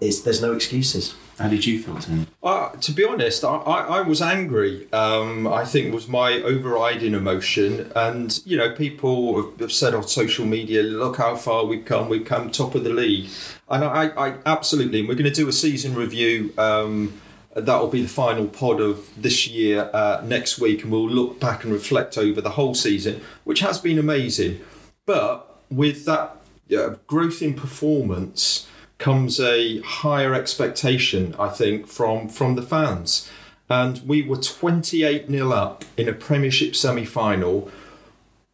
it's 0.01 0.21
there's 0.21 0.43
no 0.43 0.55
excuses. 0.55 1.15
How 1.43 1.49
did 1.49 1.67
you 1.67 1.83
feel, 1.83 1.97
Tony? 1.97 2.27
Uh, 2.41 2.69
to 2.69 2.93
be 2.93 3.05
honest, 3.05 3.43
I, 3.43 3.57
I, 3.57 3.99
I 3.99 4.01
was 4.03 4.23
angry. 4.23 4.87
Um, 4.93 5.49
I 5.49 5.65
think 5.65 5.93
was 5.93 6.07
my 6.07 6.35
overriding 6.35 7.15
emotion, 7.15 7.91
and 7.97 8.41
you 8.47 8.57
know, 8.57 8.73
people 8.77 9.51
have, 9.59 9.73
said 9.73 9.93
on 9.93 10.07
social 10.07 10.47
media, 10.47 10.85
"Look 10.85 11.17
how 11.17 11.35
far 11.35 11.65
we've 11.67 11.85
come. 11.85 12.09
We've 12.09 12.25
come 12.25 12.53
top 12.53 12.77
of 12.77 12.85
the 12.85 12.91
league," 12.91 13.29
and 13.69 13.83
I, 13.85 14.11
I 14.11 14.35
absolutely. 14.47 15.03
We're 15.03 15.17
going 15.17 15.25
to 15.25 15.33
do 15.33 15.49
a 15.49 15.53
season 15.53 15.97
review. 15.97 16.55
Um, 16.59 17.21
that'll 17.57 17.89
be 17.89 18.03
the 18.03 18.09
final 18.09 18.47
pod 18.47 18.81
of 18.81 19.11
this 19.21 19.49
year 19.49 19.91
uh, 19.93 20.23
next 20.25 20.61
week, 20.61 20.85
and 20.85 20.93
we'll 20.93 21.11
look 21.11 21.41
back 21.41 21.65
and 21.65 21.73
reflect 21.73 22.17
over 22.17 22.41
the 22.41 22.51
whole 22.51 22.77
season, 22.77 23.21
which 23.43 23.59
has 23.59 23.81
been 23.81 23.99
amazing. 23.99 24.61
But 25.07 25.61
with 25.69 26.05
that 26.05 26.37
uh, 26.73 26.91
growth 27.09 27.43
in 27.43 27.55
performance 27.55 28.69
comes 29.03 29.41
a 29.41 29.81
higher 29.81 30.33
expectation, 30.33 31.35
I 31.37 31.49
think, 31.49 31.89
from 31.89 32.29
from 32.29 32.55
the 32.55 32.63
fans. 32.63 33.29
And 33.69 34.01
we 34.07 34.23
were 34.23 34.37
28 34.37 35.29
0 35.29 35.51
up 35.51 35.85
in 35.97 36.09
a 36.09 36.13
Premiership 36.13 36.77
semi 36.77 37.05
final. 37.05 37.69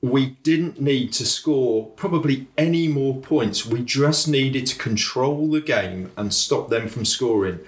We 0.00 0.38
didn't 0.42 0.80
need 0.80 1.12
to 1.14 1.26
score 1.26 1.88
probably 1.96 2.46
any 2.56 2.88
more 2.88 3.16
points. 3.20 3.66
We 3.66 3.82
just 3.82 4.26
needed 4.26 4.64
to 4.68 4.78
control 4.78 5.50
the 5.50 5.60
game 5.60 6.12
and 6.16 6.32
stop 6.32 6.70
them 6.70 6.88
from 6.88 7.04
scoring. 7.04 7.58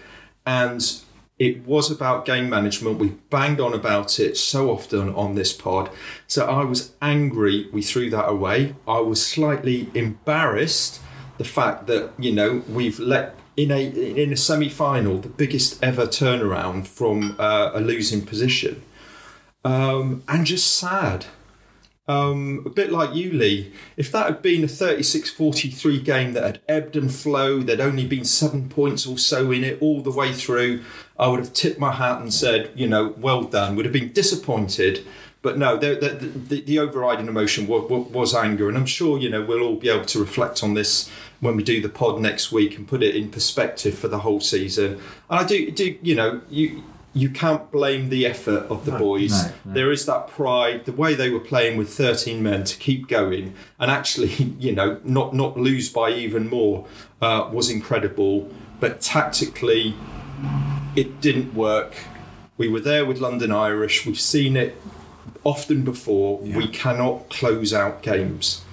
And 0.47 0.83
it 1.39 1.67
was 1.67 1.91
about 1.91 2.25
game 2.25 2.49
management. 2.49 2.99
We 2.99 3.09
banged 3.29 3.61
on 3.61 3.75
about 3.75 4.19
it 4.21 4.39
so 4.39 4.71
often 4.71 5.13
on 5.15 5.35
this 5.35 5.53
pod. 5.53 5.91
So 6.29 6.47
I 6.47 6.65
was 6.65 6.93
angry 7.03 7.69
we 7.73 7.83
threw 7.83 8.09
that 8.11 8.29
away. 8.29 8.75
I 8.87 9.01
was 9.01 9.27
slightly 9.27 9.91
embarrassed 9.95 11.01
the 11.41 11.45
fact 11.45 11.87
that, 11.87 12.13
you 12.19 12.31
know, 12.31 12.63
we've 12.69 12.99
let 12.99 13.35
in 13.57 13.71
a 13.71 13.83
in 14.23 14.31
a 14.31 14.37
semi-final 14.37 15.17
the 15.17 15.29
biggest 15.31 15.83
ever 15.83 16.07
turnaround 16.07 16.87
from 16.87 17.35
uh, 17.39 17.71
a 17.73 17.81
losing 17.81 18.27
position. 18.27 18.83
Um, 19.65 20.23
and 20.29 20.45
just 20.45 20.77
sad. 20.77 21.25
Um, 22.07 22.63
a 22.67 22.69
bit 22.69 22.93
like 22.93 23.15
you, 23.15 23.33
Lee. 23.33 23.73
If 23.97 24.13
that 24.13 24.27
had 24.27 24.43
been 24.43 24.65
a 24.65 24.69
36 24.69 25.31
43 25.31 26.01
game 26.01 26.35
that 26.35 26.43
had 26.43 26.61
ebbed 26.69 26.95
and 26.95 27.11
flowed, 27.11 27.67
there'd 27.67 27.81
only 27.81 28.07
been 28.07 28.27
seven 28.27 28.69
points 28.69 29.07
or 29.07 29.17
so 29.17 29.51
in 29.51 29.65
it 29.65 29.81
all 29.81 30.03
the 30.03 30.11
way 30.11 30.35
through, 30.35 30.83
I 31.19 31.29
would 31.29 31.41
have 31.41 31.55
tipped 31.55 31.81
my 31.81 31.93
hat 31.93 32.21
and 32.21 32.35
said, 32.35 32.71
you 32.75 32.87
know, 32.87 33.15
well 33.17 33.45
done. 33.45 33.77
Would 33.77 33.87
have 33.87 33.95
been 33.95 34.13
disappointed. 34.13 35.07
But 35.43 35.57
no, 35.57 35.77
the, 35.77 35.95
the, 35.95 36.27
the, 36.27 36.61
the 36.61 36.79
overriding 36.79 37.27
emotion 37.27 37.67
was, 37.67 37.89
was 37.89 38.35
anger. 38.35 38.69
And 38.69 38.77
I'm 38.77 38.87
sure, 38.87 39.19
you 39.19 39.31
know, 39.31 39.43
we'll 39.43 39.63
all 39.63 39.77
be 39.77 39.89
able 39.89 40.05
to 40.07 40.21
reflect 40.21 40.63
on 40.63 40.75
this 40.75 41.11
when 41.41 41.57
we 41.57 41.63
do 41.63 41.81
the 41.81 41.89
pod 41.89 42.21
next 42.21 42.53
week 42.53 42.77
and 42.77 42.87
put 42.87 43.03
it 43.03 43.17
in 43.17 43.31
perspective 43.31 43.99
for 43.99 44.09
the 44.09 44.19
whole 44.19 44.41
season. 44.41 45.01
And 45.31 45.41
I 45.41 45.45
do, 45.45 45.71
do 45.71 45.97
you 46.03 46.15
know, 46.15 46.43
you 46.51 46.83
you 47.13 47.29
can't 47.29 47.73
blame 47.73 48.09
the 48.09 48.25
effort 48.25 48.67
of 48.71 48.85
the 48.85 48.93
boys. 48.93 49.33
no, 49.33 49.53
no. 49.65 49.73
There 49.73 49.91
is 49.91 50.07
that 50.07 50.29
pride, 50.29 50.85
the 50.85 50.93
way 50.93 51.15
they 51.15 51.29
were 51.29 51.41
playing 51.41 51.77
with 51.77 51.93
13 51.93 52.41
men 52.41 52.63
to 52.63 52.77
keep 52.77 53.09
going 53.09 53.55
and 53.81 53.91
actually, 53.91 54.29
you 54.61 54.73
know, 54.73 55.01
not 55.05 55.35
not 55.35 55.57
lose 55.57 55.91
by 55.91 56.11
even 56.11 56.49
more 56.49 56.87
uh, 57.21 57.49
was 57.53 57.71
incredible. 57.71 58.49
But 58.79 59.01
tactically, 59.01 59.95
it 60.97 61.21
didn't 61.21 61.55
work. 61.55 61.95
We 62.57 62.69
were 62.69 62.81
there 62.81 63.05
with 63.05 63.21
London 63.21 63.53
Irish. 63.53 64.07
We've 64.07 64.21
seen 64.21 64.57
it 64.57 64.77
often 65.45 65.83
before. 65.83 66.39
We 66.39 66.69
cannot 66.69 67.31
close 67.31 67.73
out 67.73 68.03
games. 68.03 68.65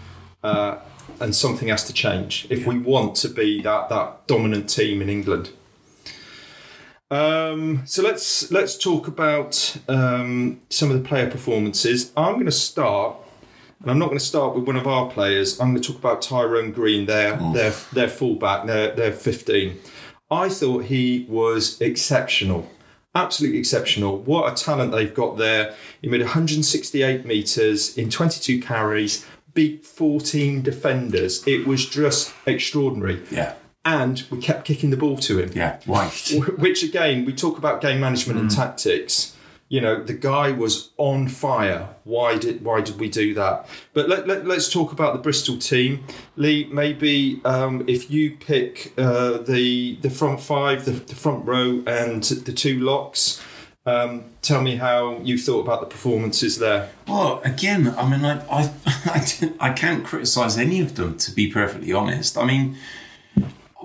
Uh, 0.44 0.80
and 1.20 1.36
something 1.36 1.70
has 1.70 1.84
to 1.86 1.94
change 1.94 2.48
if 2.50 2.66
we 2.68 2.78
want 2.78 3.16
to 3.16 3.30
be 3.30 3.62
that, 3.62 3.90
that 3.90 4.28
dominant 4.28 4.70
team 4.70 5.02
in 5.02 5.10
England. 5.10 5.52
Um, 7.10 7.84
so 7.86 8.04
let's 8.04 8.52
let's 8.52 8.78
talk 8.78 9.08
about 9.08 9.78
um, 9.88 10.60
some 10.70 10.92
of 10.92 11.02
the 11.02 11.08
player 11.08 11.30
performances. 11.30 12.12
I'm 12.18 12.34
going 12.34 12.46
to 12.46 12.52
start, 12.52 13.16
and 13.82 13.90
I'm 13.90 13.98
not 13.98 14.08
going 14.08 14.20
to 14.20 14.26
start 14.26 14.56
with 14.56 14.66
one 14.66 14.76
of 14.76 14.88
our 14.88 15.10
players. 15.10 15.60
I'm 15.60 15.72
going 15.72 15.82
to 15.82 15.88
talk 15.88 16.00
about 16.00 16.22
Tyrone 16.22 16.72
Green, 16.72 17.06
their 17.06 17.38
their 17.54 17.72
their 17.94 18.10
fullback, 18.10 18.66
their 18.66 18.94
their 18.94 19.14
15. 19.14 19.80
I 20.30 20.50
thought 20.50 20.86
he 20.86 21.26
was 21.30 21.80
exceptional, 21.80 22.70
absolutely 23.18 23.60
exceptional. 23.60 24.20
What 24.20 24.52
a 24.52 24.64
talent 24.64 24.92
they've 24.92 25.14
got 25.14 25.38
there. 25.38 25.74
He 26.02 26.08
made 26.08 26.22
168 26.22 27.26
meters 27.26 27.98
in 27.98 28.10
22 28.10 28.62
carries, 28.62 29.26
beat 29.54 29.86
14 29.86 30.62
defenders. 30.62 31.46
It 31.48 31.66
was 31.66 31.86
just 31.86 32.34
extraordinary. 32.46 33.24
Yeah. 33.32 33.56
And 33.84 34.24
we 34.30 34.40
kept 34.40 34.66
kicking 34.66 34.90
the 34.90 34.98
ball 34.98 35.18
to 35.18 35.40
him 35.40 35.52
Yeah. 35.54 35.80
Right. 35.88 36.34
which 36.58 36.84
again 36.84 37.26
we 37.26 37.34
talk 37.34 37.58
about 37.58 37.82
game 37.82 38.00
management 38.02 38.40
and 38.40 38.50
mm. 38.50 38.56
tactics 38.56 39.37
you 39.70 39.82
know 39.82 40.02
the 40.02 40.14
guy 40.14 40.52
was 40.52 40.92
on 40.98 41.28
fire. 41.28 41.90
Why 42.04 42.38
did 42.38 42.64
why 42.64 42.82
did 42.82 43.00
we 43.00 43.10
do 43.10 43.34
that? 43.34 43.68
But 43.94 44.08
let, 44.08 44.28
let, 44.28 44.46
let's 44.46 44.72
talk 44.72 44.92
about 44.92 45.14
the 45.14 45.20
bristol 45.20 45.58
team. 45.58 46.06
Lee 46.36 46.70
maybe 46.72 47.42
um, 47.44 47.84
if 47.88 48.10
you 48.10 48.38
pick 48.38 48.94
uh, 48.98 49.38
the 49.38 49.98
the 50.02 50.10
front 50.10 50.40
five 50.42 50.86
the, 50.86 50.92
the 50.92 51.16
front 51.16 51.46
row 51.46 51.84
and 51.86 52.24
the 52.24 52.54
two 52.54 52.80
locks 52.80 53.44
um, 53.88 54.26
tell 54.42 54.62
me 54.62 54.76
how 54.76 55.18
you 55.20 55.38
thought 55.38 55.62
about 55.62 55.80
the 55.80 55.86
performances 55.88 56.60
there. 56.60 56.90
Well, 57.08 57.42
again, 57.46 57.96
I 57.98 58.10
mean, 58.10 58.26
I, 58.26 58.42
I, 58.52 58.74
I, 59.06 59.54
I 59.62 59.74
can't 59.74 60.06
criticise 60.06 60.58
any 60.58 60.82
of 60.82 60.96
them, 60.96 61.18
to 61.20 61.32
be 61.32 61.50
perfectly 61.50 61.94
honest. 61.94 62.38
I 62.38 62.44
mean, 62.44 62.76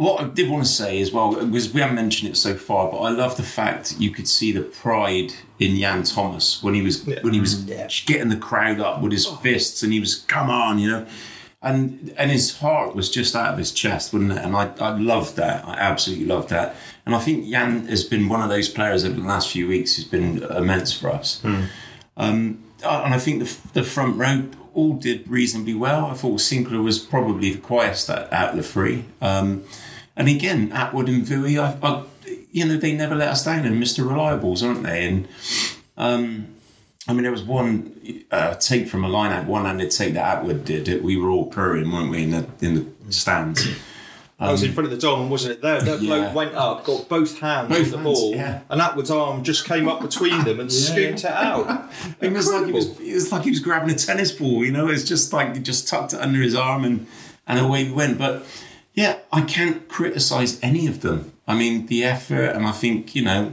what 0.03 0.21
I 0.21 0.25
did 0.29 0.51
want 0.51 0.65
to 0.65 0.71
say 0.71 1.01
as 1.01 1.13
well 1.13 1.31
was 1.47 1.73
we 1.73 1.81
haven't 1.81 1.97
mentioned 1.97 2.31
it 2.33 2.37
so 2.37 2.55
far, 2.55 2.91
but 2.91 2.99
I 2.99 3.11
love 3.11 3.37
the 3.37 3.43
fact 3.43 3.97
you 3.99 4.11
could 4.11 4.27
see 4.29 4.51
the 4.53 4.63
pride 4.63 5.33
in 5.59 5.77
Yann 5.77 6.03
Thomas 6.03 6.63
when 6.63 6.75
he 6.75 6.83
was 6.83 7.05
when 7.05 7.33
he 7.35 7.41
was 7.41 7.65
Yeah. 7.65 7.89
getting 8.07 8.29
the 8.29 8.37
crowd 8.37 8.81
up 8.81 9.01
with 9.03 9.13
his 9.13 9.27
fists, 9.27 9.83
and 9.83 9.93
he 9.93 10.01
was 10.01 10.15
come 10.17 10.51
on, 10.51 10.79
you 10.79 10.91
know. 10.91 11.07
And 11.65 12.13
and 12.19 12.31
his 12.33 12.59
heart 12.59 12.97
was 12.97 13.09
just 13.09 13.37
out 13.37 13.53
of 13.53 13.59
his 13.59 13.71
chest, 13.71 14.13
wasn't 14.13 14.33
it? 14.33 14.39
And 14.39 14.57
I, 14.57 14.73
I 14.81 14.91
loved 14.99 15.37
that. 15.37 15.65
I 15.65 15.75
absolutely 15.75 16.27
loved 16.27 16.49
that. 16.49 16.75
And 17.07 17.15
I 17.15 17.21
think 17.21 17.47
Yann 17.47 17.87
has 17.87 18.03
been 18.03 18.29
one 18.29 18.43
of 18.43 18.49
those 18.49 18.69
players 18.69 19.05
over 19.05 19.15
the 19.21 19.27
last 19.27 19.49
few 19.51 19.69
weeks 19.69 19.95
who's 19.95 20.05
been 20.05 20.43
immense 20.43 20.93
for 20.93 21.11
us. 21.11 21.41
Um, 22.17 22.65
and 22.85 23.15
I 23.15 23.19
think 23.19 23.45
the, 23.45 23.57
the 23.75 23.83
front 23.85 24.17
row 24.17 24.49
all 24.75 24.95
did 24.95 25.29
reasonably 25.29 25.75
well. 25.75 26.07
I 26.07 26.15
thought 26.15 26.41
Sinckler 26.41 26.83
was 26.83 26.99
probably 26.99 27.53
the 27.53 27.59
quietest 27.61 28.11
out 28.11 28.33
out 28.33 28.51
of 28.51 28.57
the 28.57 28.63
three. 28.65 29.05
Um, 29.21 29.63
and 30.17 30.29
again, 30.29 30.71
Attwood 30.71 31.09
and 31.09 31.25
Vui, 31.25 31.59
I, 31.59 31.77
I, 31.87 32.05
you 32.51 32.65
know, 32.67 32.77
they 32.77 32.93
never 32.95 33.15
let 33.15 33.29
us 33.29 33.45
down 33.45 33.65
and 33.65 33.83
Mr. 33.83 34.05
Reliables, 34.05 34.67
aren't 34.67 34.83
they? 34.83 35.07
And 35.07 35.29
um, 35.97 36.49
I 37.09 37.13
mean, 37.13 37.23
there 37.23 37.33
was 37.33 37.43
one 37.43 38.25
uh, 38.31 38.55
take 38.55 38.89
from 38.89 39.05
a 39.05 39.09
line 39.09 39.33
out, 39.33 39.47
one 39.47 39.65
handed 39.65 39.91
take 39.91 40.15
that 40.15 40.43
Attwood 40.45 40.65
did. 40.65 40.87
That 40.87 41.03
we 41.03 41.17
were 41.17 41.31
all 41.31 41.47
purring, 41.47 41.91
weren't 41.91 42.11
we, 42.11 42.23
in 42.25 42.31
the 42.31 42.47
in 42.61 42.95
the 43.07 43.13
stands? 43.13 43.67
I 44.39 44.51
was 44.51 44.65
in 44.65 44.73
front 44.73 44.87
of 44.87 44.91
the 44.91 44.97
Dolman, 44.99 45.31
wasn't 45.31 45.53
it? 45.55 45.63
There, 45.63 45.81
that 45.81 45.99
Um, 46.01 46.05
yeah. 46.05 46.19
bloke 46.19 46.35
went 46.35 46.55
up, 46.57 46.85
got 46.85 47.09
both 47.09 47.39
hands 47.39 47.69
Both 47.69 47.95
on 47.95 48.03
the 48.03 48.09
hands, 48.09 48.21
ball, 48.21 48.35
yeah. 48.35 48.61
and 48.71 48.81
Attwood's 48.81 49.11
arm 49.11 49.45
just 49.45 49.65
came 49.67 49.87
up 49.89 50.01
between 50.01 50.43
them 50.43 50.59
and 50.59 50.73
scooped 50.73 51.21
it 51.21 51.27
out. 51.27 51.89
It 52.21 52.33
was 52.33 52.51
like 52.53 52.67
he 52.67 52.73
was, 52.73 52.99
it 52.99 53.15
was 53.15 53.31
like 53.31 53.45
he 53.45 53.51
was 53.51 53.61
grabbing 53.61 53.91
a 53.91 53.95
tennis 53.95 54.33
ball, 54.33 54.65
you 54.65 54.73
know. 54.73 54.89
It's 54.89 55.05
just 55.05 55.33
like 55.33 55.55
he 55.55 55.63
just 55.63 55.87
tucked 55.87 56.13
it 56.13 56.21
under 56.21 56.41
his 56.41 56.57
arm 56.57 56.85
and 56.85 57.07
and 57.47 57.61
away 57.61 57.85
we 57.85 57.93
went. 57.93 58.19
But 58.19 58.45
yeah, 58.95 59.19
I 59.33 59.43
can't 59.43 59.89
criticise 59.89 60.59
any 60.63 60.87
of 60.87 61.01
them. 61.01 61.33
I 61.47 61.55
mean, 61.55 61.87
the 61.87 62.05
effort, 62.05 62.47
and 62.51 62.67
I 62.67 62.73
think 62.73 63.15
you 63.15 63.23
know, 63.23 63.53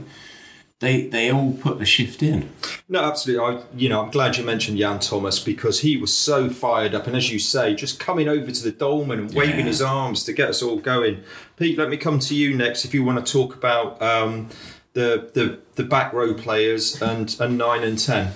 they 0.80 1.06
they 1.06 1.30
all 1.30 1.52
put 1.52 1.80
a 1.80 1.84
shift 1.84 2.22
in. 2.22 2.50
No, 2.88 3.00
absolutely. 3.04 3.44
I, 3.44 3.62
you 3.76 3.88
know, 3.88 4.02
I'm 4.02 4.10
glad 4.10 4.36
you 4.36 4.44
mentioned 4.44 4.78
Yann 4.78 4.98
Thomas 5.00 5.38
because 5.38 5.80
he 5.80 5.96
was 5.96 6.12
so 6.16 6.48
fired 6.50 6.94
up, 6.94 7.06
and 7.06 7.16
as 7.16 7.30
you 7.32 7.38
say, 7.38 7.74
just 7.74 7.98
coming 8.00 8.28
over 8.28 8.50
to 8.50 8.62
the 8.62 8.70
dolman 8.72 9.18
and 9.18 9.34
waving 9.34 9.60
Yeah. 9.60 9.64
his 9.66 9.82
arms 9.82 10.24
to 10.24 10.32
get 10.32 10.48
us 10.50 10.62
all 10.62 10.76
going. 10.78 11.22
Pete, 11.56 11.76
let 11.78 11.88
me 11.90 11.96
come 11.96 12.18
to 12.20 12.34
you 12.34 12.56
next 12.56 12.84
if 12.84 12.94
you 12.94 13.04
want 13.04 13.24
to 13.24 13.32
talk 13.32 13.54
about 13.54 14.00
um, 14.00 14.48
the 14.94 15.30
the, 15.34 15.58
the 15.74 15.84
back 15.84 16.12
row 16.12 16.32
players 16.34 17.00
and, 17.02 17.36
and 17.40 17.58
nine 17.58 17.82
and 17.82 17.98
ten. 17.98 18.32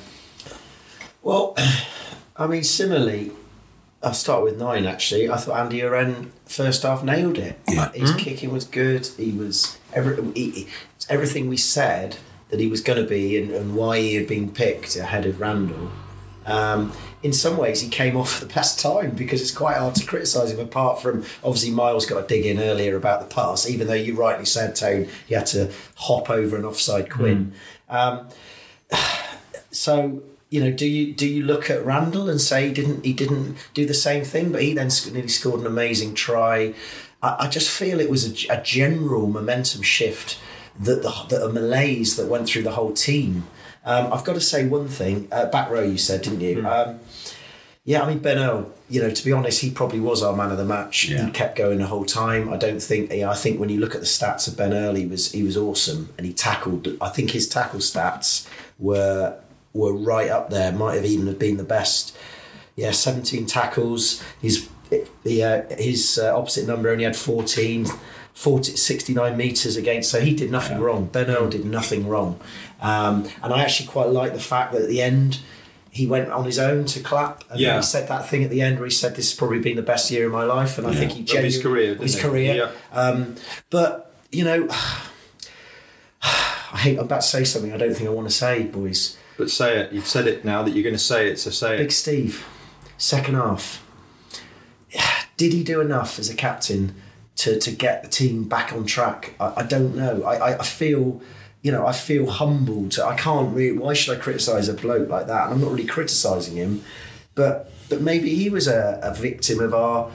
Well, 1.22 1.56
I 2.36 2.46
mean, 2.46 2.64
similarly, 2.64 3.30
I'll 4.04 4.14
start 4.14 4.42
with 4.44 4.58
nine 4.58 4.84
actually. 4.86 5.30
I 5.30 5.36
thought 5.36 5.58
Andy 5.58 5.80
Uren 5.80 6.28
first 6.46 6.82
half 6.82 7.02
nailed 7.02 7.38
it. 7.38 7.58
Yeah. 7.68 7.90
His 7.92 8.14
kicking 8.14 8.52
was 8.52 8.64
good. 8.64 9.06
He 9.16 9.32
was 9.32 9.78
every, 9.92 10.22
he, 10.32 10.50
he- 10.50 10.68
everything 11.08 11.48
we 11.48 11.56
said 11.56 12.16
that 12.50 12.60
he 12.60 12.66
was 12.66 12.80
going 12.80 13.02
to 13.02 13.08
be 13.08 13.36
and, 13.40 13.50
and 13.50 13.74
why 13.76 13.98
he 13.98 14.14
had 14.14 14.26
been 14.28 14.50
picked 14.50 14.96
ahead 14.96 15.26
of 15.26 15.40
Randall. 15.40 15.90
Um, 16.46 16.92
in 17.22 17.32
some 17.32 17.56
ways, 17.56 17.80
he 17.80 17.88
came 17.88 18.16
off 18.20 18.42
at 18.42 18.48
the 18.48 18.54
best 18.54 18.78
time 18.78 19.10
because 19.12 19.40
it's 19.40 19.50
quite 19.50 19.76
hard 19.78 19.94
to 19.96 20.06
criticise 20.06 20.50
him. 20.52 20.60
Apart 20.60 21.00
from 21.00 21.24
obviously, 21.42 21.70
Miles 21.70 22.04
got 22.06 22.20
to 22.20 22.26
dig 22.26 22.44
in 22.46 22.58
earlier 22.60 22.96
about 22.96 23.20
the 23.26 23.34
pass, 23.34 23.68
even 23.68 23.86
though 23.86 23.94
you 23.94 24.14
rightly 24.14 24.44
said, 24.44 24.76
Tone, 24.76 25.08
he 25.26 25.34
had 25.34 25.46
to 25.46 25.72
hop 25.96 26.28
over 26.30 26.56
an 26.56 26.64
offside 26.66 27.10
Quinn. 27.10 27.54
Um, 27.88 28.28
so 29.70 30.22
you 30.54 30.60
know, 30.60 30.70
do 30.70 30.86
you 30.86 31.12
do 31.12 31.26
you 31.26 31.42
look 31.42 31.68
at 31.68 31.84
Randall 31.84 32.30
and 32.30 32.40
say 32.40 32.68
he 32.68 32.72
didn't 32.72 33.04
he 33.04 33.12
didn't 33.12 33.56
do 33.74 33.84
the 33.84 33.92
same 33.92 34.22
thing, 34.22 34.52
but 34.52 34.62
he 34.62 34.72
then 34.72 34.88
nearly 35.12 35.26
scored 35.26 35.58
an 35.58 35.66
amazing 35.66 36.14
try. 36.14 36.74
I, 37.20 37.36
I 37.40 37.48
just 37.48 37.68
feel 37.68 37.98
it 37.98 38.08
was 38.08 38.24
a 38.48 38.62
general 38.62 39.26
momentum 39.26 39.82
shift 39.82 40.38
that 40.78 41.02
the 41.02 41.10
that 41.28 41.44
a 41.44 41.48
malaise 41.48 42.14
that 42.14 42.28
went 42.28 42.46
through 42.46 42.62
the 42.62 42.70
whole 42.70 42.92
team. 42.92 43.48
Um, 43.84 44.12
I've 44.12 44.22
got 44.22 44.34
to 44.34 44.40
say 44.40 44.64
one 44.64 44.86
thing. 44.86 45.26
Uh, 45.32 45.46
back 45.46 45.70
row, 45.70 45.82
you 45.82 45.98
said, 45.98 46.22
didn't 46.22 46.40
you? 46.40 46.64
Um, 46.64 47.00
yeah, 47.84 48.04
I 48.04 48.08
mean 48.08 48.20
Ben 48.20 48.38
Earl. 48.38 48.70
You 48.88 49.02
know, 49.02 49.10
to 49.10 49.24
be 49.24 49.32
honest, 49.32 49.60
he 49.60 49.72
probably 49.72 49.98
was 49.98 50.22
our 50.22 50.36
man 50.36 50.52
of 50.52 50.58
the 50.58 50.64
match. 50.64 51.08
Yeah. 51.08 51.26
He 51.26 51.32
kept 51.32 51.58
going 51.58 51.78
the 51.78 51.88
whole 51.88 52.04
time. 52.04 52.48
I 52.48 52.56
don't 52.58 52.80
think. 52.80 53.12
Yeah, 53.12 53.28
I 53.28 53.34
think 53.34 53.58
when 53.58 53.70
you 53.70 53.80
look 53.80 53.96
at 53.96 54.02
the 54.02 54.06
stats 54.06 54.46
of 54.46 54.56
Ben 54.56 54.72
Earl, 54.72 54.94
he 54.94 55.04
was 55.04 55.32
he 55.32 55.42
was 55.42 55.56
awesome, 55.56 56.10
and 56.16 56.24
he 56.24 56.32
tackled. 56.32 56.86
I 57.00 57.08
think 57.08 57.32
his 57.32 57.48
tackle 57.48 57.80
stats 57.80 58.48
were 58.78 59.40
were 59.74 59.92
right 59.92 60.30
up 60.30 60.48
there. 60.48 60.72
Might 60.72 60.94
have 60.94 61.04
even 61.04 61.26
have 61.26 61.38
been 61.38 61.58
the 61.58 61.64
best. 61.64 62.16
Yeah, 62.76 62.92
seventeen 62.92 63.44
tackles. 63.46 64.22
His 64.40 64.68
the 65.24 65.44
uh, 65.44 65.62
his 65.76 66.18
uh, 66.18 66.34
opposite 66.36 66.66
number 66.66 66.88
only 66.88 67.04
had 67.04 67.16
14, 67.16 67.86
40, 68.34 68.76
69 68.76 69.36
meters 69.36 69.76
against. 69.76 70.10
So 70.10 70.20
he 70.20 70.34
did 70.34 70.50
nothing 70.50 70.78
wrong. 70.80 71.06
Ben 71.06 71.28
Earl 71.30 71.48
did 71.50 71.64
nothing 71.64 72.06
wrong, 72.08 72.40
um, 72.80 73.28
and 73.42 73.52
I 73.52 73.62
actually 73.62 73.88
quite 73.88 74.08
like 74.08 74.32
the 74.32 74.40
fact 74.40 74.72
that 74.72 74.82
at 74.82 74.88
the 74.88 75.02
end. 75.02 75.40
He 75.90 76.08
went 76.08 76.28
on 76.32 76.44
his 76.44 76.58
own 76.58 76.86
to 76.86 76.98
clap, 76.98 77.44
and 77.52 77.60
Yeah. 77.60 77.76
he 77.76 77.82
said 77.84 78.08
that 78.08 78.28
thing 78.28 78.42
at 78.42 78.50
the 78.50 78.60
end 78.60 78.78
where 78.80 78.86
he 78.86 78.90
said, 78.92 79.14
"This 79.14 79.30
has 79.30 79.38
probably 79.38 79.60
been 79.60 79.76
the 79.76 79.82
best 79.82 80.10
year 80.10 80.26
of 80.26 80.32
my 80.32 80.42
life," 80.42 80.76
and 80.76 80.88
I 80.88 80.92
think 80.92 81.12
he 81.12 81.20
Of 81.38 81.44
his 81.44 81.62
career, 81.62 81.94
his 81.94 82.16
he? 82.16 82.20
career. 82.20 82.54
Yeah. 82.56 82.70
Um, 82.92 83.36
but 83.70 84.12
you 84.32 84.42
know, 84.42 84.66
I 86.22 86.78
hate. 86.78 86.98
I'm 86.98 87.04
about 87.04 87.20
to 87.20 87.26
say 87.28 87.44
something 87.44 87.72
I 87.72 87.76
don't 87.76 87.94
think 87.94 88.08
I 88.08 88.12
want 88.12 88.28
to 88.28 88.34
say, 88.34 88.64
boys. 88.64 89.16
But 89.36 89.50
say 89.50 89.78
it. 89.78 89.92
You've 89.92 90.06
said 90.06 90.26
it 90.26 90.44
now 90.44 90.62
that 90.62 90.72
you're 90.72 90.82
going 90.82 90.94
to 90.94 90.98
say 90.98 91.28
it. 91.28 91.38
So 91.38 91.50
say 91.50 91.74
it. 91.74 91.78
Big. 91.78 91.92
Steve, 91.92 92.46
second 92.98 93.34
half. 93.34 93.84
Did 95.36 95.52
he 95.52 95.64
do 95.64 95.80
enough 95.80 96.18
as 96.18 96.30
a 96.30 96.34
captain 96.34 96.94
to, 97.36 97.58
to 97.58 97.70
get 97.72 98.02
the 98.02 98.08
team 98.08 98.44
back 98.44 98.72
on 98.72 98.86
track? 98.86 99.34
I, 99.40 99.54
I 99.58 99.62
don't 99.64 99.96
know. 99.96 100.22
I, 100.22 100.58
I, 100.58 100.64
feel, 100.64 101.20
you 101.62 101.72
know, 101.72 101.86
I 101.86 101.92
feel 101.92 102.30
humbled. 102.30 102.98
I 102.98 103.16
can't 103.16 103.54
really. 103.54 103.76
Why 103.76 103.94
should 103.94 104.16
I 104.16 104.20
criticise 104.20 104.68
a 104.68 104.74
bloke 104.74 105.08
like 105.08 105.26
that? 105.26 105.44
And 105.44 105.54
I'm 105.54 105.60
not 105.60 105.72
really 105.72 105.86
criticising 105.86 106.56
him, 106.56 106.84
but 107.34 107.70
but 107.88 108.00
maybe 108.00 108.34
he 108.34 108.48
was 108.48 108.66
a, 108.68 108.98
a 109.02 109.14
victim 109.14 109.60
of 109.60 109.74
our 109.74 110.10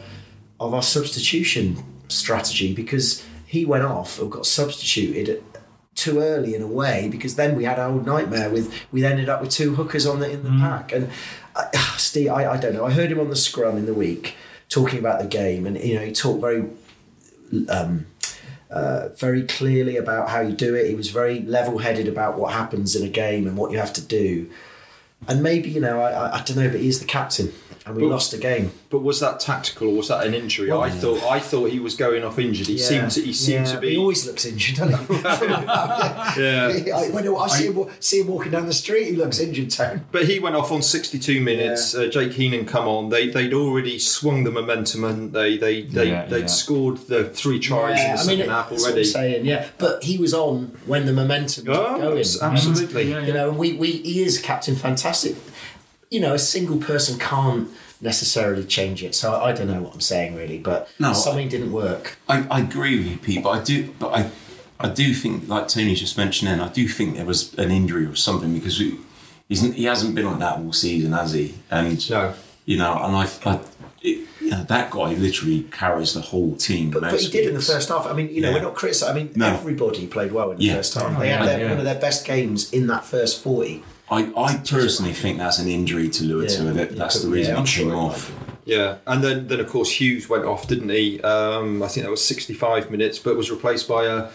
of 0.59 0.73
our 0.73 0.81
substitution 0.81 1.83
strategy 2.07 2.73
because 2.73 3.25
he 3.45 3.65
went 3.65 3.83
off 3.83 4.21
or 4.21 4.29
got 4.29 4.45
substituted 4.45 5.43
too 5.99 6.19
early 6.19 6.55
in 6.55 6.61
a 6.61 6.67
way 6.67 7.09
because 7.09 7.35
then 7.35 7.55
we 7.55 7.65
had 7.65 7.77
our 7.77 7.89
old 7.89 8.05
nightmare 8.05 8.49
with 8.49 8.73
we 8.91 9.05
ended 9.05 9.29
up 9.29 9.41
with 9.41 9.51
two 9.51 9.75
hookers 9.75 10.05
on 10.05 10.19
the 10.19 10.29
in 10.31 10.43
the 10.43 10.49
pack. 10.49 10.91
And 10.91 11.09
uh, 11.55 11.69
Steve 11.97 12.31
I, 12.31 12.53
I 12.53 12.57
don't 12.57 12.73
know. 12.73 12.85
I 12.85 12.91
heard 12.91 13.11
him 13.11 13.19
on 13.19 13.29
the 13.29 13.35
scrum 13.35 13.77
in 13.77 13.85
the 13.85 13.93
week 13.93 14.35
talking 14.69 14.99
about 14.99 15.19
the 15.19 15.27
game 15.27 15.67
and 15.67 15.77
you 15.77 15.95
know 15.95 16.05
he 16.05 16.11
talked 16.11 16.41
very 16.41 16.69
um, 17.69 18.05
uh, 18.69 19.09
very 19.17 19.43
clearly 19.43 19.97
about 19.97 20.29
how 20.29 20.41
you 20.41 20.53
do 20.53 20.75
it. 20.75 20.87
He 20.87 20.95
was 20.95 21.09
very 21.09 21.41
level-headed 21.41 22.07
about 22.07 22.37
what 22.37 22.53
happens 22.53 22.95
in 22.95 23.03
a 23.05 23.09
game 23.09 23.47
and 23.47 23.57
what 23.57 23.71
you 23.71 23.79
have 23.79 23.93
to 23.93 24.01
do. 24.01 24.49
And 25.27 25.43
maybe 25.43 25.69
you 25.69 25.81
know 25.81 25.99
I, 26.01 26.11
I, 26.11 26.39
I 26.39 26.43
don't 26.43 26.57
know 26.57 26.69
but 26.69 26.79
he's 26.79 26.99
the 26.99 27.05
captain 27.05 27.51
and 27.89 27.97
we 27.97 28.03
But- 28.03 28.09
lost 28.09 28.33
a 28.33 28.37
game 28.37 28.71
But 28.89 28.99
was 29.03 29.19
that 29.19 29.39
tactical 29.39 29.89
or 29.89 29.95
was 29.97 30.07
that 30.07 30.25
an 30.25 30.33
injury? 30.33 30.69
Well, 30.69 30.81
I 30.81 30.89
thought 30.89 31.21
I 31.23 31.39
thought 31.39 31.69
he 31.71 31.79
was 31.79 31.95
going 31.95 32.23
off 32.23 32.39
injured. 32.39 32.67
He 32.67 32.77
seemed 32.77 33.11
to, 33.11 33.21
he 33.21 33.33
seemed 33.33 33.67
yeah, 33.67 33.73
to 33.75 33.79
be. 33.79 33.89
He 33.91 33.97
always 33.97 34.25
looks 34.25 34.45
injured, 34.45 34.77
doesn't 34.77 35.07
he? 35.07 35.13
yeah. 36.41 36.95
I, 36.95 37.09
when 37.11 37.27
I 37.27 37.47
see, 37.47 37.67
him, 37.67 37.87
see 37.99 38.21
him 38.21 38.27
walking 38.27 38.51
down 38.51 38.65
the 38.65 38.73
street, 38.73 39.05
he 39.11 39.15
looks 39.15 39.39
injured, 39.39 39.69
Tone. 39.71 40.05
But 40.11 40.25
he 40.27 40.39
went 40.39 40.55
off 40.55 40.71
on 40.71 40.81
62 40.81 41.41
minutes. 41.41 41.93
Uh, 41.95 42.07
Jake 42.07 42.33
Heenan 42.33 42.65
come 42.65 42.87
on. 42.87 43.09
They 43.09 43.29
they'd 43.29 43.53
already 43.53 43.99
swung 43.99 44.43
the 44.43 44.51
momentum 44.51 45.03
and 45.03 45.33
they 45.33 45.57
they 45.57 45.83
they 45.83 46.09
Yeah, 46.09 46.25
they'd 46.25 46.41
yeah. 46.41 46.45
scored 46.47 46.97
the 47.07 47.25
three 47.29 47.59
tries 47.59 47.99
in 48.03 48.11
the 48.11 48.17
second 48.17 48.49
half 48.49 48.69
that's 48.69 48.81
what 48.83 48.87
I'm 48.89 48.93
already. 48.93 49.03
saying, 49.07 49.45
yeah. 49.45 49.67
But 49.77 50.03
he 50.03 50.17
was 50.17 50.33
on 50.33 50.77
when 50.85 51.05
the 51.05 51.13
momentum 51.13 51.65
was 51.65 51.77
Oh, 51.77 51.97
going. 51.99 52.17
abs- 52.19 52.41
absolutely. 52.41 53.09
Yeah, 53.11 53.25
You 53.25 53.33
know, 53.33 53.49
and 53.49 53.57
we, 53.57 53.73
we 53.73 53.91
he 53.91 54.23
is 54.23 54.39
captain 54.39 54.75
fantastic. 54.75 55.35
You 56.09 56.19
know, 56.21 56.33
a 56.33 56.39
single 56.39 56.77
person 56.77 57.19
can't 57.19 57.69
necessarily 58.01 58.63
change 58.63 59.03
it. 59.03 59.13
So 59.13 59.33
I, 59.33 59.49
I 59.49 59.51
don't 59.51 59.67
know 59.67 59.81
what 59.81 59.93
I'm 59.93 60.01
saying 60.01 60.35
really, 60.35 60.57
but 60.57 60.89
No, 60.99 61.13
something 61.13 61.49
didn't 61.49 61.71
work. 61.71 62.17
I, 62.27 62.47
I 62.49 62.61
agree 62.61 62.97
with 62.97 63.07
you, 63.07 63.17
Pete, 63.17 63.43
but 63.43 63.49
I 63.49 63.63
do, 63.63 63.93
but 63.99 64.13
I, 64.13 64.31
I 64.79 64.89
do 64.89 65.13
think, 65.13 65.47
like 65.47 65.67
Tony 65.67 65.93
just 65.95 66.17
mentioned, 66.17 66.49
then 66.49 66.61
I 66.61 66.69
do 66.69 66.87
think 66.87 67.15
there 67.17 67.25
was 67.25 67.53
an 67.55 67.69
injury 67.71 68.05
or 68.05 68.15
something 68.15 68.53
because 68.53 68.79
we, 68.79 68.97
he 69.49 69.83
hasn't 69.85 70.15
been 70.15 70.25
like 70.25 70.39
that 70.39 70.59
all 70.59 70.71
season, 70.73 71.11
has 71.11 71.33
he? 71.33 71.55
And 71.69 72.09
No. 72.09 72.33
you 72.65 72.77
know, 72.77 72.93
and 73.03 73.15
I, 73.15 73.29
I 73.45 73.59
it, 74.51 74.67
that 74.67 74.91
guy 74.91 75.13
literally 75.13 75.63
carries 75.71 76.13
the 76.13 76.21
whole 76.21 76.55
team. 76.55 76.91
But, 76.91 77.01
but 77.01 77.11
most 77.11 77.25
he 77.25 77.31
did 77.31 77.47
in 77.47 77.53
the 77.55 77.61
first 77.61 77.89
half. 77.89 78.05
I 78.07 78.13
mean, 78.13 78.29
you 78.33 78.41
know, 78.41 78.49
Yeah. 78.49 78.55
we're 78.55 78.61
not 78.63 78.75
criticising. 78.75 79.15
I 79.15 79.19
mean, 79.19 79.31
No. 79.35 79.47
everybody 79.47 80.07
played 80.07 80.31
well 80.31 80.51
in 80.51 80.57
the 80.57 80.63
Yeah. 80.65 80.75
first 80.75 80.93
half. 80.95 81.15
Oh, 81.15 81.19
They 81.19 81.29
had 81.29 81.47
their, 81.47 81.59
yeah. 81.59 81.69
one 81.69 81.77
of 81.79 81.85
their 81.85 81.99
best 81.99 82.25
games 82.25 82.71
in 82.71 82.87
that 82.87 83.05
first 83.05 83.41
40. 83.41 83.83
I, 84.11 84.31
I 84.35 84.57
personally 84.67 85.13
think 85.13 85.37
that's 85.37 85.59
an 85.59 85.67
injury 85.67 86.09
to 86.09 86.23
Luatua. 86.23 86.65
Yeah. 86.65 86.71
that, 86.73 86.95
that's 86.95 87.21
the 87.21 87.29
reason 87.29 87.55
I'm 87.55 87.65
he 87.65 87.71
came 87.75 87.89
sure 87.89 87.95
off. 87.95 88.31
Yeah, 88.65 88.95
and 89.07 89.23
then 89.23 89.47
then 89.47 89.59
of 89.59 89.67
course 89.67 89.89
Hughes 89.99 90.29
went 90.29 90.45
off, 90.45 90.67
didn't 90.67 90.89
he? 90.89 91.19
Um, 91.21 91.81
I 91.81 91.87
think 91.87 92.05
that 92.05 92.11
was 92.11 92.23
65 92.23 92.91
minutes, 92.91 93.17
but 93.17 93.35
was 93.35 93.49
replaced 93.49 93.87
by 93.87 94.05
a 94.05 94.27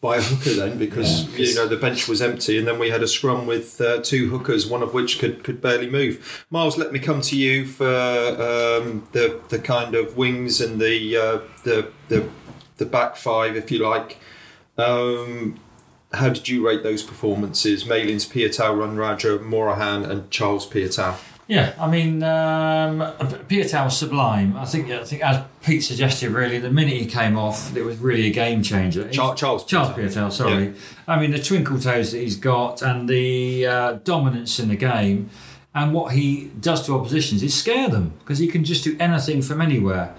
by 0.00 0.16
a 0.16 0.20
hooker 0.20 0.50
then 0.54 0.78
because 0.78 1.24
Yeah. 1.38 1.46
you 1.46 1.54
know 1.54 1.66
the 1.66 1.76
bench 1.76 2.06
was 2.06 2.20
empty, 2.20 2.58
and 2.58 2.66
then 2.68 2.78
we 2.78 2.90
had 2.90 3.02
a 3.02 3.08
scrum 3.08 3.46
with 3.46 3.80
uh, 3.80 3.98
two 4.02 4.28
hookers, 4.28 4.66
one 4.66 4.82
of 4.82 4.92
which 4.94 5.18
could 5.18 5.42
could 5.42 5.60
barely 5.60 5.88
move. 5.88 6.46
Miles, 6.50 6.76
let 6.76 6.92
me 6.92 6.98
come 6.98 7.20
to 7.22 7.36
you 7.36 7.66
for 7.66 7.86
um, 7.88 9.06
the 9.12 9.40
the 9.48 9.58
kind 9.58 9.94
of 9.94 10.16
wings 10.16 10.60
and 10.60 10.80
the 10.80 11.16
uh, 11.16 11.38
the 11.64 11.90
the 12.08 12.28
the 12.76 12.86
back 12.86 13.16
five, 13.16 13.56
if 13.56 13.70
you 13.70 13.78
like. 13.78 14.18
Um, 14.76 15.58
how 16.12 16.28
did 16.28 16.48
you 16.48 16.66
rate 16.66 16.82
those 16.82 17.02
performances? 17.02 17.84
Malins, 17.86 18.26
Piutau, 18.26 18.74
Radradra, 18.76 19.42
Morahan, 19.42 20.04
and 20.04 20.30
Charles 20.30 20.66
Piutau. 20.68 21.16
Yeah, 21.48 21.74
I 21.80 21.88
mean, 21.88 22.22
um, 22.22 22.98
Piutau 23.48 23.84
was 23.84 23.96
sublime. 23.96 24.56
I 24.56 24.64
think, 24.66 24.90
I 24.90 25.04
think, 25.04 25.22
as 25.22 25.42
Pete 25.66 25.82
suggested, 25.82 26.30
really, 26.30 26.60
the 26.60 26.70
minute 26.70 26.94
he 26.94 27.06
came 27.06 27.36
off, 27.36 27.76
it 27.76 27.82
was 27.84 27.98
really 27.98 28.28
a 28.28 28.30
game 28.30 28.62
changer. 28.62 29.10
Char- 29.10 29.34
Charles 29.34 29.64
Charles 29.64 29.88
Piutau. 29.90 30.28
Pietau, 30.28 30.32
sorry. 30.32 30.74
I 31.08 31.18
mean, 31.18 31.32
the 31.32 31.42
twinkle 31.42 31.80
toes 31.80 32.12
that 32.12 32.18
he's 32.18 32.36
got 32.36 32.82
and 32.82 33.08
the 33.08 33.66
uh, 33.66 33.92
dominance 34.04 34.60
in 34.60 34.68
the 34.68 34.76
game 34.76 35.28
and 35.74 35.92
what 35.92 36.12
he 36.12 36.52
does 36.60 36.86
to 36.86 36.94
oppositions 36.94 37.42
is 37.42 37.52
scare 37.52 37.88
them 37.88 38.12
because 38.20 38.38
he 38.38 38.46
can 38.46 38.62
just 38.62 38.84
do 38.84 38.96
anything 39.00 39.42
from 39.42 39.60
anywhere. 39.60 40.14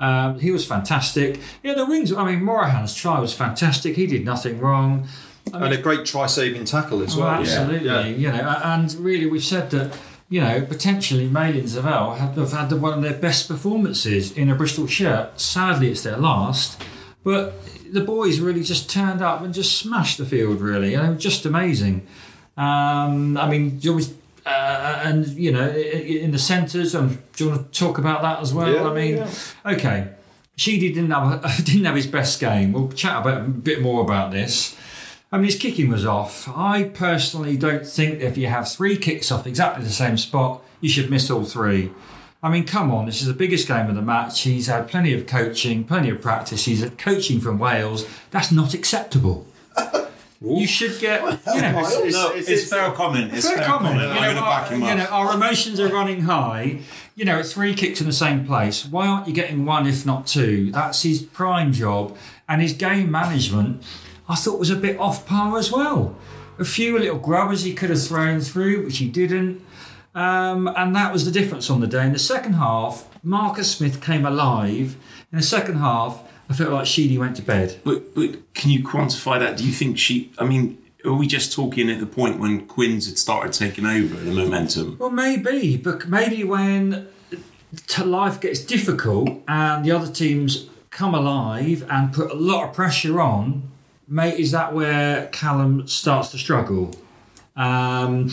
Um, 0.00 0.38
he 0.38 0.50
was 0.50 0.66
fantastic. 0.66 1.40
Yeah, 1.62 1.74
the 1.74 1.84
wings. 1.84 2.10
I 2.10 2.24
mean, 2.24 2.42
Morahan's 2.42 2.94
try 2.94 3.20
was 3.20 3.34
fantastic. 3.34 3.96
He 3.96 4.06
did 4.06 4.24
nothing 4.24 4.58
wrong. 4.60 5.06
I 5.52 5.66
and 5.66 5.74
a 5.74 5.78
great 5.78 6.06
try-saving 6.06 6.64
tackle 6.64 7.02
as 7.02 7.14
well, 7.14 7.26
well. 7.26 7.40
absolutely. 7.40 7.86
Yeah. 7.86 8.06
You 8.06 8.32
know, 8.32 8.60
and 8.64 8.92
really, 8.94 9.26
we've 9.26 9.44
said 9.44 9.70
that. 9.72 9.96
You 10.28 10.40
know, 10.40 10.66
potentially 10.66 11.28
Malin 11.28 11.64
Zavel 11.64 12.16
have, 12.18 12.34
have 12.34 12.52
had 12.52 12.70
the, 12.70 12.76
one 12.76 12.94
of 12.94 13.02
their 13.02 13.14
best 13.14 13.46
performances 13.46 14.32
in 14.32 14.50
a 14.50 14.56
Bristol 14.56 14.88
shirt. 14.88 15.40
Sadly, 15.40 15.90
it's 15.90 16.02
their 16.02 16.16
last, 16.16 16.82
but 17.22 17.54
the 17.92 18.00
boys 18.00 18.40
really 18.40 18.62
just 18.62 18.90
turned 18.90 19.22
up 19.22 19.42
and 19.42 19.54
just 19.54 19.78
smashed 19.78 20.18
the 20.18 20.26
field. 20.26 20.60
Really, 20.60 20.92
you 20.92 20.96
know, 20.96 21.14
just 21.14 21.46
amazing. 21.46 22.06
Um, 22.56 23.36
I 23.36 23.48
mean, 23.48 23.78
you 23.80 23.90
always, 23.90 24.14
uh, 24.44 25.02
and 25.04 25.26
you 25.28 25.52
know, 25.52 25.68
in 25.68 26.30
the 26.32 26.38
centres, 26.38 26.94
um, 26.94 27.18
do 27.36 27.44
you 27.44 27.50
want 27.50 27.72
to 27.72 27.78
talk 27.78 27.98
about 27.98 28.22
that 28.22 28.40
as 28.40 28.52
well? 28.52 28.72
Yeah, 28.72 28.88
I 28.88 28.94
mean, 28.94 29.16
yeah. 29.18 29.30
okay, 29.64 30.08
Sheedy 30.56 30.92
didn't 30.92 31.10
have 31.10 31.42
didn't 31.64 31.84
have 31.84 31.96
his 31.96 32.06
best 32.06 32.40
game. 32.40 32.72
We'll 32.72 32.88
chat 32.88 33.20
about, 33.20 33.42
a 33.42 33.44
bit 33.44 33.82
more 33.82 34.00
about 34.00 34.32
this. 34.32 34.76
I 35.32 35.38
mean, 35.38 35.46
his 35.46 35.56
kicking 35.56 35.88
was 35.90 36.06
off. 36.06 36.48
I 36.48 36.84
personally 36.84 37.56
don't 37.56 37.86
think 37.86 38.20
if 38.20 38.36
you 38.38 38.46
have 38.46 38.68
three 38.70 38.96
kicks 38.96 39.32
off 39.32 39.46
exactly 39.46 39.84
the 39.84 39.90
same 39.90 40.16
spot, 40.16 40.62
you 40.80 40.88
should 40.88 41.10
miss 41.10 41.30
all 41.30 41.44
three. 41.44 41.90
I 42.42 42.50
mean, 42.50 42.64
come 42.64 42.92
on, 42.92 43.06
this 43.06 43.20
is 43.22 43.26
the 43.26 43.34
biggest 43.34 43.66
game 43.66 43.88
of 43.88 43.96
the 43.96 44.02
match. 44.02 44.42
He's 44.42 44.68
had 44.68 44.86
plenty 44.88 45.12
of 45.14 45.26
coaching, 45.26 45.82
plenty 45.84 46.10
of 46.10 46.20
practice. 46.22 46.64
He's 46.66 46.80
had 46.80 46.96
coaching 46.96 47.40
from 47.40 47.58
Wales. 47.58 48.06
That's 48.30 48.52
not 48.52 48.72
acceptable. 48.72 49.46
You 50.40 50.66
should 50.66 51.00
get, 51.00 51.22
you 51.22 51.62
know, 51.62 51.72
Miles. 51.72 51.92
it's- 51.94 52.12
No, 52.12 52.26
it's- 52.28 52.40
it's, 52.40 52.48
it's- 52.50 52.68
fair 52.70 52.90
comment. 52.92 53.32
It's 53.32 53.48
fair 53.48 53.56
fair, 53.56 53.66
comment. 53.66 53.94
comment. 53.98 54.02
You 54.02 54.08
I'm 54.10 54.14
know, 54.16 54.20
going 54.20 54.36
to 54.36 54.40
back 54.42 54.68
him 54.68 54.82
our, 54.82 54.88
you 54.90 54.94
know, 54.96 55.04
our 55.06 55.34
emotions 55.34 55.80
are 55.80 55.88
running 55.88 56.20
high. 56.22 56.80
You 57.16 57.24
know, 57.24 57.38
it's 57.38 57.54
three 57.54 57.74
kicks 57.74 58.00
in 58.02 58.06
the 58.06 58.12
same 58.12 58.46
place. 58.46 58.84
Why 58.84 59.06
aren't 59.08 59.26
you 59.26 59.32
getting 59.32 59.64
one, 59.64 59.86
if 59.86 60.04
not 60.04 60.26
two? 60.26 60.70
That's 60.72 61.02
his 61.02 61.22
prime 61.22 61.72
job. 61.72 62.16
And 62.48 62.60
his 62.60 62.74
game 62.74 63.10
management, 63.10 63.82
I 64.28 64.34
thought 64.34 64.58
was 64.58 64.70
a 64.70 64.76
bit 64.76 64.98
off 64.98 65.26
par 65.26 65.56
as 65.58 65.70
well. 65.70 66.16
A 66.58 66.64
few 66.64 66.98
little 66.98 67.18
grubbers 67.18 67.62
he 67.64 67.74
could 67.74 67.90
have 67.90 68.02
thrown 68.02 68.40
through, 68.40 68.84
which 68.84 68.98
he 68.98 69.08
didn't. 69.08 69.64
Um, 70.14 70.66
and 70.68 70.96
that 70.96 71.12
was 71.12 71.24
the 71.24 71.30
difference 71.30 71.68
on 71.68 71.80
the 71.80 71.86
day. 71.86 72.04
In 72.04 72.12
the 72.12 72.18
second 72.18 72.54
half, 72.54 73.06
Marcus 73.22 73.70
Smith 73.76 74.00
came 74.00 74.24
alive. 74.24 74.96
In 75.30 75.36
the 75.38 75.44
second 75.44 75.76
half, 75.76 76.22
I 76.48 76.54
felt 76.54 76.72
like 76.72 76.86
Sheedy 76.86 77.18
went 77.18 77.36
to 77.36 77.42
bed. 77.42 77.80
But, 77.84 78.14
but 78.14 78.54
can 78.54 78.70
you 78.70 78.82
quantify 78.82 79.38
that? 79.38 79.58
Do 79.58 79.66
you 79.66 79.72
think 79.72 79.98
she? 79.98 80.32
I 80.38 80.44
mean, 80.44 80.78
are 81.04 81.12
we 81.12 81.26
just 81.26 81.52
talking 81.52 81.90
at 81.90 82.00
the 82.00 82.06
point 82.06 82.40
when 82.40 82.66
Quinn's 82.66 83.06
had 83.06 83.18
started 83.18 83.52
taking 83.52 83.84
over 83.84 84.14
the 84.16 84.32
momentum? 84.32 84.96
Well, 84.98 85.10
maybe, 85.10 85.76
but 85.76 86.08
maybe 86.08 86.42
when 86.44 87.08
life 88.04 88.40
gets 88.40 88.60
difficult 88.60 89.28
and 89.46 89.84
the 89.84 89.92
other 89.92 90.10
teams 90.10 90.68
come 90.90 91.14
alive 91.14 91.86
and 91.90 92.12
put 92.12 92.30
a 92.30 92.34
lot 92.34 92.68
of 92.68 92.74
pressure 92.74 93.20
on, 93.20 93.70
mate, 94.08 94.38
is 94.38 94.52
that 94.52 94.72
where 94.72 95.26
Callum 95.28 95.86
starts 95.88 96.30
to 96.30 96.38
struggle? 96.38 96.94
Um, 97.56 98.30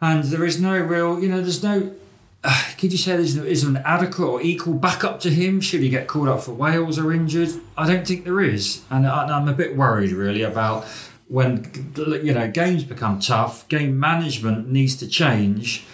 and 0.00 0.24
there 0.24 0.44
is 0.44 0.60
no 0.60 0.78
real, 0.78 1.20
you 1.20 1.28
know, 1.28 1.40
there's 1.40 1.62
no. 1.62 1.94
Uh, 2.42 2.64
could 2.78 2.92
you 2.92 2.98
say 2.98 3.16
there's 3.16 3.36
no, 3.36 3.42
is 3.42 3.64
an 3.64 3.76
adequate 3.78 4.26
or 4.26 4.40
equal 4.40 4.74
backup 4.74 5.20
to 5.20 5.30
him? 5.30 5.60
Should 5.60 5.80
he 5.80 5.88
get 5.88 6.08
called 6.08 6.28
up 6.28 6.40
for 6.40 6.52
Wales 6.52 6.98
or 6.98 7.12
injured? 7.12 7.50
I 7.76 7.86
don't 7.86 8.06
think 8.06 8.24
there 8.24 8.40
is, 8.40 8.82
and 8.90 9.06
I, 9.06 9.26
I'm 9.26 9.48
a 9.48 9.52
bit 9.52 9.76
worried 9.76 10.12
really 10.12 10.42
about 10.42 10.86
when 11.28 11.70
you 11.96 12.32
know 12.32 12.50
games 12.50 12.84
become 12.84 13.20
tough. 13.20 13.68
Game 13.68 13.98
management 14.00 14.68
needs 14.68 14.96
to 14.96 15.06
change, 15.06 15.84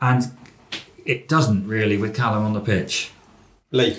and 0.00 0.32
it 1.04 1.28
doesn't 1.28 1.66
really 1.66 1.96
with 1.96 2.16
Callum 2.16 2.44
on 2.44 2.52
the 2.54 2.60
pitch. 2.60 3.10
Lee. 3.70 3.98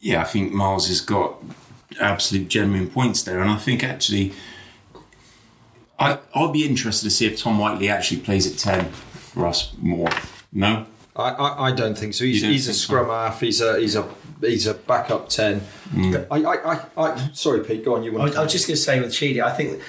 Yeah, 0.00 0.20
I 0.20 0.24
think 0.24 0.52
Miles 0.52 0.88
has 0.88 1.00
got 1.00 1.42
absolute 2.00 2.48
genuine 2.48 2.88
points 2.90 3.22
there, 3.22 3.40
and 3.40 3.50
I 3.50 3.56
think 3.56 3.82
actually, 3.84 4.32
I 5.98 6.18
I'll 6.34 6.52
be 6.52 6.66
interested 6.66 7.04
to 7.06 7.10
see 7.10 7.26
if 7.26 7.38
Tom 7.38 7.58
Whiteley 7.58 7.88
actually 7.88 8.20
plays 8.20 8.50
at 8.50 8.58
ten 8.58 8.90
for 8.90 9.46
us 9.46 9.72
more. 9.80 10.08
No, 10.52 10.86
I, 11.16 11.30
I, 11.30 11.64
I 11.68 11.72
don't 11.72 11.96
think 11.96 12.14
so. 12.14 12.24
He's, 12.24 12.36
You 12.36 12.42
don't 12.42 12.52
he's 12.52 12.66
a 12.66 12.72
think 12.72 12.76
so? 12.76 12.82
scrum 12.84 13.06
half. 13.08 13.40
He's 13.40 13.60
a 13.60 13.78
he's 13.78 13.96
a 13.96 14.08
he's 14.40 14.66
a 14.66 14.74
backup 14.74 15.28
ten. 15.28 15.60
Mm. 15.92 16.26
I, 16.30 16.36
I, 16.42 16.74
I, 16.74 16.80
I 16.96 17.30
sorry, 17.32 17.64
Pete. 17.64 17.84
Go 17.84 17.94
on. 17.96 18.02
You 18.02 18.12
I 18.12 18.18
want? 18.18 18.30
was, 18.30 18.36
I 18.36 18.42
was 18.42 18.52
just 18.52 18.66
going 18.66 18.76
to 18.76 18.82
say 18.82 19.00
with 19.00 19.14
Sheedy, 19.14 19.40
I 19.42 19.52
think 19.52 19.80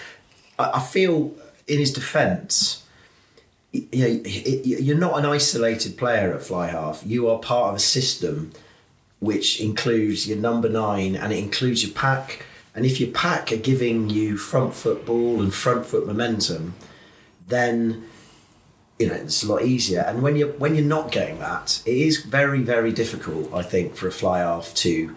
I, 0.59 0.71
I 0.75 0.79
feel 0.79 1.33
in 1.67 1.79
his 1.79 1.91
defence, 1.91 2.85
you 3.71 3.87
know, 3.93 4.07
y- 4.23 4.43
y- 4.45 4.61
you're 4.63 4.97
not 4.97 5.17
an 5.17 5.25
isolated 5.25 5.97
player 5.97 6.33
at 6.33 6.43
fly 6.43 6.67
half. 6.67 7.01
You 7.05 7.27
are 7.29 7.39
part 7.39 7.69
of 7.69 7.75
a 7.75 7.79
system 7.79 8.51
which 9.25 9.59
includes 9.59 10.27
your 10.27 10.37
number 10.37 10.69
nine 10.69 11.15
and 11.15 11.33
it 11.33 11.39
includes 11.39 11.83
your 11.83 11.93
pack. 11.93 12.45
And 12.73 12.85
if 12.85 12.99
your 12.99 13.11
pack 13.11 13.51
are 13.51 13.57
giving 13.57 14.09
you 14.09 14.37
front 14.37 14.73
foot 14.73 15.05
ball 15.05 15.41
and 15.41 15.53
front 15.53 15.85
foot 15.85 16.05
momentum, 16.05 16.75
then 17.47 18.05
you 18.99 19.07
know 19.07 19.15
it's 19.15 19.43
a 19.43 19.51
lot 19.51 19.63
easier. 19.63 20.01
And 20.01 20.21
when 20.21 20.35
you're 20.35 20.53
when 20.53 20.75
you're 20.75 20.85
not 20.85 21.11
getting 21.11 21.39
that, 21.39 21.81
it 21.85 21.97
is 21.97 22.23
very 22.23 22.61
very 22.61 22.91
difficult. 22.91 23.53
I 23.53 23.63
think 23.63 23.95
for 23.95 24.07
a 24.07 24.11
fly 24.11 24.39
half 24.39 24.73
to 24.75 25.15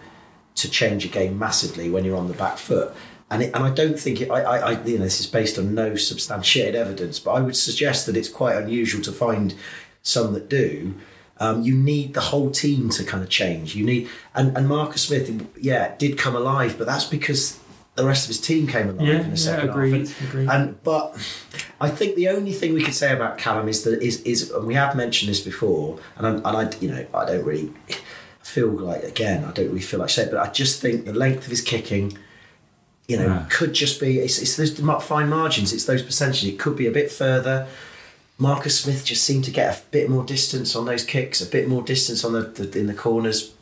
to 0.55 0.69
change 0.69 1.05
a 1.05 1.07
game 1.07 1.39
massively 1.39 1.89
when 1.89 2.03
you're 2.03 2.17
on 2.17 2.27
the 2.27 2.33
back 2.33 2.57
foot. 2.57 2.93
And, 3.31 3.43
it, 3.43 3.53
and 3.53 3.63
I 3.63 3.69
don't 3.69 3.97
think 3.99 4.21
it, 4.21 4.29
I, 4.29 4.41
I, 4.41 4.57
I, 4.57 4.83
you 4.83 4.97
know, 4.97 5.03
this 5.03 5.19
is 5.19 5.27
based 5.27 5.57
on 5.57 5.73
no 5.75 5.95
substantiated 5.95 6.75
evidence, 6.75 7.19
but 7.19 7.31
I 7.31 7.41
would 7.41 7.55
suggest 7.55 8.05
that 8.07 8.17
it's 8.17 8.27
quite 8.27 8.57
unusual 8.57 9.01
to 9.03 9.11
find 9.11 9.53
some 10.01 10.33
that 10.33 10.49
do. 10.49 10.95
Um, 11.41 11.61
you 11.63 11.73
need 11.75 12.13
the 12.13 12.21
whole 12.21 12.51
team 12.51 12.89
to 12.89 13.03
kind 13.05 13.23
of 13.23 13.29
change. 13.29 13.73
You 13.75 13.85
need, 13.85 14.09
and, 14.35 14.55
and 14.57 14.67
Marcus 14.67 15.03
Smith, 15.03 15.31
yeah, 15.61 15.95
did 15.97 16.17
come 16.17 16.35
alive, 16.35 16.77
but 16.77 16.85
that's 16.85 17.05
because 17.05 17.57
the 17.95 18.05
rest 18.05 18.25
of 18.25 18.27
his 18.29 18.41
team 18.41 18.67
came 18.67 18.89
alive 18.89 19.07
Yeah, 19.07 19.13
in 19.15 19.21
the 19.23 19.27
yeah, 19.29 19.35
second 19.35 19.69
agreed, 19.69 20.07
half. 20.07 20.19
And, 20.21 20.29
agreed. 20.29 20.49
and 20.49 20.83
but 20.83 21.13
I 21.79 21.89
think 21.89 22.15
the 22.15 22.27
only 22.29 22.51
thing 22.53 22.73
we 22.73 22.83
could 22.83 22.93
say 22.93 23.13
about 23.13 23.37
Callum 23.37 23.67
is 23.69 23.83
that 23.83 24.01
is 24.01 24.21
is 24.23 24.51
and 24.51 24.65
we 24.67 24.73
have 24.75 24.95
mentioned 24.95 25.29
this 25.29 25.39
before, 25.39 25.99
and 26.17 26.27
I, 26.27 26.29
and 26.31 26.45
I 26.47 26.77
you 26.79 26.89
know 26.89 27.05
I 27.13 27.25
don't 27.25 27.45
really 27.45 27.71
feel 28.41 28.69
like 28.69 29.03
again 29.03 29.43
I 29.45 29.51
don't 29.51 29.67
really 29.67 29.81
feel 29.81 29.99
like 29.99 30.09
saying, 30.09 30.29
but 30.31 30.39
I 30.45 30.49
just 30.51 30.81
think 30.81 31.05
the 31.05 31.13
length 31.13 31.43
of 31.45 31.51
his 31.51 31.61
kicking, 31.61 32.17
you 33.07 33.17
know, 33.17 33.25
Yeah. 33.27 33.45
could 33.49 33.73
just 33.73 33.99
be 33.99 34.19
it's, 34.19 34.39
it's 34.41 34.55
those 34.57 34.77
fine 35.03 35.29
margins, 35.29 35.71
it's 35.73 35.85
those 35.85 36.01
percentages. 36.03 36.49
It 36.49 36.59
could 36.59 36.75
be 36.75 36.87
a 36.87 36.91
bit 36.91 37.11
further. 37.11 37.67
Marcus 38.39 38.79
Smith 38.79 39.03
just 39.05 39.23
seemed 39.23 39.43
to 39.45 39.51
get 39.51 39.75
a 39.75 39.81
bit 39.91 40.09
more 40.09 40.23
distance 40.23 40.75
on 40.75 40.85
those 40.85 41.03
kicks, 41.03 41.41
a 41.41 41.45
bit 41.45 41.67
more 41.67 41.83
distance 41.83 42.23
on 42.23 42.33
the, 42.33 42.41
the 42.41 42.79
in 42.79 42.87
the 42.87 42.93
corners. 42.93 43.53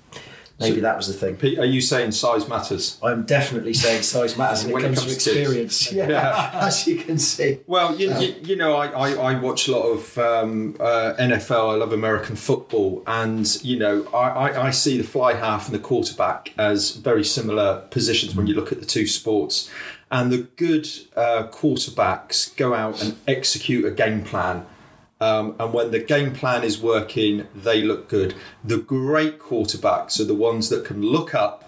Maybe 0.59 0.77
So- 0.77 0.81
that 0.81 0.97
was 0.97 1.05
the 1.07 1.13
thing. 1.13 1.35
Pete, 1.35 1.59
are 1.59 1.65
you 1.65 1.81
saying 1.81 2.13
size 2.13 2.47
matters? 2.49 2.97
I'm 3.03 3.25
definitely 3.27 3.73
saying 3.75 4.01
size 4.01 4.35
matters 4.39 4.63
when, 4.63 4.73
When 4.73 4.85
it 4.85 4.85
it 4.85 4.95
comes, 4.95 4.99
comes 5.01 5.23
to 5.23 5.29
experience. 5.31 5.91
Yeah, 5.93 6.09
Yeah. 6.09 6.49
as 6.63 6.87
you 6.87 6.95
can 6.97 7.19
see. 7.19 7.59
Well, 7.67 7.95
you, 7.95 8.11
you, 8.17 8.35
you 8.43 8.55
know, 8.55 8.75
I, 8.75 8.87
I, 8.87 9.33
I 9.33 9.39
watch 9.39 9.67
a 9.67 9.71
lot 9.71 9.83
of 9.85 10.17
um, 10.17 10.75
uh, 10.79 11.13
NFL. 11.19 11.73
I 11.73 11.75
love 11.75 11.93
American 11.93 12.35
football, 12.35 13.03
and 13.05 13.45
you 13.63 13.77
know, 13.77 14.07
I, 14.13 14.17
I, 14.49 14.65
I 14.67 14.71
see 14.71 14.97
the 14.97 15.03
fly 15.03 15.33
half 15.35 15.67
and 15.67 15.75
the 15.75 15.79
quarterback 15.79 16.53
as 16.57 16.91
very 16.95 17.23
similar 17.23 17.81
positions 17.91 18.35
when 18.35 18.47
you 18.47 18.55
look 18.55 18.71
at 18.71 18.79
the 18.79 18.85
two 18.87 19.05
sports. 19.05 19.69
And 20.09 20.31
the 20.31 20.47
good 20.55 20.87
uh, 21.15 21.47
quarterbacks 21.51 22.55
go 22.55 22.73
out 22.73 23.03
and 23.03 23.17
execute 23.27 23.85
a 23.85 23.91
game 23.91 24.23
plan. 24.23 24.65
Um, 25.19 25.55
and 25.59 25.73
when 25.73 25.91
the 25.91 25.99
game 25.99 26.33
plan 26.33 26.63
is 26.63 26.81
working, 26.81 27.47
they 27.55 27.81
look 27.81 28.07
good. 28.07 28.35
The 28.63 28.77
great 28.77 29.39
quarterbacks 29.39 30.19
are 30.19 30.25
the 30.25 30.35
ones 30.35 30.69
that 30.69 30.85
can 30.85 31.01
look 31.01 31.33
up 31.33 31.67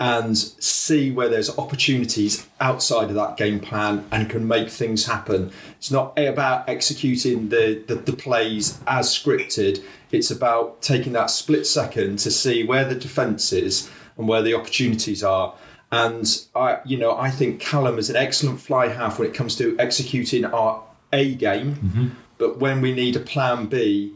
and 0.00 0.38
see 0.38 1.10
where 1.10 1.28
there's 1.28 1.56
opportunities 1.58 2.46
outside 2.60 3.08
of 3.08 3.16
that 3.16 3.36
game 3.36 3.58
plan 3.58 4.06
and 4.12 4.30
can 4.30 4.46
make 4.46 4.70
things 4.70 5.06
happen. 5.06 5.50
It's 5.76 5.90
not 5.90 6.16
about 6.18 6.68
executing 6.68 7.48
the, 7.48 7.82
the, 7.86 7.96
the 7.96 8.12
plays 8.12 8.80
as 8.86 9.08
scripted, 9.08 9.82
it's 10.12 10.30
about 10.30 10.80
taking 10.82 11.12
that 11.14 11.30
split 11.30 11.66
second 11.66 12.20
to 12.20 12.30
see 12.30 12.64
where 12.64 12.84
the 12.84 12.94
defence 12.94 13.52
is 13.52 13.90
and 14.16 14.28
where 14.28 14.42
the 14.42 14.54
opportunities 14.54 15.24
are. 15.24 15.54
And 15.90 16.44
I, 16.54 16.80
you 16.84 16.98
know, 16.98 17.16
I 17.16 17.30
think 17.30 17.60
Callum 17.60 17.98
is 17.98 18.10
an 18.10 18.16
excellent 18.16 18.60
fly 18.60 18.88
half 18.88 19.18
when 19.18 19.28
it 19.28 19.34
comes 19.34 19.56
to 19.56 19.76
executing 19.78 20.44
our 20.44 20.82
A 21.12 21.34
game. 21.34 21.76
Mm-hmm. 21.76 22.08
But 22.36 22.58
when 22.58 22.80
we 22.80 22.92
need 22.92 23.16
a 23.16 23.20
plan 23.20 23.66
B, 23.66 24.12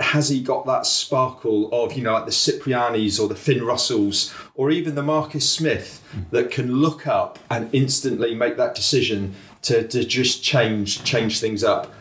has 0.00 0.28
he 0.28 0.40
got 0.40 0.64
that 0.66 0.86
sparkle 0.86 1.68
of 1.72 1.94
you 1.94 2.02
know 2.02 2.12
like 2.12 2.24
the 2.24 2.30
Ciprianis 2.30 3.18
or 3.20 3.26
the 3.26 3.34
Finn 3.34 3.64
Russells 3.64 4.32
or 4.54 4.70
even 4.70 4.94
the 4.94 5.02
Marcus 5.02 5.48
Smith 5.48 6.04
mm. 6.14 6.30
that 6.30 6.50
can 6.50 6.76
look 6.76 7.06
up 7.06 7.38
and 7.50 7.68
instantly 7.74 8.34
make 8.34 8.56
that 8.56 8.76
decision 8.76 9.34
to, 9.62 9.86
to 9.88 10.04
just 10.04 10.42
change 10.42 11.02
change 11.02 11.40
things 11.40 11.64
up? 11.64 11.92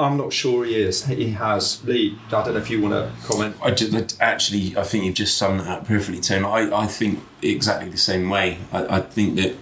I'm 0.00 0.16
not 0.16 0.32
sure 0.32 0.64
he 0.64 0.76
is. 0.76 1.04
He 1.04 1.30
has. 1.32 1.84
Lee, 1.84 2.18
I 2.28 2.30
don't 2.30 2.54
know 2.54 2.60
if 2.60 2.70
you 2.70 2.80
want 2.80 2.94
to 2.94 3.26
comment. 3.26 3.56
I 3.62 3.70
just, 3.70 4.20
actually, 4.20 4.76
I 4.76 4.82
think 4.82 5.04
you've 5.04 5.14
just 5.14 5.36
summed 5.36 5.60
that 5.60 5.68
up 5.68 5.86
perfectly, 5.86 6.20
Tim. 6.20 6.46
I, 6.46 6.74
I 6.74 6.86
think 6.86 7.20
exactly 7.42 7.90
the 7.90 7.98
same 7.98 8.30
way. 8.30 8.58
I, 8.72 8.96
I 8.96 9.00
think 9.00 9.36
that, 9.36 9.54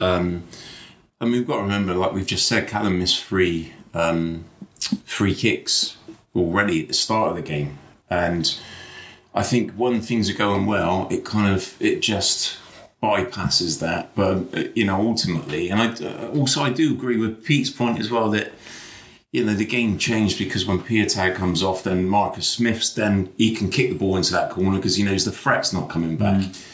um, 0.00 0.44
I 1.20 1.26
mean, 1.26 1.34
we've 1.34 1.46
got 1.46 1.56
to 1.56 1.62
remember, 1.62 1.94
like 1.94 2.12
we've 2.12 2.26
just 2.26 2.46
said, 2.48 2.66
Callum 2.68 2.98
missed 2.98 3.22
three, 3.22 3.74
um, 3.92 4.46
free 5.04 5.34
kicks 5.34 5.96
already 6.34 6.82
at 6.82 6.88
the 6.88 6.94
start 6.94 7.30
of 7.30 7.36
the 7.36 7.42
game. 7.42 7.78
And 8.08 8.58
I 9.34 9.42
think 9.42 9.72
when 9.72 10.00
things 10.00 10.30
are 10.30 10.36
going 10.36 10.66
well, 10.66 11.06
it 11.10 11.24
kind 11.24 11.54
of, 11.54 11.76
it 11.80 12.00
just 12.00 12.58
bypasses 13.02 13.80
that. 13.80 14.14
But, 14.14 14.54
uh, 14.54 14.68
you 14.74 14.84
know, 14.86 15.00
ultimately, 15.00 15.68
and 15.68 15.80
I 15.82 15.88
uh, 16.06 16.28
also, 16.30 16.62
I 16.62 16.70
do 16.70 16.92
agree 16.92 17.18
with 17.18 17.44
Pete's 17.44 17.70
point 17.70 18.00
as 18.00 18.10
well 18.10 18.30
that, 18.30 18.52
you 19.32 19.42
know, 19.44 19.54
the 19.54 19.64
game 19.64 19.96
changed 19.98 20.38
because 20.38 20.66
when 20.66 20.78
Piutau 20.80 21.34
comes 21.34 21.62
off, 21.62 21.82
then 21.82 22.06
Marcus 22.06 22.46
Smith's, 22.46 22.92
then 22.92 23.32
he 23.38 23.54
can 23.54 23.70
kick 23.70 23.88
the 23.88 23.96
ball 23.96 24.16
into 24.16 24.32
that 24.32 24.50
corner 24.50 24.76
because 24.76 24.96
he 24.96 25.02
knows 25.02 25.24
the 25.24 25.32
threat's 25.32 25.72
not 25.72 25.88
coming 25.88 26.18
back. 26.18 26.42
Mm. 26.42 26.66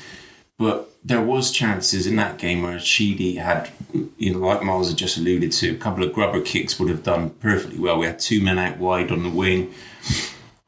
But 0.59 0.91
there 1.05 1.23
was 1.23 1.53
chances 1.53 2.05
in 2.05 2.17
that 2.17 2.37
game 2.37 2.65
where 2.65 2.81
Sheedy 2.81 3.37
had, 3.37 3.71
you 4.17 4.33
know, 4.33 4.41
like 4.41 4.65
Miles 4.65 4.89
had 4.89 4.99
just 4.99 5.17
alluded 5.17 5.53
to, 5.53 5.71
a 5.71 5.79
couple 5.79 6.03
of 6.03 6.13
grubber 6.13 6.41
kicks 6.41 6.81
would 6.81 6.89
have 6.89 7.05
done 7.05 7.31
perfectly 7.31 7.79
well. 7.79 8.01
We 8.01 8.07
had 8.07 8.19
two 8.19 8.43
men 8.43 8.59
out 8.59 8.79
wide 8.79 9.13
on 9.13 9.23
the 9.23 9.31
wing, 9.31 9.73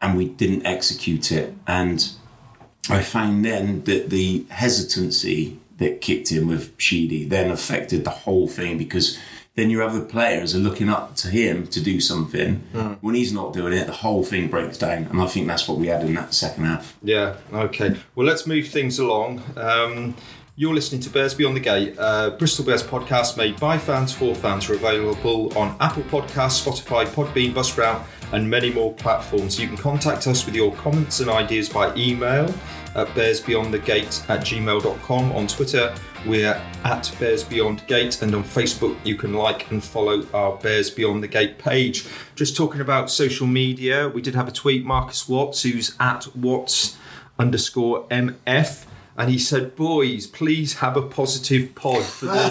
and 0.01 0.17
we 0.17 0.27
didn't 0.27 0.65
execute 0.65 1.33
it. 1.33 1.55
And 1.67 2.09
I 2.89 3.03
found 3.03 3.45
then 3.45 3.83
that 3.85 4.11
the 4.11 4.47
hesitancy 4.51 5.59
that 5.79 6.01
kicked 6.01 6.31
in 6.31 6.47
with 6.47 6.73
Sheedy 6.79 7.25
then 7.25 7.51
affected 7.51 8.05
the 8.05 8.11
whole 8.11 8.47
thing 8.47 8.79
because 8.79 9.19
then 9.57 9.69
your 9.71 9.83
other 9.83 10.01
players 10.01 10.55
are 10.55 10.59
looking 10.59 10.89
up 10.89 11.17
to 11.17 11.29
him 11.29 11.67
to 11.69 11.81
do 11.81 12.01
something. 12.01 12.63
When 13.01 13.15
he's 13.15 13.33
not 13.33 13.53
doing 13.53 13.73
it, 13.73 13.87
the 13.87 13.93
whole 13.93 14.25
thing 14.25 14.49
breaks 14.49 14.79
down. 14.79 15.05
And 15.07 15.21
I 15.21 15.27
think 15.27 15.47
that's 15.49 15.69
what 15.69 15.79
we 15.79 15.89
had 15.89 16.03
in 16.03 16.15
that 16.15 16.35
second 16.35 16.65
half. 16.65 16.97
Yeah. 17.03 17.37
Okay. 17.53 17.97
Well, 18.15 18.27
let's 18.27 18.47
move 18.47 18.69
things 18.69 18.99
along. 18.99 19.43
Um, 19.57 20.15
You're 20.57 20.75
listening 20.75 21.01
to 21.03 21.11
Bears 21.11 21.33
Beyond 21.35 21.57
the 21.57 21.61
Gate, 21.61 21.95
uh, 21.99 22.31
Bristol 22.31 22.65
Bears 22.67 22.83
podcast 22.83 23.37
made 23.39 23.59
by 23.59 23.79
fans 23.79 24.13
for 24.13 24.35
fans. 24.35 24.69
Are 24.69 24.75
available 24.75 25.57
on 25.59 25.75
Apple 25.81 26.03
Podcasts, 26.05 26.63
Spotify, 26.63 27.07
Podbean, 27.07 27.53
Buzzsprout, 27.55 28.05
and 28.33 28.49
many 28.49 28.71
more 28.71 28.93
platforms. 28.95 29.59
You 29.59 29.69
can 29.69 29.77
contact 29.77 30.27
us 30.27 30.45
with 30.47 30.55
your 30.55 30.75
comments 30.77 31.21
and 31.21 31.31
ideas 31.31 31.69
by 31.69 31.95
email 31.97 32.53
at 32.95 33.07
bearsbeyondthegate 33.09 34.29
at 34.29 34.41
gmail.com. 34.41 35.33
On 35.33 35.47
Twitter, 35.47 35.95
we're 36.27 36.61
at 36.85 37.15
Bears 37.19 37.45
Beyond 37.45 37.87
Gate, 37.87 38.21
and 38.23 38.35
on 38.35 38.45
Facebook, 38.45 38.97
you 39.05 39.15
can 39.15 39.35
like 39.35 39.71
and 39.71 39.83
follow 39.83 40.27
our 40.35 40.57
Bears 40.57 40.91
Beyond 40.91 41.23
the 41.23 41.29
Gate 41.29 41.59
page. 41.59 42.07
Just 42.35 42.57
talking 42.57 42.81
about 42.81 43.11
social 43.11 43.47
media, 43.47 44.09
we 44.09 44.21
did 44.21 44.35
have 44.35 44.49
a 44.49 44.53
tweet, 44.53 44.85
Marcus 44.85 45.29
Watts, 45.29 45.63
who's 45.63 45.97
at 45.99 46.35
Watts 46.37 46.97
underscore 47.39 48.07
MF. 48.09 48.87
And 49.21 49.31
he 49.31 49.39
said, 49.39 49.77
"Boys, 49.77 50.27
please 50.27 50.75
have 50.75 50.97
a 50.97 51.03
positive 51.03 51.75
pod 51.75 52.03
for 52.03 52.25
the 52.25 52.49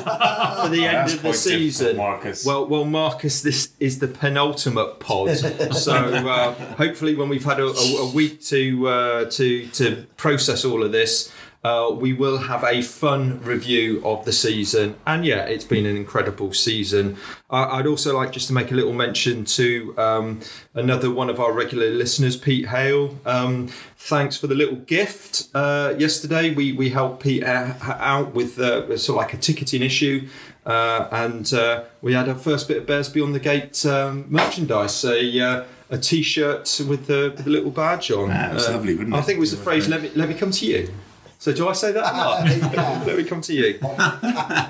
for 0.61 0.69
the 0.69 0.85
end 0.85 1.11
of 1.11 1.23
the 1.23 1.33
season." 1.33 1.97
Marcus. 1.97 2.45
Well, 2.45 2.67
well, 2.67 2.85
Marcus, 2.85 3.41
this 3.41 3.69
is 3.79 3.97
the 3.97 4.07
penultimate 4.07 4.99
pod. 4.99 5.35
so 5.73 5.93
uh, 5.95 6.53
hopefully, 6.75 7.15
when 7.15 7.27
we've 7.27 7.43
had 7.43 7.59
a, 7.59 7.65
a, 7.65 8.07
a 8.07 8.11
week 8.11 8.39
to 8.43 8.87
uh, 8.87 9.25
to 9.31 9.65
to 9.69 10.05
process 10.15 10.63
all 10.63 10.83
of 10.83 10.91
this, 10.91 11.33
uh, 11.63 11.89
we 11.93 12.13
will 12.13 12.37
have 12.37 12.63
a 12.63 12.81
fun 12.81 13.41
review 13.41 14.01
of 14.05 14.23
the 14.25 14.31
season. 14.31 14.95
And 15.05 15.25
yeah, 15.25 15.43
it's 15.43 15.65
been 15.65 15.85
an 15.85 15.97
incredible 15.97 16.53
season. 16.53 17.17
Uh, 17.49 17.67
I'd 17.71 17.87
also 17.87 18.15
like 18.15 18.31
just 18.31 18.47
to 18.47 18.53
make 18.53 18.71
a 18.71 18.75
little 18.75 18.93
mention 18.93 19.43
to 19.45 19.93
um, 19.97 20.39
another 20.73 21.11
one 21.11 21.29
of 21.29 21.39
our 21.39 21.51
regular 21.51 21.89
listeners, 21.89 22.37
Pete 22.37 22.67
Hale. 22.67 23.17
Um, 23.25 23.67
thanks 23.97 24.37
for 24.37 24.47
the 24.47 24.55
little 24.55 24.77
gift 24.77 25.49
uh, 25.53 25.95
yesterday. 25.97 26.53
We 26.53 26.71
we 26.71 26.89
helped 26.89 27.23
Pete 27.23 27.43
uh, 27.43 27.73
out 27.81 28.33
with 28.33 28.57
uh, 28.59 28.97
sort 28.97 29.17
of 29.17 29.25
like 29.27 29.33
a 29.33 29.37
ticketing 29.37 29.81
issue. 29.81 30.27
Uh, 30.65 31.07
and 31.11 31.53
uh, 31.53 31.83
we 32.01 32.13
had 32.13 32.29
our 32.29 32.35
first 32.35 32.67
bit 32.67 32.77
of 32.77 32.85
Bears 32.85 33.09
Beyond 33.09 33.33
the 33.33 33.39
Gate 33.39 33.85
um, 33.85 34.25
merchandise, 34.29 35.03
a 35.03 35.39
uh, 35.39 35.63
a 35.89 35.97
T-shirt 35.97 36.81
with 36.87 37.07
the 37.07 37.33
with 37.35 37.45
the 37.45 37.49
little 37.49 37.71
badge 37.71 38.11
on. 38.11 38.29
Ah, 38.31 38.53
was 38.53 38.69
lovely, 38.69 38.93
I 39.13 39.21
think 39.21 39.37
it 39.37 39.39
was 39.39 39.51
the 39.51 39.57
phrase 39.57 39.89
"Let 39.89 40.03
me 40.03 40.11
let 40.15 40.29
me 40.29 40.35
come 40.35 40.51
to 40.51 40.65
you." 40.65 40.93
So 41.41 41.53
do 41.53 41.69
I 41.69 41.71
say 41.73 41.93
that 41.93 42.03
or 42.13 42.17
not? 42.17 43.07
let 43.07 43.17
me 43.17 43.23
come 43.23 43.39
to 43.41 43.53
you. 43.53 43.79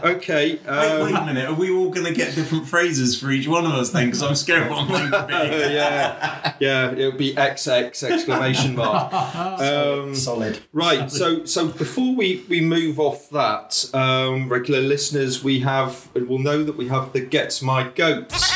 Okay. 0.03 0.53
Wait, 0.53 0.67
Um, 0.67 1.05
wait 1.05 1.15
a 1.15 1.25
minute. 1.25 1.49
Are 1.49 1.55
we 1.55 1.71
all 1.71 1.89
going 1.89 2.05
to 2.05 2.13
get 2.13 2.35
different 2.35 2.67
phrases 2.67 3.19
for 3.19 3.31
each 3.31 3.47
one 3.47 3.65
of 3.65 3.71
us 3.71 3.89
then? 3.89 4.05
Because 4.05 4.21
I'm 4.21 4.35
scared 4.35 4.69
what 4.69 4.79
I'm 4.79 4.87
going 4.87 5.11
to 5.11 5.25
be. 5.27 5.33
yeah, 5.73 6.53
yeah, 6.59 6.91
it 6.91 7.05
would 7.07 7.17
be 7.17 7.33
XX 7.33 8.03
exclamation 8.03 8.75
mark. 8.75 9.11
Um, 9.59 10.13
Solid. 10.15 10.59
Right. 10.71 11.09
So 11.11 11.43
so 11.45 11.67
before 11.69 12.15
we 12.15 12.45
we 12.47 12.61
move 12.61 12.99
off 12.99 13.29
that, 13.31 13.89
um, 13.93 14.47
regular 14.47 14.81
listeners, 14.81 15.43
we 15.43 15.59
have 15.61 16.07
will 16.15 16.39
know 16.39 16.63
that 16.63 16.77
we 16.77 16.87
have 16.87 17.13
the 17.13 17.21
gets 17.21 17.61
my 17.61 17.83
goats, 17.89 18.53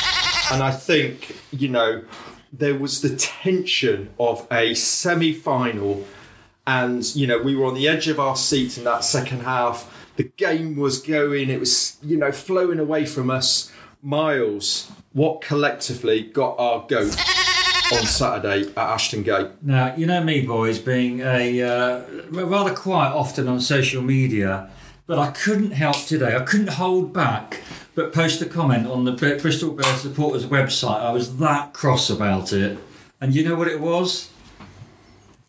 and 0.52 0.62
I 0.62 0.72
think 0.72 1.36
you 1.52 1.68
know 1.70 2.04
there 2.52 2.78
was 2.78 3.02
the 3.02 3.16
tension 3.16 4.12
of 4.20 4.48
a 4.52 4.74
semi 4.76 5.34
final, 5.34 6.06
and 6.66 7.16
you 7.16 7.28
know 7.28 7.42
we 7.42 7.56
were 7.56 7.66
on 7.66 7.74
the 7.74 7.88
edge 7.88 8.08
of 8.08 8.20
our 8.20 8.36
seat 8.36 8.78
in 8.78 8.84
that 8.84 9.04
second 9.04 9.42
half. 9.42 9.90
The 10.16 10.24
game 10.24 10.76
was 10.76 11.02
going; 11.02 11.50
it 11.50 11.60
was 11.60 11.98
you 12.02 12.18
know 12.18 12.32
flowing 12.32 12.80
away 12.80 13.06
from 13.06 13.30
us. 13.30 13.72
Miles, 14.02 14.92
what 15.14 15.42
collectively 15.42 16.24
got 16.24 16.60
our 16.60 16.86
goat 16.88 17.18
on 17.94 18.06
Saturday 18.06 18.70
at 18.70 18.78
Ashton 18.78 19.24
Gate? 19.24 19.48
Now, 19.62 19.96
you 19.96 20.06
know 20.06 20.22
me, 20.22 20.42
boys, 20.42 20.78
being 20.80 21.22
a 21.22 21.62
uh, 21.62 22.02
rather 22.30 22.76
quiet 22.76 23.14
often 23.14 23.48
on 23.48 23.62
social 23.62 24.02
media, 24.02 24.70
but 25.08 25.20
I 25.20 25.32
couldn't 25.32 25.72
help 25.72 25.98
today. 26.06 26.36
I 26.36 26.42
couldn't 26.42 26.72
hold 26.72 27.14
back 27.14 27.62
but 27.96 28.14
post 28.14 28.42
a 28.42 28.46
comment 28.46 28.88
on 28.88 29.04
the 29.06 29.12
Bristol 29.12 29.72
Bears 29.72 30.02
supporters 30.02 30.46
website. 30.46 31.02
I 31.02 31.12
was 31.12 31.38
that 31.38 31.74
cross 31.74 32.10
about 32.10 32.52
it. 32.52 32.78
And 33.22 33.36
you 33.36 33.48
know 33.48 33.56
what 33.56 33.68
it 33.68 33.80
was? 33.80 34.30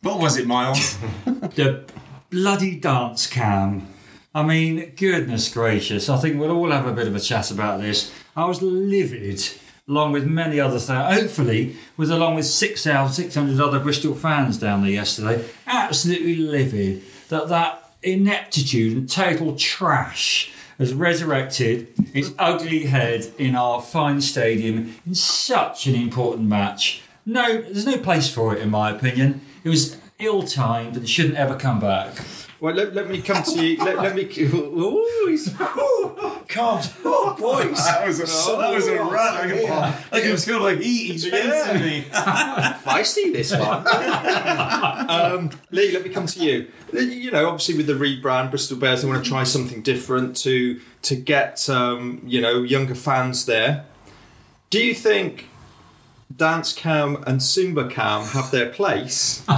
What 0.05 0.21
was 0.21 0.37
it, 0.37 0.47
Miles? 0.47 0.99
The 1.55 1.85
bloody 2.31 2.77
dance 2.77 3.27
cam. 3.27 3.87
I 4.35 4.43
mean, 4.43 4.93
goodness 4.97 5.49
gracious. 5.53 6.09
I 6.09 6.19
think 6.19 6.39
we'll 6.39 6.51
all 6.51 6.71
have 6.71 6.87
a 6.87 6.93
bit 6.93 7.07
of 7.07 7.15
a 7.15 7.21
chat 7.21 7.51
about 7.51 7.81
this. 7.81 8.13
I 8.37 8.45
was 8.45 8.61
livid, 8.61 9.41
along 9.89 10.13
with 10.13 10.27
many 10.27 10.61
other 10.61 10.79
things. 10.79 11.21
Hopefully, 11.21 11.77
with 11.97 12.11
along 12.11 12.35
with 12.35 12.45
6,600 12.45 13.61
other 13.61 13.79
Bristol 13.79 14.15
fans 14.15 14.59
down 14.59 14.83
there 14.83 14.91
yesterday. 14.91 15.45
Absolutely 15.67 16.37
livid 16.37 17.03
that 17.29 17.49
that 17.49 17.91
ineptitude 18.03 18.97
and 18.97 19.09
total 19.09 19.57
trash 19.57 20.53
has 20.79 20.93
resurrected 20.93 21.89
its 22.13 22.33
ugly 22.39 22.85
head 22.87 23.33
in 23.39 23.57
our 23.57 23.81
fine 23.81 24.21
stadium 24.21 24.97
in 25.07 25.15
such 25.15 25.87
an 25.87 25.95
important 25.95 26.49
match. 26.49 27.01
No, 27.25 27.63
there's 27.63 27.87
no 27.87 27.97
place 27.99 28.29
for 28.29 28.55
it, 28.55 28.61
in 28.61 28.71
my 28.71 28.91
opinion. 28.91 29.41
It 29.65 29.69
was 29.69 29.97
ill 30.19 30.43
timed 30.45 30.97
and 30.97 31.09
shouldn't 31.09 31.37
ever 31.37 31.57
come 31.57 31.81
back. 31.81 32.15
Well, 32.61 32.75
let, 32.75 32.95
let 32.95 33.11
me 33.11 33.21
come 33.21 33.43
to 33.43 33.62
you. 33.67 33.77
Let, 33.85 33.99
let 33.99 34.15
me. 34.15 34.23
Ooh, 34.23 35.27
he's, 35.29 35.55
Calm. 36.49 36.81
Oh, 37.05 37.37
boys. 37.39 37.77
That 37.85 38.07
was 38.07 38.21
a, 38.21 38.57
that 38.57 38.75
was 38.75 38.87
a 38.87 38.97
run. 38.97 39.35
I 39.37 39.47
can, 39.49 39.62
Yeah. 39.62 40.01
I 40.12 40.21
can 40.21 40.37
feel 40.37 40.61
like 40.62 40.79
he, 40.79 41.09
he's 41.12 41.29
fencing 41.29 41.83
me. 41.83 42.03
feisty 42.12 43.33
this 43.33 43.53
one. 43.53 43.87
um, 45.11 45.51
Lee, 45.71 45.93
let 45.93 46.05
me 46.05 46.11
come 46.11 46.27
to 46.27 46.41
you. 46.41 46.71
You 46.93 47.31
know, 47.31 47.49
obviously 47.49 47.77
with 47.77 47.87
the 47.87 47.95
rebrand, 47.95 48.51
Bristol 48.51 48.77
Bears, 48.77 49.03
they 49.03 49.09
want 49.09 49.25
to 49.25 49.29
try 49.29 49.45
something 49.45 49.83
different 49.83 50.37
to 50.39 50.81
to 51.03 51.17
get 51.17 51.69
um, 51.69 52.23
you 52.25 52.41
know 52.41 52.62
younger 52.62 52.95
fans 52.95 53.47
there. 53.47 53.85
Do 54.71 54.83
you 54.83 54.95
think 54.95 55.49
Dance 56.37 56.72
Cam 56.72 57.22
and 57.26 57.43
Simba 57.43 57.89
Cam 57.89 58.24
have 58.26 58.51
their 58.51 58.68
place? 58.70 59.45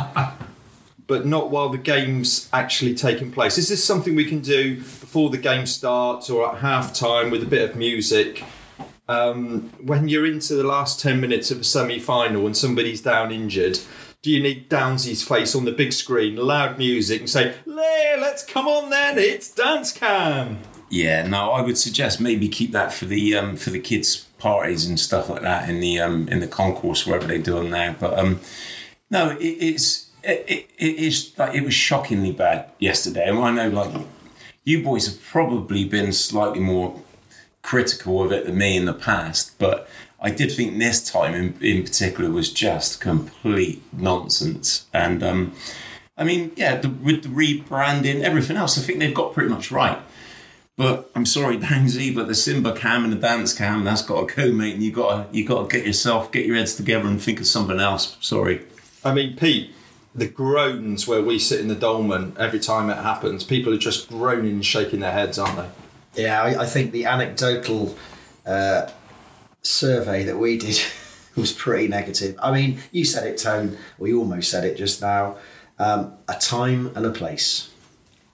But 1.08 1.24
not 1.24 1.52
while 1.52 1.68
the 1.68 1.78
game's 1.78 2.48
actually 2.52 2.92
taking 2.96 3.30
place. 3.30 3.58
Is 3.58 3.68
this 3.68 3.84
something 3.84 4.16
we 4.16 4.24
can 4.24 4.40
do 4.40 4.78
before 4.78 5.30
the 5.30 5.38
game 5.38 5.64
starts 5.64 6.28
or 6.28 6.50
at 6.52 6.58
half 6.58 6.92
time 6.92 7.30
with 7.30 7.44
a 7.44 7.46
bit 7.46 7.70
of 7.70 7.76
music? 7.76 8.42
um, 9.08 9.70
when 9.80 10.08
you're 10.08 10.26
into 10.26 10.54
the 10.54 10.64
last 10.64 11.00
10 11.00 11.20
minutes 11.20 11.50
of 11.50 11.60
a 11.60 11.64
semi 11.64 11.98
final 11.98 12.46
and 12.46 12.56
somebody's 12.56 13.00
down 13.00 13.30
injured, 13.32 13.78
do 14.22 14.30
you 14.30 14.42
need 14.42 14.68
Downsy's 14.68 15.22
face 15.22 15.54
on 15.54 15.64
the 15.64 15.72
big 15.72 15.92
screen, 15.92 16.36
loud 16.36 16.78
music, 16.78 17.20
and 17.20 17.30
say, 17.30 17.54
Lay, 17.64 18.16
let's 18.18 18.44
come 18.44 18.66
on 18.66 18.90
then, 18.90 19.18
it's 19.18 19.50
Dance 19.50 19.92
Cam? 19.92 20.58
Yeah, 20.88 21.26
no, 21.26 21.50
I 21.50 21.62
would 21.62 21.78
suggest 21.78 22.20
maybe 22.20 22.48
keep 22.48 22.72
that 22.72 22.92
for 22.92 23.06
the 23.06 23.36
um, 23.36 23.56
for 23.56 23.70
the 23.70 23.80
kids' 23.80 24.25
parties 24.38 24.86
and 24.86 24.98
stuff 24.98 25.28
like 25.28 25.42
that 25.42 25.68
in 25.68 25.80
the 25.80 26.00
um, 26.00 26.28
in 26.28 26.40
the 26.40 26.46
concourse 26.46 27.06
wherever 27.06 27.26
they 27.26 27.38
do 27.38 27.54
them 27.54 27.70
now. 27.70 27.94
But 27.98 28.18
um, 28.18 28.40
no, 29.10 29.30
it, 29.30 29.44
it's 29.44 30.10
it, 30.22 30.68
it, 30.78 30.96
is 30.96 31.32
like 31.38 31.54
it 31.54 31.64
was 31.64 31.74
shockingly 31.74 32.32
bad 32.32 32.70
yesterday, 32.78 33.28
and 33.28 33.38
I 33.38 33.50
know 33.50 33.68
like 33.68 33.94
you 34.64 34.82
boys 34.82 35.06
have 35.06 35.22
probably 35.22 35.84
been 35.84 36.12
slightly 36.12 36.60
more 36.60 37.00
critical 37.62 38.22
of 38.22 38.32
it 38.32 38.46
than 38.46 38.58
me 38.58 38.76
in 38.76 38.84
the 38.84 38.94
past, 38.94 39.58
but 39.58 39.88
I 40.20 40.30
did 40.30 40.52
think 40.52 40.78
this 40.78 41.08
time 41.08 41.34
in, 41.34 41.56
in 41.60 41.82
particular 41.82 42.30
was 42.30 42.52
just 42.52 43.00
complete 43.00 43.82
nonsense. 43.92 44.86
And 44.92 45.22
um, 45.22 45.52
I 46.16 46.24
mean, 46.24 46.52
yeah, 46.56 46.76
the, 46.76 46.88
with 46.88 47.22
the 47.22 47.28
rebranding, 47.28 48.22
everything 48.22 48.56
else, 48.56 48.78
I 48.78 48.82
think 48.82 48.98
they've 48.98 49.14
got 49.14 49.34
pretty 49.34 49.50
much 49.50 49.70
right. 49.70 49.98
But 50.76 51.10
I'm 51.14 51.26
sorry, 51.26 51.58
Downsy, 51.58 52.14
but 52.14 52.28
the 52.28 52.34
Simba 52.34 52.74
cam 52.74 53.04
and 53.04 53.12
the 53.12 53.16
dance 53.16 53.54
cam, 53.54 53.84
that's 53.84 54.02
got 54.02 54.28
to 54.28 54.34
go, 54.34 54.52
mate. 54.52 54.74
And 54.74 54.82
you 54.82 54.92
got 54.92 55.32
to 55.32 55.36
you 55.36 55.46
got 55.46 55.68
to 55.68 55.76
get 55.76 55.86
yourself, 55.86 56.30
get 56.30 56.46
your 56.46 56.56
heads 56.56 56.74
together, 56.74 57.06
and 57.06 57.20
think 57.20 57.40
of 57.40 57.46
something 57.46 57.80
else. 57.80 58.16
Sorry. 58.20 58.62
I 59.04 59.14
mean, 59.14 59.36
Pete, 59.36 59.70
the 60.14 60.26
groans 60.26 61.06
where 61.06 61.22
we 61.22 61.38
sit 61.38 61.60
in 61.60 61.68
the 61.68 61.74
Dolman 61.74 62.34
every 62.38 62.58
time 62.58 62.90
it 62.90 62.96
happens, 62.96 63.44
people 63.44 63.72
are 63.72 63.78
just 63.78 64.08
groaning 64.08 64.54
and 64.54 64.66
shaking 64.66 65.00
their 65.00 65.12
heads, 65.12 65.38
aren't 65.38 65.56
they? 65.56 66.22
Yeah, 66.22 66.42
I, 66.42 66.62
I 66.62 66.66
think 66.66 66.92
the 66.92 67.04
anecdotal 67.04 67.96
uh, 68.46 68.90
survey 69.62 70.24
that 70.24 70.38
we 70.38 70.58
did 70.58 70.80
was 71.36 71.52
pretty 71.52 71.88
negative. 71.88 72.36
I 72.42 72.50
mean, 72.52 72.78
you 72.90 73.04
said 73.04 73.26
it, 73.26 73.38
Tone, 73.38 73.76
We 73.98 74.14
almost 74.14 74.50
said 74.50 74.64
it 74.64 74.76
just 74.76 75.02
now. 75.02 75.36
Um, 75.78 76.14
a 76.26 76.34
time 76.34 76.90
and 76.96 77.04
a 77.04 77.10
place. 77.10 77.70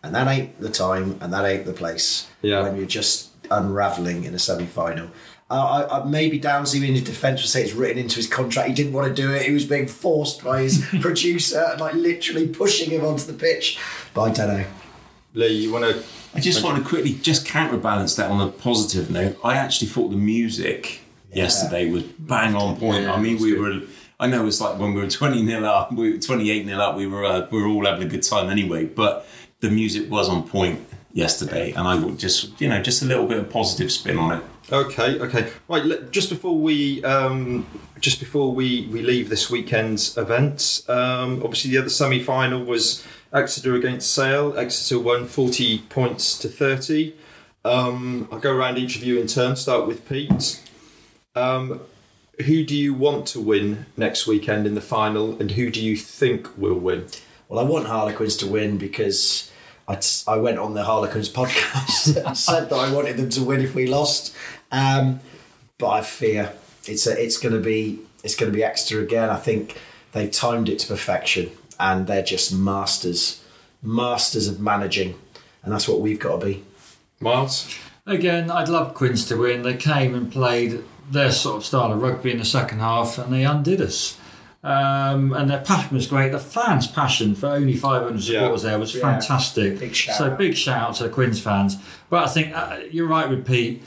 And 0.02 0.14
that 0.14 0.26
ain't 0.28 0.60
the 0.60 0.68
time 0.70 1.16
and 1.20 1.32
that 1.32 1.44
ain't 1.44 1.64
the 1.64 1.72
place 1.72 2.26
Yeah. 2.42 2.62
when 2.62 2.76
you're 2.76 2.86
just 2.86 3.30
unravelling 3.50 4.24
in 4.24 4.34
a 4.34 4.38
semi 4.38 4.66
final. 4.66 5.08
Uh, 5.50 5.86
I, 5.90 6.00
I, 6.00 6.04
maybe 6.04 6.40
Downsy 6.40 6.76
in 6.86 6.94
his 6.94 7.04
defence 7.04 7.42
would 7.42 7.50
say 7.50 7.62
it's 7.62 7.74
written 7.74 7.98
into 7.98 8.16
his 8.16 8.26
contract. 8.26 8.68
He 8.68 8.74
didn't 8.74 8.94
want 8.94 9.14
to 9.14 9.22
do 9.22 9.32
it. 9.32 9.42
He 9.42 9.52
was 9.52 9.66
being 9.66 9.86
forced 9.86 10.42
by 10.42 10.62
his 10.62 10.82
producer 11.00 11.62
and 11.70 11.80
like 11.80 11.94
literally 11.94 12.48
pushing 12.48 12.90
him 12.90 13.04
onto 13.04 13.26
the 13.26 13.34
pitch. 13.34 13.78
But 14.14 14.22
I 14.22 14.32
don't 14.32 14.48
know. 14.58 14.64
Lee, 15.34 15.48
you 15.48 15.72
want 15.72 15.84
to. 15.84 16.02
I 16.34 16.40
just 16.40 16.64
want 16.64 16.82
to 16.82 16.88
quickly 16.88 17.12
just 17.14 17.46
counterbalance 17.46 18.16
that 18.16 18.30
on 18.30 18.40
a 18.40 18.50
positive 18.50 19.10
note. 19.10 19.36
I 19.44 19.54
actually 19.56 19.88
thought 19.88 20.08
the 20.08 20.16
music 20.16 21.00
yesterday 21.32 21.90
was 21.90 22.02
bang 22.04 22.54
on 22.54 22.76
point. 22.76 23.04
Yeah, 23.04 23.12
I 23.14 23.20
mean, 23.20 23.38
we 23.38 23.50
good. 23.50 23.82
were. 23.82 23.86
I 24.20 24.26
know 24.28 24.46
it's 24.46 24.60
like 24.60 24.78
when 24.78 24.94
we 24.94 25.00
were 25.02 25.08
twenty 25.08 25.42
nil 25.42 25.66
up, 25.66 25.92
we 25.92 26.12
were 26.12 26.18
twenty 26.18 26.50
eight 26.50 26.64
nil 26.64 26.80
up. 26.80 26.96
We 26.96 27.06
were 27.06 27.24
uh, 27.24 27.48
we 27.50 27.60
were 27.62 27.68
all 27.68 27.84
having 27.84 28.06
a 28.06 28.08
good 28.10 28.22
time 28.22 28.48
anyway. 28.50 28.86
But 28.86 29.26
the 29.62 29.70
music 29.70 30.10
was 30.10 30.28
on 30.28 30.46
point, 30.46 30.80
yesterday, 31.12 31.72
and 31.72 31.86
I 31.86 31.94
would 31.94 32.18
just 32.18 32.60
you 32.60 32.68
know 32.68 32.82
just 32.82 33.02
a 33.02 33.04
little 33.04 33.26
bit 33.26 33.38
of 33.38 33.50
positive 33.50 33.90
spin 33.92 34.18
on 34.18 34.38
it. 34.38 34.44
Okay, 34.70 35.18
okay. 35.20 35.50
Right, 35.68 35.84
let- 35.84 36.10
just 36.10 36.30
before 36.30 36.58
we 36.58 37.02
um, 37.04 37.66
just 38.00 38.20
before 38.20 38.52
we, 38.54 38.86
we 38.90 39.02
leave 39.02 39.28
this 39.28 39.50
weekend's 39.50 40.16
events, 40.16 40.88
um, 40.88 41.42
obviously 41.42 41.70
the 41.70 41.78
other 41.78 41.90
semi 41.90 42.22
final 42.22 42.64
was 42.64 43.04
Exeter 43.32 43.74
against 43.74 44.12
Sale. 44.12 44.56
Exeter 44.58 44.98
won 44.98 45.26
forty 45.26 45.78
points 45.78 46.38
to 46.38 46.48
thirty. 46.48 47.14
Um, 47.64 48.28
I'll 48.32 48.40
go 48.40 48.54
around 48.54 48.78
each 48.78 48.96
of 48.96 49.04
you 49.04 49.20
in 49.20 49.26
turn. 49.26 49.56
Start 49.56 49.86
with 49.86 50.08
Pete. 50.08 50.60
Um, 51.34 51.80
who 52.46 52.64
do 52.64 52.74
you 52.74 52.92
want 52.94 53.26
to 53.28 53.40
win 53.40 53.86
next 53.96 54.26
weekend 54.26 54.66
in 54.66 54.74
the 54.74 54.80
final, 54.80 55.38
and 55.40 55.52
who 55.52 55.70
do 55.70 55.80
you 55.82 55.96
think 55.96 56.48
will 56.58 56.78
win? 56.78 57.06
Well, 57.48 57.60
I 57.60 57.68
want 57.68 57.86
Harlequins 57.86 58.36
to 58.38 58.46
win 58.46 58.78
because 58.78 59.51
I, 59.88 59.96
t- 59.96 60.22
I 60.28 60.36
went 60.36 60.58
on 60.58 60.74
the 60.74 60.84
Harlequins 60.84 61.28
podcast 61.28 62.16
and 62.26 62.36
said 62.36 62.70
that 62.70 62.76
I 62.76 62.92
wanted 62.92 63.16
them 63.16 63.28
to 63.30 63.42
win 63.44 63.60
if 63.60 63.74
we 63.74 63.86
lost. 63.86 64.34
Um, 64.70 65.20
but 65.78 65.88
I 65.88 66.00
fear 66.02 66.52
it's 66.86 67.06
a, 67.06 67.22
it's 67.22 67.38
going 67.38 67.54
to 67.54 67.60
be 67.60 68.00
it's 68.22 68.36
going 68.36 68.50
to 68.50 68.56
be 68.56 68.62
Exeter 68.62 69.00
again. 69.00 69.30
I 69.30 69.36
think 69.36 69.78
they've 70.12 70.30
timed 70.30 70.68
it 70.68 70.78
to 70.80 70.86
perfection 70.86 71.50
and 71.80 72.06
they're 72.06 72.22
just 72.22 72.54
masters 72.54 73.42
masters 73.82 74.46
of 74.48 74.60
managing, 74.60 75.18
and 75.62 75.72
that's 75.72 75.88
what 75.88 76.00
we've 76.00 76.20
got 76.20 76.40
to 76.40 76.46
be. 76.46 76.64
Miles. 77.20 77.76
Again, 78.06 78.50
I'd 78.50 78.68
love 78.68 78.94
Quins 78.94 79.26
to 79.26 79.36
win. 79.36 79.62
They 79.62 79.76
came 79.76 80.14
and 80.14 80.30
played 80.30 80.82
their 81.10 81.30
sort 81.30 81.56
of 81.56 81.64
style 81.64 81.92
of 81.92 82.00
rugby 82.02 82.32
in 82.32 82.38
the 82.38 82.44
second 82.44 82.80
half, 82.80 83.18
and 83.18 83.32
they 83.32 83.44
undid 83.44 83.80
us. 83.80 84.18
Um, 84.64 85.32
and 85.32 85.50
their 85.50 85.58
passion 85.60 85.96
was 85.96 86.06
great. 86.06 86.30
The 86.30 86.38
fans' 86.38 86.86
passion 86.86 87.34
for 87.34 87.48
only 87.48 87.74
500 87.76 88.20
Yeah. 88.20 88.40
supporters 88.40 88.62
there 88.62 88.78
was 88.78 88.94
Yeah. 88.94 89.00
fantastic. 89.00 89.80
Big 89.80 89.94
shout 89.94 90.16
so 90.16 90.26
out. 90.26 90.38
big 90.38 90.56
shout 90.56 90.88
out 90.90 90.94
to 90.96 91.02
the 91.04 91.08
Quins 91.08 91.40
fans. 91.40 91.76
But 92.08 92.24
I 92.24 92.28
think 92.28 92.54
uh, 92.56 92.76
you're 92.90 93.08
right 93.08 93.28
with 93.28 93.44
Pete. 93.46 93.82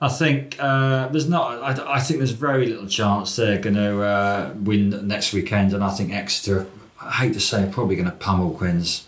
I 0.00 0.08
think 0.08 0.56
uh, 0.58 1.08
there's 1.08 1.28
not. 1.28 1.62
I, 1.62 1.94
I 1.96 2.00
think 2.00 2.18
there's 2.18 2.32
very 2.32 2.66
little 2.66 2.86
chance 2.88 3.36
they're 3.36 3.58
going 3.58 3.76
to 3.76 4.02
uh, 4.02 4.52
win 4.60 5.06
next 5.06 5.32
weekend, 5.32 5.72
and 5.72 5.82
I 5.82 5.90
think 5.90 6.12
Exeter. 6.12 6.66
I 7.00 7.12
hate 7.12 7.32
to 7.34 7.40
say, 7.40 7.62
are 7.62 7.66
probably 7.70 7.94
going 7.94 8.10
to 8.10 8.14
pummel 8.16 8.50
Quins. 8.50 9.06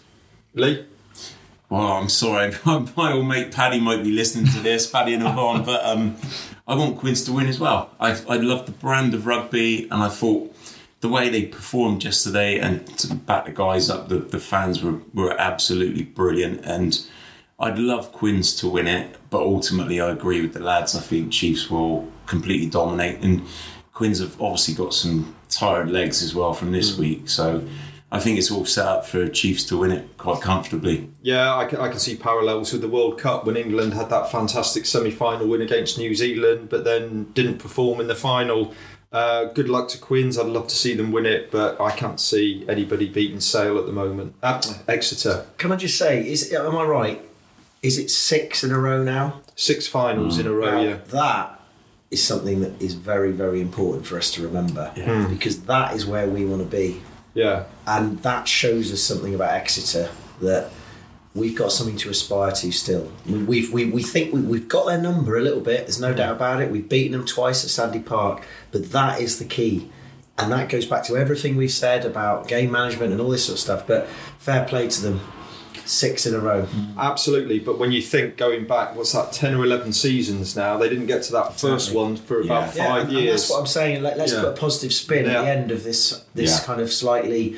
Lee. 0.55 0.85
Well, 1.69 1.83
I'm 1.83 2.09
sorry, 2.09 2.55
my 2.65 3.13
old 3.13 3.27
mate 3.27 3.53
Paddy 3.53 3.81
might 3.81 4.03
be 4.03 4.13
listening 4.13 4.47
to 4.53 4.61
this, 4.61 4.87
Paddy 4.87 5.13
and 5.15 5.23
Yvonne, 5.23 5.65
but 5.65 5.85
um, 5.85 6.17
I 6.67 6.75
want 6.75 6.97
Quins 6.99 7.25
to 7.25 7.33
win 7.33 7.47
as 7.47 7.61
well. 7.61 7.91
I, 8.01 8.13
I 8.27 8.37
love 8.39 8.65
the 8.65 8.73
brand 8.73 9.13
of 9.13 9.27
rugby, 9.27 9.83
and 9.91 10.03
I 10.03 10.09
thought 10.09 10.55
the 11.01 11.09
way 11.09 11.29
they 11.29 11.47
performed 11.47 12.03
yesterday 12.05 12.59
and 12.59 12.87
to 12.99 13.15
back 13.15 13.47
the 13.47 13.53
guys 13.53 13.89
up, 13.89 14.09
the, 14.09 14.19
the 14.19 14.41
fans 14.41 14.83
were, 14.83 15.01
were 15.15 15.39
absolutely 15.41 16.03
brilliant. 16.03 16.65
And 16.65 17.01
I'd 17.61 17.79
love 17.79 18.13
Quins 18.13 18.55
to 18.57 18.69
win 18.69 18.87
it, 18.87 19.17
but 19.31 19.41
ultimately 19.41 20.01
I 20.01 20.11
agree 20.11 20.41
with 20.41 20.55
the 20.55 20.61
lads. 20.61 20.97
I 20.97 21.01
think 21.01 21.33
Chiefs 21.33 21.71
will 21.71 22.11
completely 22.27 22.69
dominate, 22.69 23.23
and 23.23 23.43
Quins 23.93 24.21
have 24.21 24.41
obviously 24.41 24.75
got 24.75 24.95
some 24.95 25.35
tired 25.49 25.91
legs 25.91 26.23
as 26.23 26.35
well 26.35 26.53
from 26.53 26.73
this 26.73 26.93
mm. 26.93 26.99
week, 26.99 27.29
so. 27.29 27.67
I 28.11 28.21
think 28.21 28.39
it's 28.39 28.51
all 28.51 28.65
set 28.65 28.87
up 28.87 29.05
for 29.05 29.29
Chiefs 29.29 29.65
to 29.65 29.77
win 29.77 29.91
it 29.91 30.17
quite 30.17 30.41
comfortably. 30.41 31.11
Yeah, 31.21 31.55
I 31.55 31.67
can, 31.67 31.79
I 31.79 31.91
can 31.91 31.99
see 31.99 32.17
parallels 32.17 32.73
with 32.73 32.81
the 32.81 32.89
World 32.89 33.19
Cup 33.19 33.45
when 33.45 33.55
England 33.55 33.93
had 33.93 34.09
that 34.09 34.33
fantastic 34.33 34.87
semi 34.87 35.11
final 35.11 35.47
win 35.47 35.61
against 35.61 35.99
New 35.99 36.15
Zealand, 36.15 36.71
but 36.71 36.85
then 36.85 37.25
didn't 37.35 37.59
perform 37.59 38.01
in 38.01 38.07
the 38.07 38.15
final. 38.15 38.73
Uh, 39.11 39.47
good 39.47 39.69
luck 39.69 39.89
to 39.89 39.99
Quins. 39.99 40.39
I'd 40.39 40.47
love 40.47 40.69
to 40.69 40.77
see 40.77 40.95
them 40.95 41.13
win 41.13 41.25
it, 41.27 41.51
but 41.51 41.81
I 41.81 41.91
can't 41.93 42.21
see 42.21 42.65
anybody 42.69 43.09
beating 43.09 43.41
Sale 43.41 43.79
at 43.79 43.87
the 43.87 43.93
moment. 43.93 44.35
Uh, 44.43 44.61
Exeter, 44.87 45.47
Can 45.57 45.73
I 45.73 45.77
just 45.77 45.97
say, 45.97 46.29
is 46.29 46.53
am 46.53 46.77
I 46.77 46.85
right? 46.85 47.25
Is 47.83 47.99
it 47.99 48.11
six 48.11 48.63
in 48.65 48.71
a 48.71 48.79
row 48.79 49.03
now? 49.03 49.41
six 49.55 49.89
finals 49.89 50.39
in 50.39 50.47
a 50.47 50.53
row, 50.53 50.71
Now, 50.71 50.81
yeah. 50.81 50.97
That 51.09 51.61
is 52.11 52.23
something 52.23 52.61
that 52.61 52.81
is 52.81 52.95
very, 52.95 53.33
very 53.33 53.61
important 53.61 54.07
for 54.07 54.17
us 54.17 54.31
to 54.33 54.43
remember 54.43 54.93
because 55.29 55.63
that 55.63 55.95
is 55.95 56.07
where 56.07 56.29
we 56.29 56.45
want 56.45 56.63
to 56.63 56.69
be. 56.77 57.03
Yeah. 57.35 57.65
And 57.87 58.23
that 58.23 58.47
shows 58.49 58.93
us 58.93 59.01
something 59.01 59.35
about 59.35 59.51
Exeter 59.53 60.11
that 60.41 60.71
we've 61.39 61.57
got 61.57 61.73
something 61.73 61.97
to 61.99 62.11
aspire 62.11 62.51
to 62.53 62.73
still. 62.73 63.11
We- 63.27 63.39
We've, 63.45 63.73
we, 63.73 63.85
we 63.87 64.03
think 64.03 64.33
we, 64.35 64.41
we've 64.41 64.69
got 64.69 64.87
their 64.87 64.99
number 65.01 65.37
a 65.37 65.41
little 65.43 65.61
bit, 65.61 65.81
there's 65.87 66.01
no 66.01 66.13
doubt 66.13 66.37
about 66.37 66.61
it. 66.61 66.71
We've 66.71 66.89
beaten 66.89 67.13
them 67.13 67.25
twice 67.27 67.65
at 67.65 67.71
Sandy 67.71 68.01
Park, 68.01 68.43
but 68.73 68.91
that 68.93 69.21
is 69.21 69.39
the 69.39 69.45
key. 69.45 69.91
And 70.37 70.53
that 70.53 70.69
goes 70.69 70.87
back 70.87 71.05
to 71.07 71.17
everything 71.17 71.57
we've 71.57 71.73
said 71.73 72.05
about 72.05 72.47
game 72.47 72.71
management 72.71 73.13
and 73.13 73.21
all 73.21 73.29
this 73.31 73.47
sort 73.47 73.55
of 73.57 73.61
stuff. 73.61 73.87
But 73.89 74.07
fair 74.39 74.65
play 74.65 74.87
to 74.89 75.01
them. 75.03 75.21
Six 75.85 76.27
in 76.27 76.35
a 76.35 76.39
row. 76.39 76.69
Absolutely, 76.99 77.59
but 77.61 77.79
when 77.79 77.93
you 77.93 78.03
think 78.03 78.37
going 78.37 78.67
back, 78.67 78.95
what's 78.95 79.13
that, 79.13 79.33
10 79.33 79.55
or 79.55 79.65
11 79.65 79.95
seasons 79.95 80.55
now, 80.55 80.77
they 80.77 80.89
didn't 80.89 81.07
get 81.07 81.23
to 81.25 81.33
that 81.33 81.59
first 81.59 81.95
one 81.95 82.17
for 82.17 82.41
about 82.43 82.77
Yeah. 82.77 82.87
five 82.87 83.03
and, 83.09 83.17
and 83.17 83.19
years. 83.25 83.41
that's 83.41 83.51
what 83.51 83.61
I'm 83.61 83.67
saying. 83.67 84.03
Let, 84.03 84.19
let's 84.19 84.33
Yeah. 84.33 84.43
put 84.43 84.49
a 84.51 84.53
positive 84.53 84.93
spin 84.93 85.25
Yeah. 85.25 85.39
at 85.39 85.43
the 85.45 85.49
end 85.51 85.71
of 85.71 85.85
this 85.85 86.25
this 86.35 86.59
Yeah. 86.61 86.65
kind 86.67 86.81
of 86.83 86.93
slightly 86.93 87.57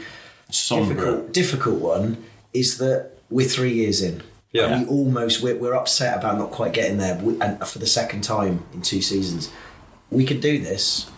Sombre. 0.51 0.95
difficult 0.95 1.33
difficult 1.33 1.81
one. 1.81 2.25
Is 2.55 2.79
that 2.79 3.11
we're 3.31 3.49
three 3.49 3.73
years 3.73 4.03
in. 4.03 4.23
Yeah. 4.53 4.67
And 4.67 4.89
we 4.89 4.93
almost 4.93 5.43
we're, 5.43 5.57
we're 5.57 5.75
upset 5.75 6.19
about 6.19 6.37
not 6.39 6.51
quite 6.51 6.73
getting 6.73 6.99
there, 6.99 7.17
we, 7.17 7.41
and 7.41 7.65
for 7.67 7.79
the 7.79 7.87
second 7.87 8.23
time 8.23 8.65
in 8.75 8.83
two 8.83 9.01
seasons, 9.01 9.51
we 10.11 10.25
can 10.25 10.41
do 10.41 10.59
this. 10.59 11.09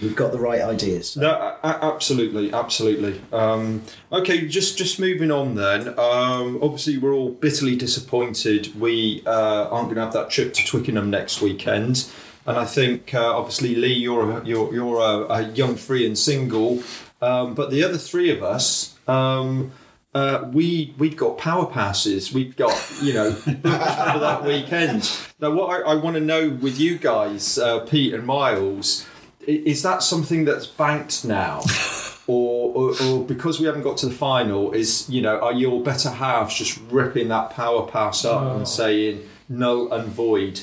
We've 0.00 0.16
got 0.16 0.32
the 0.32 0.40
right 0.40 0.62
ideas. 0.62 1.14
No, 1.14 1.28
a- 1.30 1.58
a- 1.62 1.84
absolutely, 1.84 2.54
absolutely. 2.54 3.20
Um, 3.34 3.82
okay, 4.10 4.46
just 4.48 4.78
just 4.78 4.98
moving 4.98 5.30
on 5.30 5.56
then. 5.56 5.88
Um, 5.98 6.58
obviously, 6.62 6.96
we're 6.96 7.12
all 7.12 7.32
bitterly 7.32 7.76
disappointed 7.76 8.80
we 8.80 9.22
uh, 9.26 9.68
aren't 9.68 9.88
going 9.88 9.96
to 9.96 10.00
have 10.04 10.14
that 10.14 10.30
trip 10.30 10.54
to 10.54 10.64
Twickenham 10.64 11.10
next 11.10 11.42
weekend. 11.42 12.06
And 12.46 12.56
I 12.56 12.64
think, 12.64 13.12
uh, 13.12 13.36
obviously, 13.36 13.74
Lee, 13.74 13.92
you're 13.92 14.38
a, 14.38 14.44
you're 14.46 14.72
you're 14.72 15.00
a, 15.00 15.26
a 15.34 15.42
young 15.52 15.76
free 15.76 16.06
and 16.06 16.16
single, 16.16 16.82
um, 17.20 17.52
but 17.54 17.70
the 17.70 17.84
other 17.84 17.98
three 17.98 18.30
of 18.30 18.42
us. 18.42 18.98
Um, 19.06 19.72
uh, 20.14 20.48
we 20.52 20.94
we've 20.98 21.16
got 21.16 21.38
power 21.38 21.66
passes. 21.66 22.32
We've 22.32 22.56
got 22.56 22.76
you 23.00 23.14
know 23.14 23.32
for 23.32 23.52
that 23.60 24.42
weekend. 24.44 25.10
Now, 25.40 25.52
what 25.52 25.70
I, 25.70 25.92
I 25.92 25.94
want 25.94 26.14
to 26.14 26.20
know 26.20 26.50
with 26.50 26.78
you 26.80 26.98
guys, 26.98 27.58
uh, 27.58 27.80
Pete 27.80 28.12
and 28.14 28.26
Miles, 28.26 29.06
is 29.46 29.82
that 29.82 30.02
something 30.02 30.44
that's 30.44 30.66
banked 30.66 31.24
now, 31.24 31.62
or, 32.26 32.72
or 32.74 33.02
or 33.04 33.24
because 33.24 33.60
we 33.60 33.66
haven't 33.66 33.82
got 33.82 33.96
to 33.98 34.06
the 34.06 34.14
final, 34.14 34.72
is 34.72 35.08
you 35.08 35.22
know 35.22 35.38
are 35.38 35.52
your 35.52 35.82
better 35.82 36.10
halves 36.10 36.56
just 36.56 36.80
ripping 36.90 37.28
that 37.28 37.50
power 37.50 37.86
pass 37.86 38.24
up 38.24 38.56
and 38.56 38.66
saying 38.66 39.22
null 39.48 39.92
and 39.92 40.08
void? 40.08 40.60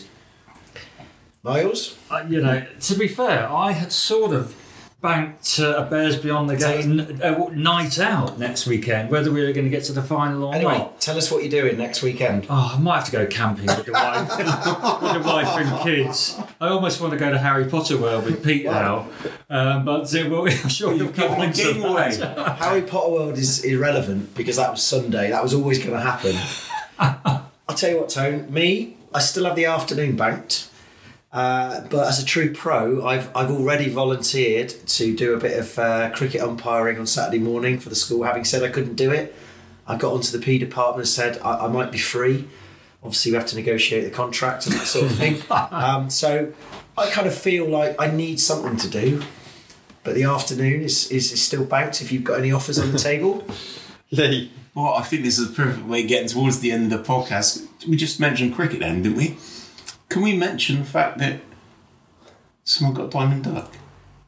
Miles, 1.44 1.98
Uh, 2.12 2.26
you 2.28 2.42
know, 2.42 2.66
to 2.82 2.96
be 2.96 3.08
fair, 3.08 3.48
I 3.50 3.72
had 3.72 3.94
sort 3.94 4.34
of 4.34 4.54
banked 5.00 5.60
uh, 5.60 5.76
a 5.78 5.86
Bears 5.86 6.18
Beyond 6.18 6.50
the 6.50 6.56
Gate 6.56 7.22
uh, 7.22 7.50
night 7.50 8.00
out 8.00 8.40
next 8.40 8.66
weekend, 8.66 9.12
whether 9.12 9.32
we 9.32 9.44
were 9.44 9.52
going 9.54 9.66
to 9.66 9.70
get 9.70 9.84
to 9.86 9.94
the 9.94 10.02
final 10.02 10.46
or 10.46 10.56
anyway, 10.56 10.78
not. 10.80 11.00
tell 11.00 11.18
us 11.18 11.32
what 11.32 11.44
you're 11.44 11.62
doing 11.62 11.78
next 11.78 12.02
weekend. 12.02 12.48
Oh, 12.50 12.74
I 12.76 12.80
might 12.80 12.96
have 12.96 13.06
to 13.06 13.12
go 13.12 13.26
camping 13.28 13.68
with 13.68 13.86
the 13.86 13.92
wife, 13.92 14.38
with 14.38 15.14
the 15.14 15.22
wife 15.24 15.48
and 15.58 15.82
kids. 15.82 16.40
I 16.60 16.70
almost 16.70 17.00
want 17.00 17.14
to 17.14 17.20
go 17.20 17.32
to 17.32 17.38
Harry 17.38 17.66
Potter 17.66 17.98
World 17.98 18.26
with 18.26 18.44
Pete 18.44 18.66
now, 18.66 19.08
um, 19.50 19.86
but 19.86 20.14
uh, 20.14 20.30
well, 20.30 20.48
I'm 20.48 20.70
sure 20.70 20.94
you'll 20.94 21.14
come 21.14 21.52
game 21.52 21.84
away. 21.84 22.16
Harry 22.60 22.82
Potter 22.82 23.12
World 23.12 23.38
is 23.38 23.64
irrelevant 23.64 24.34
because 24.36 24.56
that 24.56 24.72
was 24.72 24.84
Sunday. 24.84 25.30
That 25.30 25.44
was 25.44 25.54
always 25.54 25.78
going 25.78 25.92
to 25.92 26.02
happen. 26.02 26.36
I'll 27.00 27.76
tell 27.76 27.92
you 27.92 28.00
what, 28.00 28.10
Tone. 28.10 28.52
Me, 28.52 28.98
I 29.14 29.20
still 29.20 29.46
have 29.46 29.56
the 29.56 29.66
afternoon 29.66 30.16
banked. 30.16 30.70
Uh, 31.32 31.82
but 31.90 32.08
as 32.08 32.22
a 32.22 32.26
true 32.26 32.54
pro, 32.54 33.06
I've 33.06 33.30
I've 33.36 33.52
already 33.52 33.90
volunteered 33.90 34.70
to 34.70 35.16
do 35.16 35.34
a 35.34 35.38
bit 35.38 35.60
of 35.60 35.78
uh, 35.78 36.10
cricket 36.12 36.42
umpiring 36.42 36.98
on 37.00 37.06
Saturday 37.06 37.40
morning 37.40 37.80
for 37.80 37.90
the 37.90 37.96
school. 37.96 38.24
Having 38.24 38.46
said 38.46 38.64
I 38.64 38.70
couldn't 38.70 38.96
do 38.96 39.12
it, 39.12 39.36
I 39.88 39.98
got 39.98 40.14
onto 40.14 40.38
the 40.38 40.44
P 40.44 40.58
department 40.58 41.00
and 41.00 41.08
said 41.08 41.40
I, 41.40 41.66
I 41.66 41.68
might 41.68 41.92
be 41.92 41.98
free. 41.98 42.48
Obviously, 43.04 43.32
we 43.32 43.38
have 43.38 43.48
to 43.48 43.56
negotiate 43.56 44.06
the 44.06 44.10
contract 44.10 44.66
and 44.66 44.76
that 44.76 44.88
sort 44.88 45.06
of 45.06 45.18
thing. 45.18 45.42
um, 45.52 46.10
so 46.10 46.52
I 46.98 47.10
kind 47.12 47.28
of 47.28 47.36
feel 47.36 47.68
like 47.68 47.96
I 48.00 48.10
need 48.10 48.40
something 48.40 48.78
to 48.78 48.90
do. 48.90 49.22
But 50.04 50.16
the 50.16 50.24
afternoon 50.24 50.84
is, 50.84 51.12
is, 51.12 51.34
is 51.34 51.42
still 51.42 51.66
banked 51.66 52.02
if 52.02 52.12
you've 52.12 52.24
got 52.24 52.40
any 52.40 52.52
offers 52.52 52.80
on 52.80 52.94
the 52.94 52.98
table. 52.98 53.46
Lee, 54.12 54.52
Well, 54.74 54.94
I 54.94 55.02
think 55.04 55.24
this 55.24 55.38
is 55.38 55.52
a 55.52 55.54
perfect 55.54 55.86
way 55.86 56.04
of 56.04 56.08
getting 56.08 56.30
towards 56.30 56.62
the 56.62 56.72
end 56.72 56.92
of 56.92 57.04
the 57.04 57.14
podcast. 57.14 57.68
We 57.86 57.98
just 57.98 58.20
mentioned 58.20 58.56
cricket 58.56 58.80
then, 58.80 59.02
didn't 59.02 59.18
we? 59.18 59.36
Can 60.10 60.22
we 60.22 60.36
mention 60.36 60.80
the 60.80 60.86
fact 60.86 61.18
that 61.20 61.42
someone 62.64 62.96
got 62.96 63.12
diamond 63.12 63.44
duck? 63.44 63.74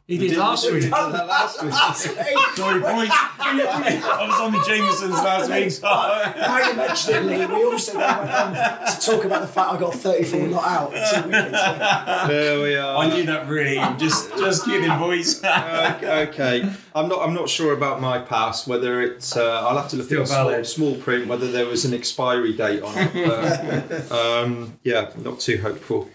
He 0.09 0.17
did 0.17 0.37
last 0.37 0.65
week. 0.71 0.81
did 0.81 0.91
that 0.91 1.27
last 1.27 1.61
week. 1.61 1.71
Sorry, 2.55 2.79
boys. 2.79 3.09
I 3.11 4.25
was 4.27 4.39
on 4.41 4.51
the 4.53 4.57
Jamesons 4.57 5.11
last 5.11 5.51
week. 5.51 5.69
So. 5.69 5.83
Now 5.85 6.67
you 6.67 6.75
mention 6.75 7.13
it, 7.13 7.25
Lee, 7.25 7.45
we 7.45 7.63
also 7.65 7.91
then 7.91 8.17
went 8.17 8.31
on 8.31 8.53
to 8.87 9.01
talk 9.01 9.23
about 9.25 9.41
the 9.41 9.47
fact 9.47 9.71
I 9.71 9.79
got 9.79 9.93
34 9.93 10.47
not 10.47 10.63
out 10.63 10.93
in 10.95 11.23
two 11.23 11.29
wickets. 11.29 12.27
There 12.27 12.59
we 12.59 12.75
are. 12.75 12.97
I 12.97 13.07
knew 13.07 13.23
that 13.27 13.47
really. 13.47 13.75
Just, 13.99 14.31
just 14.31 14.65
kidding, 14.65 14.97
boys. 14.97 15.43
okay, 15.43 16.27
okay. 16.29 16.73
I'm 16.95 17.07
not. 17.07 17.21
I'm 17.21 17.35
not 17.35 17.47
sure 17.47 17.73
about 17.73 18.01
my 18.01 18.17
pass. 18.17 18.65
Whether 18.65 19.01
it's. 19.01 19.37
Uh, 19.37 19.61
I'll 19.61 19.77
have 19.77 19.89
to 19.89 19.95
look 19.97 20.07
Still 20.07 20.23
at 20.23 20.27
the 20.27 20.63
small, 20.63 20.93
small 20.93 20.95
print. 21.03 21.27
Whether 21.27 21.51
there 21.51 21.67
was 21.67 21.85
an 21.85 21.93
expiry 21.93 22.53
date 22.53 22.81
on 22.81 22.97
it. 22.97 23.13
But, 23.13 24.11
um, 24.11 24.79
yeah, 24.83 25.11
not 25.17 25.39
too 25.39 25.59
hopeful. 25.59 26.09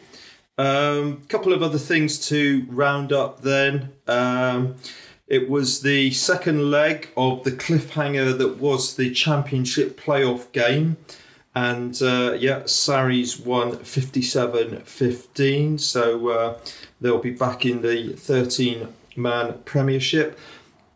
Um, 0.57 1.23
couple 1.29 1.53
of 1.53 1.63
other 1.63 1.79
things 1.79 2.29
to 2.29 2.67
round 2.69 3.13
up. 3.13 3.43
Then 3.43 3.93
um, 4.07 4.77
it 5.27 5.49
was 5.49 5.83
the 5.83 6.11
second 6.13 6.71
leg 6.71 7.09
of 7.17 7.45
the 7.45 7.53
cliffhanger 7.53 8.37
that 8.39 8.59
was 8.59 8.97
the 8.97 9.13
championship 9.13 10.01
playoff 10.01 10.51
game. 10.53 10.97
And 11.57 12.01
uh, 12.03 12.37
yeah, 12.39 12.67
Sarries 12.67 13.39
won 13.39 13.79
57 13.79 14.81
15. 14.83 15.79
So 15.79 16.29
uh, 16.29 16.59
they'll 17.01 17.19
be 17.19 17.31
back 17.31 17.65
in 17.65 17.83
the 17.83 18.13
13 18.13 18.89
man 19.17 19.59
premiership. 19.65 20.39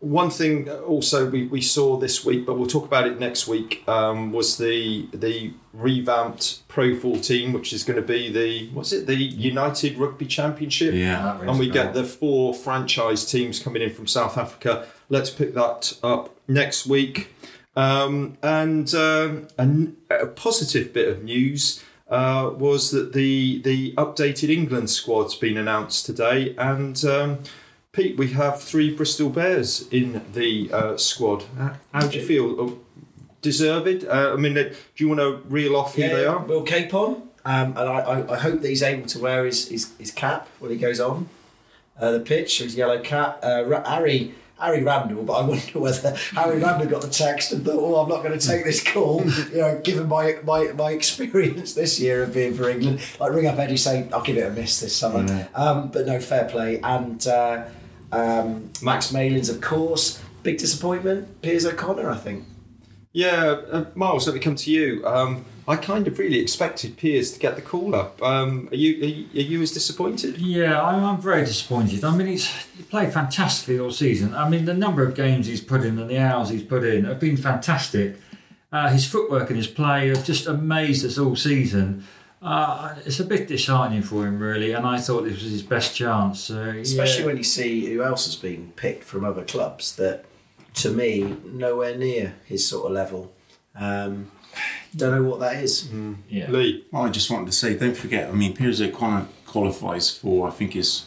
One 0.00 0.30
thing 0.30 0.68
also 0.70 1.28
we, 1.28 1.48
we 1.48 1.60
saw 1.60 1.96
this 1.96 2.24
week, 2.24 2.46
but 2.46 2.56
we'll 2.56 2.68
talk 2.68 2.84
about 2.84 3.08
it 3.08 3.18
next 3.18 3.48
week, 3.48 3.82
um, 3.88 4.30
was 4.32 4.56
the 4.56 5.08
the 5.12 5.52
revamped 5.72 6.66
Pro 6.68 6.94
14, 6.96 7.52
which 7.52 7.72
is 7.72 7.82
going 7.82 7.96
to 8.00 8.06
be 8.06 8.30
the, 8.30 8.68
what's 8.70 8.92
it, 8.92 9.06
the 9.08 9.16
United 9.16 9.98
Rugby 9.98 10.26
Championship? 10.26 10.94
Yeah. 10.94 11.40
and 11.40 11.58
we 11.58 11.68
get 11.68 11.94
the 11.94 12.04
four 12.04 12.54
franchise 12.54 13.24
teams 13.24 13.58
coming 13.58 13.82
in 13.82 13.90
from 13.92 14.06
South 14.06 14.38
Africa. 14.38 14.86
Let's 15.08 15.30
pick 15.30 15.54
that 15.54 15.98
up 16.02 16.34
next 16.46 16.86
week. 16.86 17.34
Um, 17.76 18.38
and 18.42 18.92
um, 18.94 19.48
an- 19.56 19.96
a 20.10 20.26
positive 20.26 20.92
bit 20.92 21.08
of 21.08 21.22
news 21.22 21.82
uh, 22.08 22.50
was 22.56 22.90
that 22.90 23.12
the 23.12 23.60
the 23.62 23.92
updated 23.96 24.48
England 24.48 24.90
squad's 24.90 25.34
been 25.34 25.56
announced 25.56 26.06
today, 26.06 26.54
and 26.58 27.04
um, 27.04 27.38
Pete, 27.92 28.16
we 28.18 28.28
have 28.32 28.60
three 28.62 28.94
Bristol 28.94 29.30
Bears 29.30 29.88
in 29.88 30.22
the 30.34 30.70
uh, 30.72 30.96
squad. 30.96 31.44
How, 31.56 31.76
how 31.92 32.06
do 32.06 32.18
you 32.18 32.26
feel? 32.26 32.60
Uh, 32.60 32.74
Deserved? 33.40 34.04
Uh, 34.04 34.32
I 34.32 34.36
mean, 34.36 34.58
uh, 34.58 34.64
do 34.64 34.74
you 34.96 35.08
want 35.08 35.20
to 35.20 35.42
reel 35.48 35.76
off 35.76 35.94
who 35.94 36.02
they 36.02 36.26
are? 36.26 36.40
Will 36.40 36.64
Capon, 36.64 37.22
um, 37.44 37.68
and 37.68 37.78
I, 37.78 38.00
I, 38.00 38.32
I 38.34 38.38
hope 38.38 38.60
that 38.62 38.68
he's 38.68 38.82
able 38.82 39.06
to 39.06 39.20
wear 39.20 39.46
his, 39.46 39.68
his, 39.68 39.92
his 39.96 40.10
cap 40.10 40.48
when 40.58 40.72
he 40.72 40.76
goes 40.76 40.98
on 40.98 41.28
uh, 41.98 42.10
the 42.10 42.20
pitch, 42.20 42.58
his 42.58 42.74
yellow 42.74 43.00
cap. 43.00 43.38
Uh, 43.42 43.80
Harry 43.84 44.34
Harry 44.58 44.82
Randall, 44.82 45.22
but 45.22 45.34
I 45.34 45.46
wonder 45.46 45.78
whether 45.78 46.16
Harry 46.34 46.58
Randall 46.58 46.88
got 46.88 47.02
the 47.02 47.08
text 47.08 47.52
and 47.52 47.64
thought, 47.64 47.78
"Oh, 47.78 48.02
I'm 48.02 48.08
not 48.08 48.24
going 48.24 48.36
to 48.38 48.44
take 48.44 48.64
this 48.64 48.82
call." 48.82 49.24
you 49.52 49.58
know, 49.58 49.80
given 49.82 50.08
my, 50.08 50.38
my 50.44 50.72
my 50.72 50.90
experience 50.90 51.74
this 51.74 52.00
year 52.00 52.24
of 52.24 52.34
being 52.34 52.54
for 52.54 52.68
England, 52.68 53.00
like 53.20 53.32
ring 53.32 53.46
up 53.46 53.58
Eddie 53.58 53.76
saying, 53.76 54.12
"I'll 54.12 54.22
give 54.22 54.36
it 54.36 54.46
a 54.46 54.50
miss 54.50 54.80
this 54.80 54.94
summer." 54.96 55.48
Um, 55.54 55.90
but 55.90 56.06
no, 56.06 56.18
fair 56.20 56.44
play. 56.46 56.80
And 56.80 57.24
uh, 57.26 57.66
um, 58.12 58.70
Max 58.82 59.12
Malins, 59.12 59.48
of 59.48 59.60
course, 59.60 60.22
big 60.42 60.58
disappointment. 60.58 61.42
Piers 61.42 61.66
O'Connor, 61.66 62.10
I 62.10 62.16
think. 62.16 62.44
Yeah, 63.12 63.60
uh, 63.70 63.84
Miles, 63.94 64.26
let 64.26 64.34
me 64.34 64.40
come 64.40 64.54
to 64.56 64.70
you. 64.70 65.04
Um, 65.06 65.44
I 65.66 65.76
kind 65.76 66.06
of 66.06 66.18
really 66.18 66.38
expected 66.38 66.96
Piers 66.96 67.32
to 67.32 67.38
get 67.38 67.56
the 67.56 67.62
call 67.62 67.94
up. 67.94 68.22
Um, 68.22 68.68
are 68.70 68.76
you 68.76 69.02
are 69.02 69.06
you, 69.06 69.26
are 69.34 69.44
you 69.44 69.62
as 69.62 69.72
disappointed? 69.72 70.38
Yeah, 70.38 70.80
I'm, 70.80 71.04
I'm 71.04 71.20
very 71.20 71.44
disappointed. 71.44 72.04
I 72.04 72.16
mean, 72.16 72.26
he's 72.26 72.46
he 72.76 72.82
played 72.84 73.12
fantastically 73.12 73.78
all 73.78 73.90
season. 73.90 74.34
I 74.34 74.48
mean, 74.48 74.64
the 74.64 74.74
number 74.74 75.02
of 75.06 75.14
games 75.14 75.46
he's 75.46 75.60
put 75.60 75.82
in 75.82 75.98
and 75.98 76.08
the 76.08 76.18
hours 76.18 76.48
he's 76.48 76.62
put 76.62 76.84
in 76.84 77.04
have 77.04 77.20
been 77.20 77.36
fantastic. 77.36 78.16
Uh, 78.70 78.90
his 78.90 79.06
footwork 79.06 79.48
and 79.48 79.56
his 79.56 79.66
play 79.66 80.08
have 80.08 80.24
just 80.24 80.46
amazed 80.46 81.04
us 81.04 81.18
all 81.18 81.36
season. 81.36 82.04
Uh, 82.40 82.94
it's 83.04 83.18
a 83.20 83.24
bit 83.24 83.48
disheartening 83.48 84.02
for 84.02 84.26
him, 84.26 84.38
really, 84.38 84.72
and 84.72 84.86
I 84.86 84.98
thought 84.98 85.24
this 85.24 85.42
was 85.42 85.50
his 85.50 85.62
best 85.62 85.96
chance. 85.96 86.40
So, 86.44 86.62
Especially 86.62 87.24
when 87.24 87.36
you 87.36 87.42
see 87.42 87.86
who 87.86 88.02
else 88.02 88.26
has 88.26 88.36
been 88.36 88.72
picked 88.76 89.04
from 89.04 89.24
other 89.24 89.44
clubs 89.44 89.96
that, 89.96 90.24
to 90.74 90.90
me, 90.90 91.36
nowhere 91.44 91.96
near 91.96 92.34
his 92.44 92.66
sort 92.66 92.86
of 92.86 92.92
level. 92.92 93.32
Um, 93.74 94.30
don't 94.96 95.14
know 95.14 95.28
what 95.28 95.40
that 95.40 95.62
is. 95.62 95.90
yeah. 96.28 96.50
Lee. 96.50 96.84
Well, 96.92 97.02
I 97.04 97.10
just 97.10 97.30
wanted 97.30 97.46
to 97.46 97.52
say, 97.52 97.76
don't 97.76 97.96
forget. 97.96 98.28
I 98.28 98.32
mean, 98.32 98.54
Piers 98.54 98.80
O'Connor 98.80 99.26
qualifies 99.46 100.10
for, 100.10 100.48
I 100.48 100.50
think, 100.50 100.76
is 100.76 101.06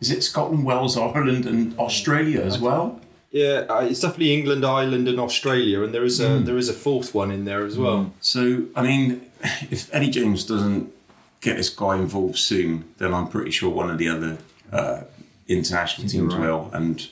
is 0.00 0.10
it 0.10 0.22
Scotland, 0.22 0.64
Wales, 0.64 0.96
Ireland, 0.96 1.44
and 1.44 1.78
Australia 1.78 2.40
as 2.40 2.58
well. 2.58 3.00
Yeah, 3.30 3.66
uh, 3.68 3.80
it's 3.88 4.00
definitely 4.00 4.34
England, 4.34 4.64
Ireland, 4.64 5.06
and 5.08 5.20
Australia, 5.20 5.82
and 5.82 5.94
there 5.94 6.04
is 6.04 6.20
a 6.20 6.38
there 6.40 6.56
is 6.56 6.68
a 6.68 6.72
fourth 6.72 7.14
one 7.14 7.30
in 7.30 7.44
there 7.44 7.64
as 7.64 7.76
well. 7.78 8.12
So, 8.20 8.64
I 8.74 8.82
mean, 8.82 9.29
if 9.70 9.92
Eddie 9.94 10.10
Jones 10.10 10.44
doesn't 10.44 10.92
get 11.40 11.56
this 11.56 11.70
guy 11.70 11.96
involved 11.96 12.38
soon, 12.38 12.92
then 12.98 13.14
I'm 13.14 13.28
pretty 13.28 13.50
sure 13.50 13.70
one 13.70 13.90
of 13.90 13.98
the 13.98 14.08
other 14.08 14.38
uh, 14.72 15.02
international 15.48 16.08
teams 16.08 16.34
will. 16.34 16.70
And 16.72 17.08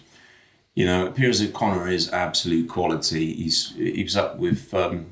you 0.74 0.87
know, 0.87 1.07
it 1.07 1.09
appears 1.09 1.41
that 1.41 1.55
Connor 1.55 1.89
is 1.89 2.11
absolute 2.11 2.68
quality. 2.68 3.35
He's 3.35 3.72
he 3.74 4.03
was 4.03 4.16
up 4.16 4.37
with, 4.37 4.72
um, 4.74 5.07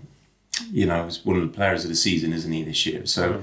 you 0.71 0.87
know, 0.87 1.05
he's 1.05 1.25
one 1.25 1.37
of 1.37 1.43
the 1.43 1.55
players 1.55 1.85
of 1.85 1.91
the 1.91 1.97
season, 1.97 2.33
isn't 2.33 2.53
he, 2.53 2.62
this 2.62 2.87
year? 2.87 3.07
So. 3.07 3.43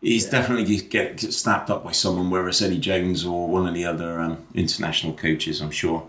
He's 0.00 0.28
definitely 0.28 0.66
get, 0.66 0.90
get 0.90 1.16
get 1.16 1.32
snapped 1.32 1.70
up 1.70 1.82
by 1.82 1.92
someone, 1.92 2.28
whether 2.28 2.46
it's 2.46 2.60
Eddie 2.60 2.78
Jones 2.78 3.24
or 3.24 3.48
one 3.48 3.66
of 3.66 3.72
the 3.72 3.86
other 3.86 4.20
um, 4.20 4.46
international 4.52 5.14
coaches, 5.14 5.62
I'm 5.62 5.70
sure. 5.70 6.06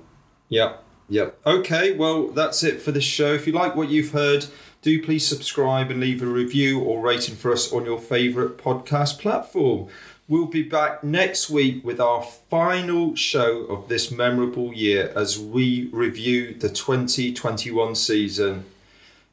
Yep, 0.49 0.83
yep. 1.07 1.39
Okay, 1.45 1.93
well, 1.93 2.27
that's 2.27 2.61
it 2.61 2.81
for 2.81 2.91
this 2.91 3.05
show. 3.05 3.33
If 3.33 3.47
you 3.47 3.53
like 3.53 3.77
what 3.77 3.87
you've 3.87 4.11
heard, 4.11 4.47
do 4.85 5.01
please 5.01 5.27
subscribe 5.27 5.89
and 5.89 5.99
leave 5.99 6.21
a 6.21 6.27
review 6.27 6.79
or 6.79 7.01
rating 7.01 7.35
for 7.35 7.51
us 7.51 7.73
on 7.73 7.85
your 7.85 7.97
favourite 7.97 8.55
podcast 8.55 9.17
platform. 9.17 9.87
We'll 10.27 10.45
be 10.45 10.61
back 10.61 11.03
next 11.03 11.49
week 11.49 11.83
with 11.83 11.99
our 11.99 12.21
final 12.21 13.15
show 13.15 13.61
of 13.65 13.89
this 13.89 14.11
memorable 14.11 14.75
year 14.75 15.11
as 15.15 15.39
we 15.39 15.89
review 15.91 16.53
the 16.53 16.69
2021 16.69 17.95
season. 17.95 18.65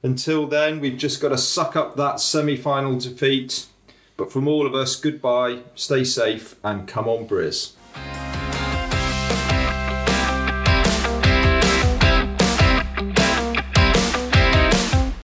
Until 0.02 0.46
then, 0.46 0.80
we've 0.80 0.96
just 0.96 1.20
got 1.20 1.28
to 1.28 1.38
suck 1.38 1.76
up 1.76 1.96
that 1.96 2.18
semi 2.18 2.56
final 2.56 2.98
defeat. 2.98 3.66
But 4.16 4.32
from 4.32 4.48
all 4.48 4.66
of 4.66 4.74
us, 4.74 4.96
goodbye, 4.96 5.64
stay 5.74 6.04
safe, 6.04 6.56
and 6.64 6.88
come 6.88 7.08
on, 7.08 7.28
Briz. 7.28 7.72